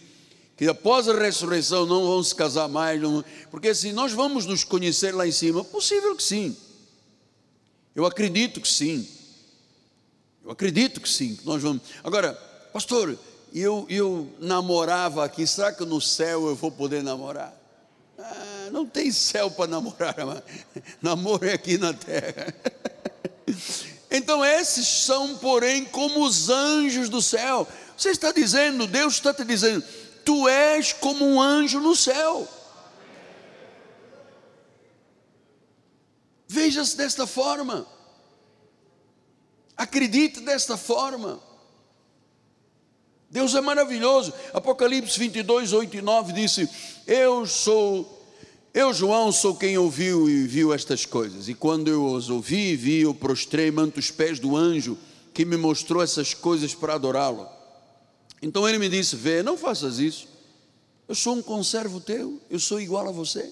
que 0.57 0.67
após 0.67 1.07
a 1.07 1.17
ressurreição 1.17 1.85
não 1.85 2.05
vão 2.07 2.23
se 2.23 2.33
casar 2.33 2.67
mais, 2.67 2.99
não, 2.99 3.23
porque 3.51 3.69
assim 3.69 3.91
nós 3.91 4.11
vamos 4.11 4.45
nos 4.45 4.63
conhecer 4.63 5.13
lá 5.13 5.27
em 5.27 5.31
cima, 5.31 5.63
possível 5.63 6.15
que 6.15 6.23
sim. 6.23 6.55
Eu 7.95 8.05
acredito 8.05 8.61
que 8.61 8.67
sim. 8.67 9.07
Eu 10.43 10.51
acredito 10.51 11.01
que 11.01 11.09
sim. 11.09 11.37
Nós 11.43 11.61
vamos. 11.61 11.81
Agora, 12.03 12.33
pastor, 12.71 13.17
eu, 13.53 13.85
eu 13.89 14.31
namorava 14.39 15.25
aqui, 15.25 15.47
será 15.47 15.71
que 15.71 15.83
no 15.83 15.99
céu 15.99 16.47
eu 16.47 16.55
vou 16.55 16.71
poder 16.71 17.01
namorar? 17.01 17.56
Ah, 18.19 18.69
não 18.71 18.85
tem 18.85 19.11
céu 19.11 19.51
para 19.51 19.67
namorar, 19.67 20.15
namoro 21.01 21.45
é 21.45 21.53
aqui 21.53 21.77
na 21.77 21.93
terra. 21.93 22.53
Então, 24.09 24.43
esses 24.43 24.87
são, 24.87 25.37
porém, 25.37 25.83
como 25.83 26.23
os 26.23 26.49
anjos 26.49 27.09
do 27.09 27.21
céu. 27.21 27.67
Você 27.97 28.11
está 28.11 28.31
dizendo, 28.31 28.87
Deus 28.87 29.15
está 29.15 29.33
te 29.33 29.43
dizendo, 29.43 29.85
tu 30.23 30.47
és 30.47 30.93
como 30.93 31.25
um 31.25 31.41
anjo 31.41 31.81
no 31.81 31.93
céu. 31.93 32.47
Veja-se 36.47 36.95
desta 36.95 37.27
forma, 37.27 37.85
acredite 39.75 40.39
desta 40.39 40.77
forma. 40.77 41.41
Deus 43.29 43.53
é 43.55 43.61
maravilhoso. 43.61 44.33
Apocalipse 44.53 45.19
22, 45.19 45.73
8 45.73 45.97
e 45.97 46.01
9 46.01 46.33
disse: 46.33 46.69
Eu 47.05 47.45
sou, 47.45 48.25
eu, 48.73 48.93
João, 48.93 49.31
sou 49.31 49.55
quem 49.55 49.77
ouviu 49.77 50.29
e 50.29 50.47
viu 50.47 50.73
estas 50.73 51.05
coisas. 51.05 51.49
E 51.49 51.53
quando 51.53 51.89
eu 51.89 52.05
os 52.05 52.29
ouvi 52.29 52.71
e 52.71 52.75
vi, 52.75 53.01
eu 53.01 53.13
prostrei 53.13 53.69
manto 53.69 53.99
os 53.99 54.11
pés 54.11 54.39
do 54.39 54.55
anjo 54.55 54.97
que 55.33 55.45
me 55.45 55.57
mostrou 55.57 56.01
essas 56.01 56.33
coisas 56.33 56.73
para 56.73 56.95
adorá-lo. 56.95 57.47
Então 58.41 58.67
ele 58.67 58.77
me 58.77 58.87
disse: 58.87 59.15
Vê, 59.15 59.43
não 59.43 59.57
faças 59.57 59.99
isso. 59.99 60.27
Eu 61.07 61.15
sou 61.15 61.35
um 61.35 61.41
conservo 61.41 62.01
teu, 62.01 62.41
eu 62.49 62.59
sou 62.59 62.79
igual 62.81 63.07
a 63.07 63.11
você. 63.11 63.51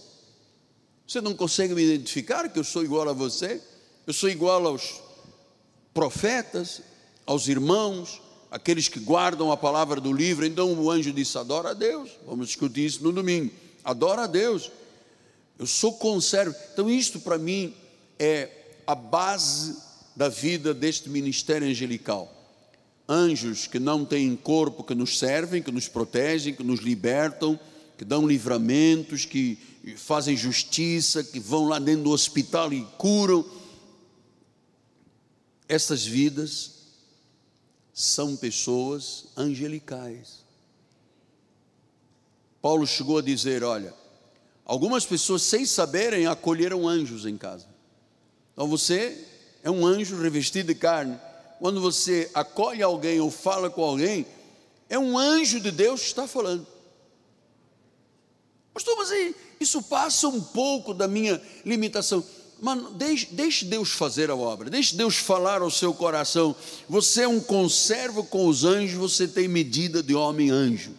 Você 1.07 1.21
não 1.21 1.33
consegue 1.33 1.73
me 1.73 1.83
identificar 1.83 2.49
que 2.49 2.57
eu 2.57 2.63
sou 2.63 2.83
igual 2.83 3.07
a 3.07 3.13
você? 3.13 3.61
Eu 4.07 4.13
sou 4.13 4.29
igual 4.29 4.65
aos 4.65 5.01
profetas, 5.93 6.81
aos 7.25 7.47
irmãos, 7.47 8.21
aqueles 8.49 8.87
que 8.87 8.99
guardam 8.99 9.51
a 9.51 9.57
palavra 9.57 9.99
do 9.99 10.13
livro. 10.13 10.45
Então 10.45 10.73
o 10.73 10.89
anjo 10.89 11.11
disse: 11.11 11.37
Adora 11.37 11.71
a 11.71 11.73
Deus. 11.73 12.11
Vamos 12.25 12.47
discutir 12.47 12.85
isso 12.85 13.03
no 13.03 13.11
domingo. 13.11 13.51
Adora 13.83 14.23
a 14.23 14.27
Deus. 14.27 14.71
Eu 15.57 15.65
sou 15.65 15.93
conservo. 15.93 16.55
Então, 16.73 16.89
isto 16.89 17.19
para 17.19 17.37
mim 17.37 17.73
é 18.19 18.49
a 18.85 18.95
base 18.95 19.77
da 20.15 20.29
vida 20.29 20.73
deste 20.73 21.09
ministério 21.09 21.67
angelical. 21.67 22.31
Anjos 23.07 23.67
que 23.67 23.79
não 23.79 24.03
têm 24.03 24.35
corpo, 24.35 24.83
que 24.83 24.95
nos 24.95 25.19
servem, 25.19 25.61
que 25.61 25.71
nos 25.71 25.87
protegem, 25.87 26.53
que 26.53 26.63
nos 26.63 26.79
libertam, 26.79 27.59
que 27.97 28.03
dão 28.03 28.27
livramentos, 28.27 29.25
que 29.25 29.57
fazem 29.95 30.35
justiça, 30.35 31.23
que 31.23 31.39
vão 31.39 31.67
lá 31.67 31.79
dentro 31.79 32.03
do 32.05 32.11
hospital 32.11 32.73
e 32.73 32.85
curam. 32.97 33.45
Essas 35.69 36.05
vidas 36.05 36.74
são 37.95 38.35
pessoas 38.35 39.27
angelicais. 39.37 40.43
Paulo 42.61 42.85
chegou 42.85 43.19
a 43.19 43.21
dizer: 43.21 43.63
olha, 43.63 43.93
algumas 44.65 45.05
pessoas, 45.05 45.41
sem 45.43 45.65
saberem, 45.65 46.27
acolheram 46.27 46.85
anjos 46.85 47.25
em 47.25 47.37
casa. 47.37 47.65
Então 48.51 48.67
você 48.67 49.25
é 49.63 49.71
um 49.71 49.85
anjo 49.85 50.21
revestido 50.21 50.73
de 50.73 50.75
carne. 50.77 51.17
Quando 51.57 51.79
você 51.79 52.29
acolhe 52.33 52.83
alguém 52.83 53.21
ou 53.21 53.31
fala 53.31 53.69
com 53.69 53.81
alguém, 53.81 54.27
é 54.89 54.99
um 54.99 55.17
anjo 55.17 55.61
de 55.61 55.71
Deus 55.71 56.01
que 56.01 56.07
está 56.07 56.27
falando. 56.27 56.67
Pastor, 58.73 58.97
mas 58.97 59.33
isso 59.57 59.81
passa 59.83 60.27
um 60.27 60.41
pouco 60.41 60.93
da 60.93 61.07
minha 61.07 61.41
limitação. 61.63 62.21
Mano, 62.61 62.91
deixe, 62.91 63.27
deixe 63.31 63.65
Deus 63.65 63.91
fazer 63.91 64.29
a 64.29 64.35
obra, 64.35 64.69
deixe 64.69 64.95
Deus 64.95 65.17
falar 65.17 65.61
ao 65.61 65.69
seu 65.69 65.93
coração. 65.93 66.55
Você 66.87 67.23
é 67.23 67.27
um 67.27 67.39
conservo 67.39 68.23
com 68.23 68.47
os 68.47 68.63
anjos, 68.63 68.97
você 68.97 69.27
tem 69.27 69.47
medida 69.47 70.01
de 70.01 70.15
homem-anjo. 70.15 70.91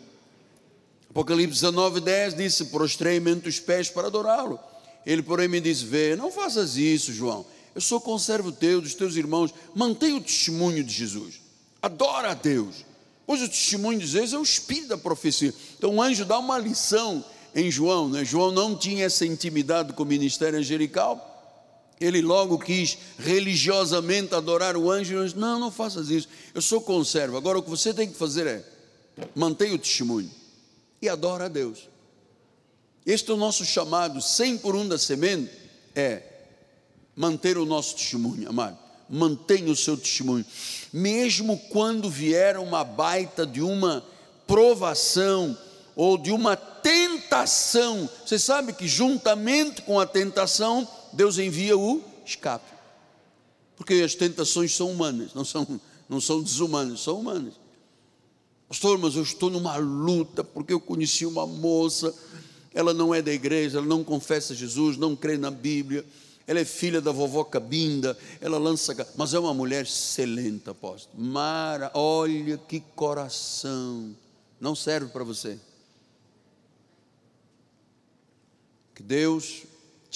Apocalipse 1.10 1.62
19, 1.62 2.00
10 2.00 2.34
disse: 2.34 2.66
Prostrei-me 2.66 3.30
entre 3.30 3.48
os 3.48 3.58
pés 3.58 3.88
para 3.88 4.08
adorá-lo. 4.08 4.60
Ele, 5.04 5.22
porém, 5.22 5.48
me 5.48 5.60
disse: 5.60 5.84
Vê, 5.84 6.14
não 6.14 6.30
faças 6.30 6.76
isso, 6.76 7.12
João. 7.12 7.46
Eu 7.74 7.80
sou 7.80 8.00
conservo 8.00 8.52
teu, 8.52 8.80
dos 8.80 8.94
teus 8.94 9.16
irmãos. 9.16 9.52
Mantenha 9.74 10.16
o 10.16 10.20
testemunho 10.20 10.84
de 10.84 10.92
Jesus. 10.92 11.40
Adora 11.80 12.32
a 12.32 12.34
Deus. 12.34 12.84
Pois 13.26 13.42
o 13.42 13.48
testemunho 13.48 13.98
de 13.98 14.06
Jesus 14.06 14.32
é 14.34 14.38
o 14.38 14.42
espírito 14.42 14.88
da 14.88 14.98
profecia. 14.98 15.54
Então 15.78 15.96
o 15.96 16.02
anjo 16.02 16.24
dá 16.24 16.38
uma 16.38 16.58
lição 16.58 17.24
em 17.54 17.70
João. 17.70 18.08
Né? 18.08 18.24
João 18.24 18.52
não 18.52 18.76
tinha 18.76 19.04
essa 19.04 19.26
intimidade 19.26 19.94
com 19.94 20.02
o 20.02 20.06
ministério 20.06 20.58
angelical 20.58 21.35
ele 22.00 22.20
logo 22.20 22.58
quis 22.58 22.98
religiosamente 23.18 24.34
adorar 24.34 24.76
o 24.76 24.90
anjo. 24.90 25.24
Disse, 25.24 25.38
não, 25.38 25.58
não 25.58 25.70
faças 25.70 26.10
isso. 26.10 26.28
Eu 26.54 26.60
sou 26.60 26.80
conservo. 26.80 27.36
Agora 27.36 27.58
o 27.58 27.62
que 27.62 27.70
você 27.70 27.94
tem 27.94 28.08
que 28.08 28.18
fazer 28.18 28.46
é 28.46 28.64
manter 29.34 29.72
o 29.72 29.78
testemunho 29.78 30.30
e 31.00 31.08
adora 31.08 31.46
a 31.46 31.48
Deus. 31.48 31.88
Este 33.04 33.30
é 33.30 33.34
o 33.34 33.36
nosso 33.36 33.64
chamado, 33.64 34.20
100 34.20 34.58
por 34.58 34.74
um 34.74 34.86
da 34.86 34.98
semente, 34.98 35.50
é 35.94 36.22
manter 37.14 37.56
o 37.56 37.64
nosso 37.64 37.94
testemunho, 37.96 38.48
amado. 38.48 38.78
Mantenha 39.08 39.70
o 39.70 39.76
seu 39.76 39.96
testemunho, 39.96 40.44
mesmo 40.92 41.56
quando 41.70 42.10
vier 42.10 42.58
uma 42.58 42.82
baita 42.82 43.46
de 43.46 43.62
uma 43.62 44.04
provação 44.46 45.56
ou 45.94 46.18
de 46.18 46.32
uma 46.32 46.56
tentação. 46.56 48.10
Você 48.24 48.38
sabe 48.38 48.72
que 48.72 48.88
juntamente 48.88 49.82
com 49.82 50.00
a 50.00 50.06
tentação 50.06 50.86
Deus 51.16 51.38
envia 51.38 51.76
o 51.76 52.02
escape. 52.24 52.70
Porque 53.74 53.94
as 53.94 54.14
tentações 54.14 54.74
são 54.74 54.90
humanas, 54.90 55.34
não 55.34 55.44
são, 55.44 55.80
não 56.08 56.20
são 56.20 56.42
desumanas, 56.42 57.00
são 57.00 57.18
humanas. 57.18 57.54
Pastor, 58.68 58.98
mas 58.98 59.16
eu 59.16 59.22
estou 59.22 59.48
numa 59.48 59.76
luta 59.76 60.44
porque 60.44 60.72
eu 60.72 60.80
conheci 60.80 61.24
uma 61.24 61.46
moça, 61.46 62.14
ela 62.74 62.92
não 62.92 63.14
é 63.14 63.22
da 63.22 63.32
igreja, 63.32 63.78
ela 63.78 63.86
não 63.86 64.04
confessa 64.04 64.54
Jesus, 64.54 64.96
não 64.96 65.16
crê 65.16 65.38
na 65.38 65.50
Bíblia, 65.50 66.04
Ela 66.48 66.60
é 66.60 66.64
filha 66.64 67.00
da 67.00 67.10
vovó 67.10 67.42
Cabinda, 67.42 68.16
ela 68.40 68.56
lança, 68.56 68.94
mas 69.16 69.34
é 69.34 69.38
uma 69.38 69.52
mulher 69.52 69.84
excelente, 69.84 70.70
apóstolo. 70.70 71.20
Mara, 71.20 71.90
olha 71.92 72.56
que 72.56 72.80
coração. 72.94 74.14
Não 74.60 74.74
serve 74.74 75.10
para 75.10 75.24
você. 75.24 75.58
Que 78.94 79.02
Deus 79.02 79.64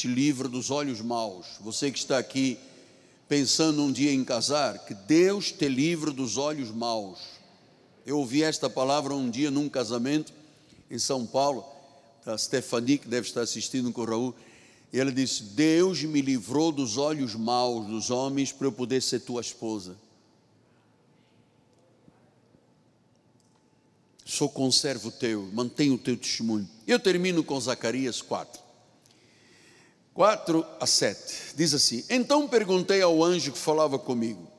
te 0.00 0.08
livre 0.08 0.48
dos 0.48 0.70
olhos 0.70 1.02
maus. 1.02 1.46
Você 1.60 1.90
que 1.90 1.98
está 1.98 2.16
aqui 2.16 2.58
pensando 3.28 3.82
um 3.82 3.92
dia 3.92 4.10
em 4.10 4.24
casar, 4.24 4.78
que 4.86 4.94
Deus 4.94 5.52
te 5.52 5.68
livre 5.68 6.10
dos 6.10 6.38
olhos 6.38 6.70
maus. 6.70 7.18
Eu 8.06 8.18
ouvi 8.18 8.42
esta 8.42 8.70
palavra 8.70 9.14
um 9.14 9.28
dia 9.28 9.50
num 9.50 9.68
casamento 9.68 10.32
em 10.90 10.98
São 10.98 11.26
Paulo, 11.26 11.66
da 12.24 12.36
Stefani, 12.38 12.96
que 12.96 13.08
deve 13.08 13.28
estar 13.28 13.42
assistindo 13.42 13.92
com 13.92 14.00
o 14.00 14.04
Raul, 14.06 14.34
e 14.90 14.98
ela 14.98 15.12
disse: 15.12 15.42
Deus 15.42 16.02
me 16.02 16.22
livrou 16.22 16.72
dos 16.72 16.96
olhos 16.96 17.34
maus 17.34 17.86
dos 17.86 18.10
homens 18.10 18.52
para 18.52 18.68
eu 18.68 18.72
poder 18.72 19.02
ser 19.02 19.20
tua 19.20 19.42
esposa. 19.42 19.96
Sou 24.24 24.48
conservo 24.48 25.10
teu, 25.10 25.50
mantenho 25.52 25.94
o 25.94 25.98
teu 25.98 26.16
testemunho. 26.16 26.66
Eu 26.86 26.98
termino 26.98 27.44
com 27.44 27.60
Zacarias 27.60 28.22
4. 28.22 28.69
4 30.14 30.66
a 30.80 30.86
7. 30.86 31.54
Diz 31.56 31.74
assim: 31.74 32.04
Então 32.10 32.48
perguntei 32.48 33.00
ao 33.02 33.22
anjo 33.22 33.52
que 33.52 33.58
falava 33.58 33.98
comigo: 33.98 34.50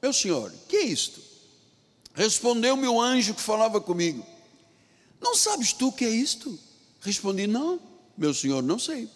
Meu 0.00 0.12
senhor, 0.12 0.52
que 0.68 0.76
é 0.76 0.84
isto? 0.84 1.20
Respondeu-me 2.14 2.86
o 2.86 3.00
anjo 3.00 3.34
que 3.34 3.40
falava 3.40 3.80
comigo: 3.80 4.24
Não 5.20 5.34
sabes 5.34 5.72
tu 5.72 5.88
o 5.88 5.92
que 5.92 6.04
é 6.04 6.10
isto? 6.10 6.58
Respondi: 7.00 7.46
Não, 7.46 7.80
meu 8.16 8.32
senhor, 8.32 8.62
não 8.62 8.78
sei. 8.78 9.08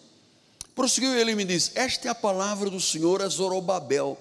Prosseguiu 0.73 1.17
ele 1.17 1.31
e 1.31 1.35
me 1.35 1.45
disse: 1.45 1.71
Esta 1.75 2.07
é 2.07 2.11
a 2.11 2.15
palavra 2.15 2.69
do 2.69 2.81
Senhor 2.81 3.21
a 3.21 3.29
Zorobabel, 3.29 4.17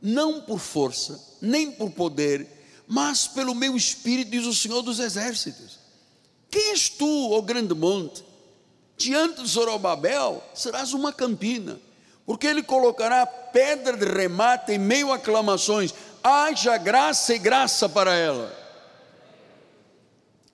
não 0.00 0.40
por 0.40 0.58
força, 0.58 1.22
nem 1.40 1.70
por 1.70 1.90
poder, 1.90 2.48
mas 2.88 3.28
pelo 3.28 3.54
meu 3.54 3.76
espírito, 3.76 4.30
diz 4.30 4.46
o 4.46 4.54
Senhor 4.54 4.82
dos 4.82 4.98
exércitos. 4.98 5.78
Quem 6.50 6.70
és 6.70 6.88
tu, 6.88 7.32
ó 7.32 7.40
grande 7.42 7.74
monte? 7.74 8.24
Diante 8.96 9.42
de 9.42 9.48
Zorobabel 9.48 10.42
serás 10.54 10.92
uma 10.92 11.12
campina, 11.12 11.80
porque 12.24 12.46
ele 12.46 12.62
colocará 12.62 13.26
pedra 13.26 13.96
de 13.96 14.04
remate 14.04 14.72
em 14.72 14.78
meio 14.78 15.12
a 15.12 15.16
aclamações, 15.16 15.92
haja 16.22 16.76
graça 16.76 17.34
e 17.34 17.38
graça 17.38 17.88
para 17.88 18.14
ela. 18.14 18.52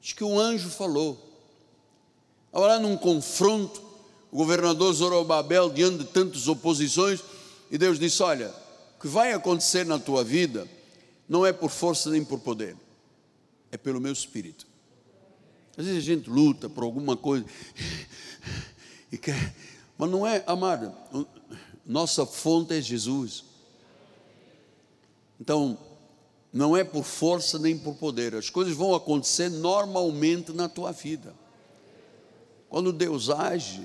Acho 0.02 0.14
que 0.14 0.24
o 0.24 0.38
anjo 0.38 0.70
falou, 0.70 1.18
agora 2.52 2.78
num 2.78 2.96
confronto, 2.96 3.82
o 4.32 4.36
governador 4.36 4.92
Zorobabel 4.94 5.70
diante 5.70 5.98
de 5.98 6.04
tantas 6.04 6.48
oposições, 6.48 7.22
e 7.70 7.76
Deus 7.76 7.98
disse: 7.98 8.22
Olha, 8.22 8.48
o 8.96 9.00
que 9.00 9.08
vai 9.08 9.32
acontecer 9.32 9.84
na 9.84 9.98
tua 9.98 10.24
vida 10.24 10.66
não 11.28 11.44
é 11.44 11.52
por 11.52 11.70
força 11.70 12.10
nem 12.10 12.24
por 12.24 12.40
poder, 12.40 12.76
é 13.70 13.76
pelo 13.76 14.00
meu 14.00 14.12
espírito. 14.12 14.69
Às 15.76 15.86
vezes 15.86 16.02
a 16.02 16.06
gente 16.06 16.28
luta 16.28 16.68
por 16.68 16.84
alguma 16.84 17.16
coisa 17.16 17.44
e 19.10 19.16
quer, 19.16 19.54
mas 19.96 20.10
não 20.10 20.26
é, 20.26 20.42
amada, 20.46 20.94
nossa 21.84 22.26
fonte 22.26 22.74
é 22.74 22.80
Jesus. 22.80 23.44
Então, 25.40 25.78
não 26.52 26.76
é 26.76 26.82
por 26.82 27.04
força 27.04 27.58
nem 27.58 27.78
por 27.78 27.94
poder, 27.94 28.34
as 28.34 28.50
coisas 28.50 28.74
vão 28.74 28.94
acontecer 28.94 29.48
normalmente 29.48 30.52
na 30.52 30.68
tua 30.68 30.92
vida. 30.92 31.34
Quando 32.68 32.92
Deus 32.92 33.30
age, 33.30 33.82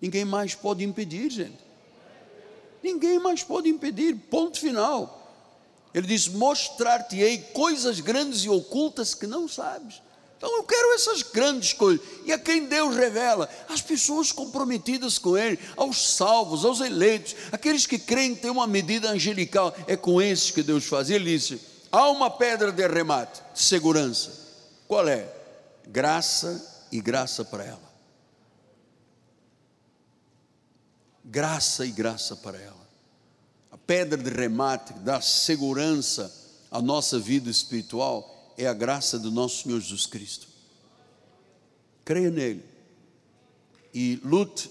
ninguém 0.00 0.24
mais 0.24 0.54
pode 0.54 0.84
impedir, 0.84 1.30
gente. 1.30 1.68
Ninguém 2.82 3.18
mais 3.18 3.42
pode 3.42 3.68
impedir, 3.68 4.14
ponto 4.14 4.58
final. 4.58 5.18
Ele 5.94 6.06
diz: 6.06 6.28
Mostrar-te-ei 6.28 7.38
coisas 7.38 8.00
grandes 8.00 8.44
e 8.44 8.48
ocultas 8.48 9.14
que 9.14 9.26
não 9.26 9.48
sabes. 9.48 10.02
Então 10.38 10.56
eu 10.56 10.62
quero 10.62 10.94
essas 10.94 11.20
grandes 11.22 11.72
coisas. 11.72 12.06
E 12.24 12.32
a 12.32 12.38
quem 12.38 12.66
Deus 12.66 12.94
revela? 12.94 13.50
As 13.68 13.82
pessoas 13.82 14.30
comprometidas 14.30 15.18
com 15.18 15.36
Ele, 15.36 15.58
aos 15.76 16.14
salvos, 16.14 16.64
aos 16.64 16.80
eleitos, 16.80 17.34
aqueles 17.50 17.86
que 17.86 17.98
creem 17.98 18.36
ter 18.36 18.48
uma 18.48 18.66
medida 18.66 19.10
angelical. 19.10 19.76
É 19.88 19.96
com 19.96 20.22
esses 20.22 20.52
que 20.52 20.62
Deus 20.62 20.86
faz. 20.86 21.10
Ele 21.10 21.36
disse: 21.36 21.60
há 21.90 22.08
uma 22.08 22.30
pedra 22.30 22.70
de 22.70 22.86
remate, 22.86 23.42
de 23.52 23.60
segurança. 23.60 24.32
Qual 24.86 25.08
é? 25.08 25.28
Graça 25.88 26.86
e 26.92 27.00
graça 27.00 27.44
para 27.44 27.64
ela. 27.64 27.88
Graça 31.24 31.84
e 31.84 31.90
graça 31.90 32.36
para 32.36 32.58
ela. 32.58 32.88
A 33.72 33.76
pedra 33.76 34.16
de 34.16 34.30
remate 34.30 34.92
dá 35.00 35.20
segurança 35.20 36.32
à 36.70 36.80
nossa 36.80 37.18
vida 37.18 37.50
espiritual 37.50 38.37
é 38.58 38.66
a 38.66 38.74
graça 38.74 39.18
do 39.18 39.30
nosso 39.30 39.62
Senhor 39.62 39.80
Jesus 39.80 40.04
Cristo. 40.04 40.48
Creia 42.04 42.28
nele 42.28 42.64
e 43.94 44.20
lute 44.24 44.68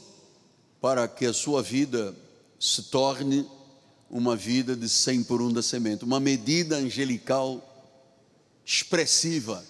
para 0.82 1.08
que 1.08 1.26
a 1.26 1.34
sua 1.34 1.64
vida 1.64 2.14
se 2.60 2.84
torne 2.84 3.48
uma 4.10 4.36
vida 4.36 4.76
de 4.76 4.90
100 4.90 5.24
por 5.24 5.42
um 5.42 5.52
da 5.52 5.64
semente, 5.64 6.04
uma 6.04 6.20
medida 6.20 6.76
angelical 6.76 7.64
expressiva. 8.66 9.64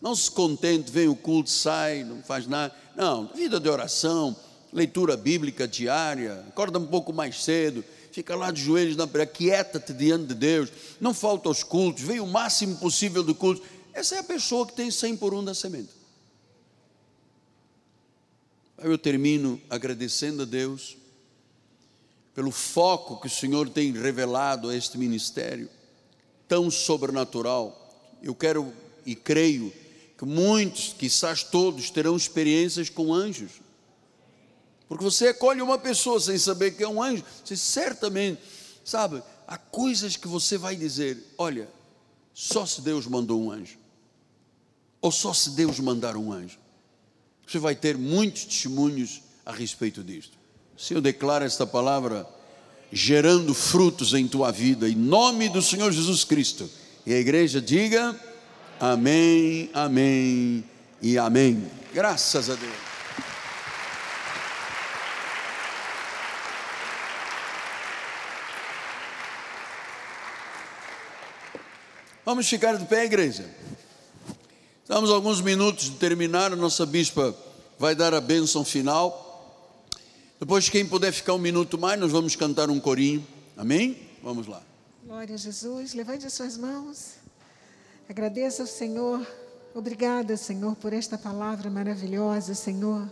Não 0.00 0.14
se 0.14 0.30
contente, 0.30 0.90
vem 0.90 1.08
o 1.08 1.16
culto, 1.16 1.50
sai, 1.50 2.04
não 2.04 2.22
faz 2.22 2.46
nada. 2.46 2.74
Não, 2.96 3.26
vida 3.34 3.60
de 3.60 3.68
oração, 3.68 4.34
leitura 4.72 5.16
bíblica 5.16 5.68
diária, 5.68 6.44
acorda 6.48 6.78
um 6.78 6.86
pouco 6.86 7.12
mais 7.12 7.44
cedo, 7.44 7.84
fica 8.10 8.34
lá 8.34 8.50
de 8.50 8.62
joelhos 8.62 8.96
na 8.96 9.06
praia, 9.06 9.26
quieta-te 9.26 9.92
diante 9.92 10.26
de 10.26 10.34
Deus, 10.34 10.70
não 11.00 11.14
falta 11.14 11.48
aos 11.48 11.62
cultos, 11.62 12.02
vem 12.02 12.20
o 12.20 12.26
máximo 12.26 12.76
possível 12.76 13.22
de 13.22 13.34
cultos. 13.34 13.66
Essa 13.92 14.16
é 14.16 14.18
a 14.18 14.24
pessoa 14.24 14.66
que 14.66 14.74
tem 14.74 14.90
100 14.90 15.16
por 15.16 15.34
um 15.34 15.44
da 15.44 15.54
semente. 15.54 15.90
Aí 18.78 18.88
eu 18.88 18.98
termino 18.98 19.60
agradecendo 19.68 20.42
a 20.42 20.44
Deus 20.44 20.96
pelo 22.34 22.52
foco 22.52 23.20
que 23.20 23.26
o 23.26 23.30
Senhor 23.30 23.68
tem 23.68 23.90
revelado 23.92 24.68
a 24.68 24.76
este 24.76 24.96
ministério 24.96 25.68
tão 26.46 26.70
sobrenatural. 26.70 28.16
Eu 28.22 28.34
quero 28.34 28.72
e 29.04 29.16
creio 29.16 29.72
que 30.16 30.24
muitos, 30.24 30.94
quizás 30.96 31.42
todos, 31.42 31.90
terão 31.90 32.16
experiências 32.16 32.88
com 32.88 33.12
anjos. 33.12 33.52
Porque 34.88 35.04
você 35.04 35.28
acolhe 35.28 35.60
uma 35.60 35.78
pessoa 35.78 36.18
sem 36.18 36.38
saber 36.38 36.72
que 36.72 36.82
é 36.82 36.88
um 36.88 37.02
anjo, 37.02 37.22
você 37.44 37.56
certamente, 37.56 38.40
sabe, 38.82 39.22
há 39.46 39.58
coisas 39.58 40.16
que 40.16 40.26
você 40.26 40.56
vai 40.56 40.74
dizer: 40.74 41.18
olha, 41.36 41.68
só 42.32 42.64
se 42.64 42.80
Deus 42.80 43.06
mandou 43.06 43.42
um 43.42 43.50
anjo, 43.50 43.76
ou 45.00 45.12
só 45.12 45.34
se 45.34 45.50
Deus 45.50 45.78
mandar 45.78 46.16
um 46.16 46.32
anjo. 46.32 46.58
Você 47.46 47.58
vai 47.58 47.74
ter 47.74 47.96
muitos 47.96 48.44
testemunhos 48.44 49.22
a 49.44 49.52
respeito 49.52 50.02
disto. 50.02 50.36
Se 50.76 50.94
eu 50.94 51.00
declaro 51.00 51.44
esta 51.44 51.66
palavra, 51.66 52.26
gerando 52.90 53.52
frutos 53.52 54.14
em 54.14 54.26
tua 54.26 54.50
vida, 54.50 54.88
em 54.88 54.94
nome 54.94 55.48
do 55.48 55.60
Senhor 55.60 55.90
Jesus 55.92 56.24
Cristo, 56.24 56.68
e 57.04 57.12
a 57.12 57.18
igreja 57.18 57.60
diga: 57.60 58.18
Amém, 58.80 59.70
Amém 59.74 60.64
e 61.02 61.18
Amém. 61.18 61.70
Graças 61.92 62.48
a 62.48 62.54
Deus. 62.54 62.87
Vamos 72.28 72.46
ficar 72.46 72.76
de 72.76 72.84
pé, 72.84 73.06
igreja. 73.06 73.48
Estamos 74.82 75.08
alguns 75.08 75.40
minutos 75.40 75.86
de 75.86 75.92
terminar, 75.92 76.52
a 76.52 76.56
nossa 76.56 76.84
bispa 76.84 77.34
vai 77.78 77.94
dar 77.94 78.12
a 78.12 78.20
bênção 78.20 78.62
final. 78.66 79.64
Depois, 80.38 80.68
quem 80.68 80.84
puder 80.84 81.10
ficar 81.10 81.32
um 81.32 81.38
minuto 81.38 81.78
mais, 81.78 81.98
nós 81.98 82.12
vamos 82.12 82.36
cantar 82.36 82.68
um 82.68 82.78
corinho. 82.78 83.26
Amém? 83.56 83.96
Vamos 84.22 84.46
lá. 84.46 84.60
Glória 85.06 85.36
a 85.36 85.38
Jesus. 85.38 85.94
Levante 85.94 86.26
as 86.26 86.34
suas 86.34 86.58
mãos. 86.58 87.14
Agradeça 88.10 88.62
ao 88.62 88.68
Senhor. 88.68 89.26
Obrigada, 89.74 90.36
Senhor, 90.36 90.76
por 90.76 90.92
esta 90.92 91.16
palavra 91.16 91.70
maravilhosa, 91.70 92.52
Senhor. 92.54 93.10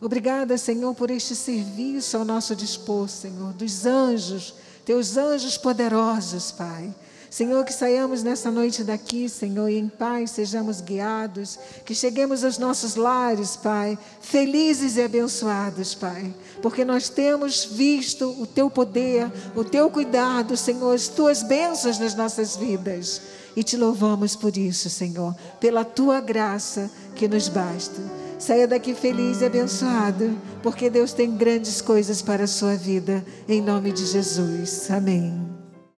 Obrigada, 0.00 0.58
Senhor, 0.58 0.92
por 0.92 1.12
este 1.12 1.36
serviço 1.36 2.16
ao 2.16 2.24
nosso 2.24 2.56
dispor, 2.56 3.08
Senhor, 3.08 3.52
dos 3.52 3.86
anjos, 3.86 4.54
teus 4.84 5.16
anjos 5.16 5.56
poderosos, 5.56 6.50
Pai 6.50 6.92
Senhor, 7.30 7.64
que 7.64 7.72
saiamos 7.72 8.22
nessa 8.22 8.50
noite 8.50 8.84
daqui, 8.84 9.28
Senhor, 9.28 9.68
e 9.68 9.78
em 9.78 9.88
paz 9.88 10.30
sejamos 10.30 10.80
guiados, 10.80 11.58
que 11.84 11.94
cheguemos 11.94 12.44
aos 12.44 12.58
nossos 12.58 12.94
lares, 12.94 13.56
Pai, 13.56 13.98
felizes 14.20 14.96
e 14.96 15.02
abençoados, 15.02 15.94
Pai, 15.94 16.34
porque 16.62 16.84
nós 16.84 17.08
temos 17.08 17.64
visto 17.64 18.30
o 18.40 18.46
Teu 18.46 18.70
poder, 18.70 19.30
o 19.54 19.64
Teu 19.64 19.90
cuidado, 19.90 20.56
Senhor, 20.56 20.94
as 20.94 21.08
Tuas 21.08 21.42
bênçãos 21.42 21.98
nas 21.98 22.14
nossas 22.14 22.56
vidas. 22.56 23.20
E 23.56 23.62
te 23.62 23.76
louvamos 23.76 24.36
por 24.36 24.56
isso, 24.56 24.90
Senhor, 24.90 25.34
pela 25.58 25.84
Tua 25.84 26.20
graça 26.20 26.90
que 27.14 27.26
nos 27.26 27.48
basta. 27.48 28.00
Saia 28.38 28.68
daqui 28.68 28.94
feliz 28.94 29.40
e 29.40 29.46
abençoado, 29.46 30.36
porque 30.62 30.90
Deus 30.90 31.12
tem 31.14 31.34
grandes 31.34 31.80
coisas 31.80 32.20
para 32.20 32.44
a 32.44 32.48
sua 32.48 32.76
vida. 32.76 33.24
Em 33.48 33.62
nome 33.62 33.92
de 33.92 34.04
Jesus. 34.04 34.90
Amém. 34.90 35.55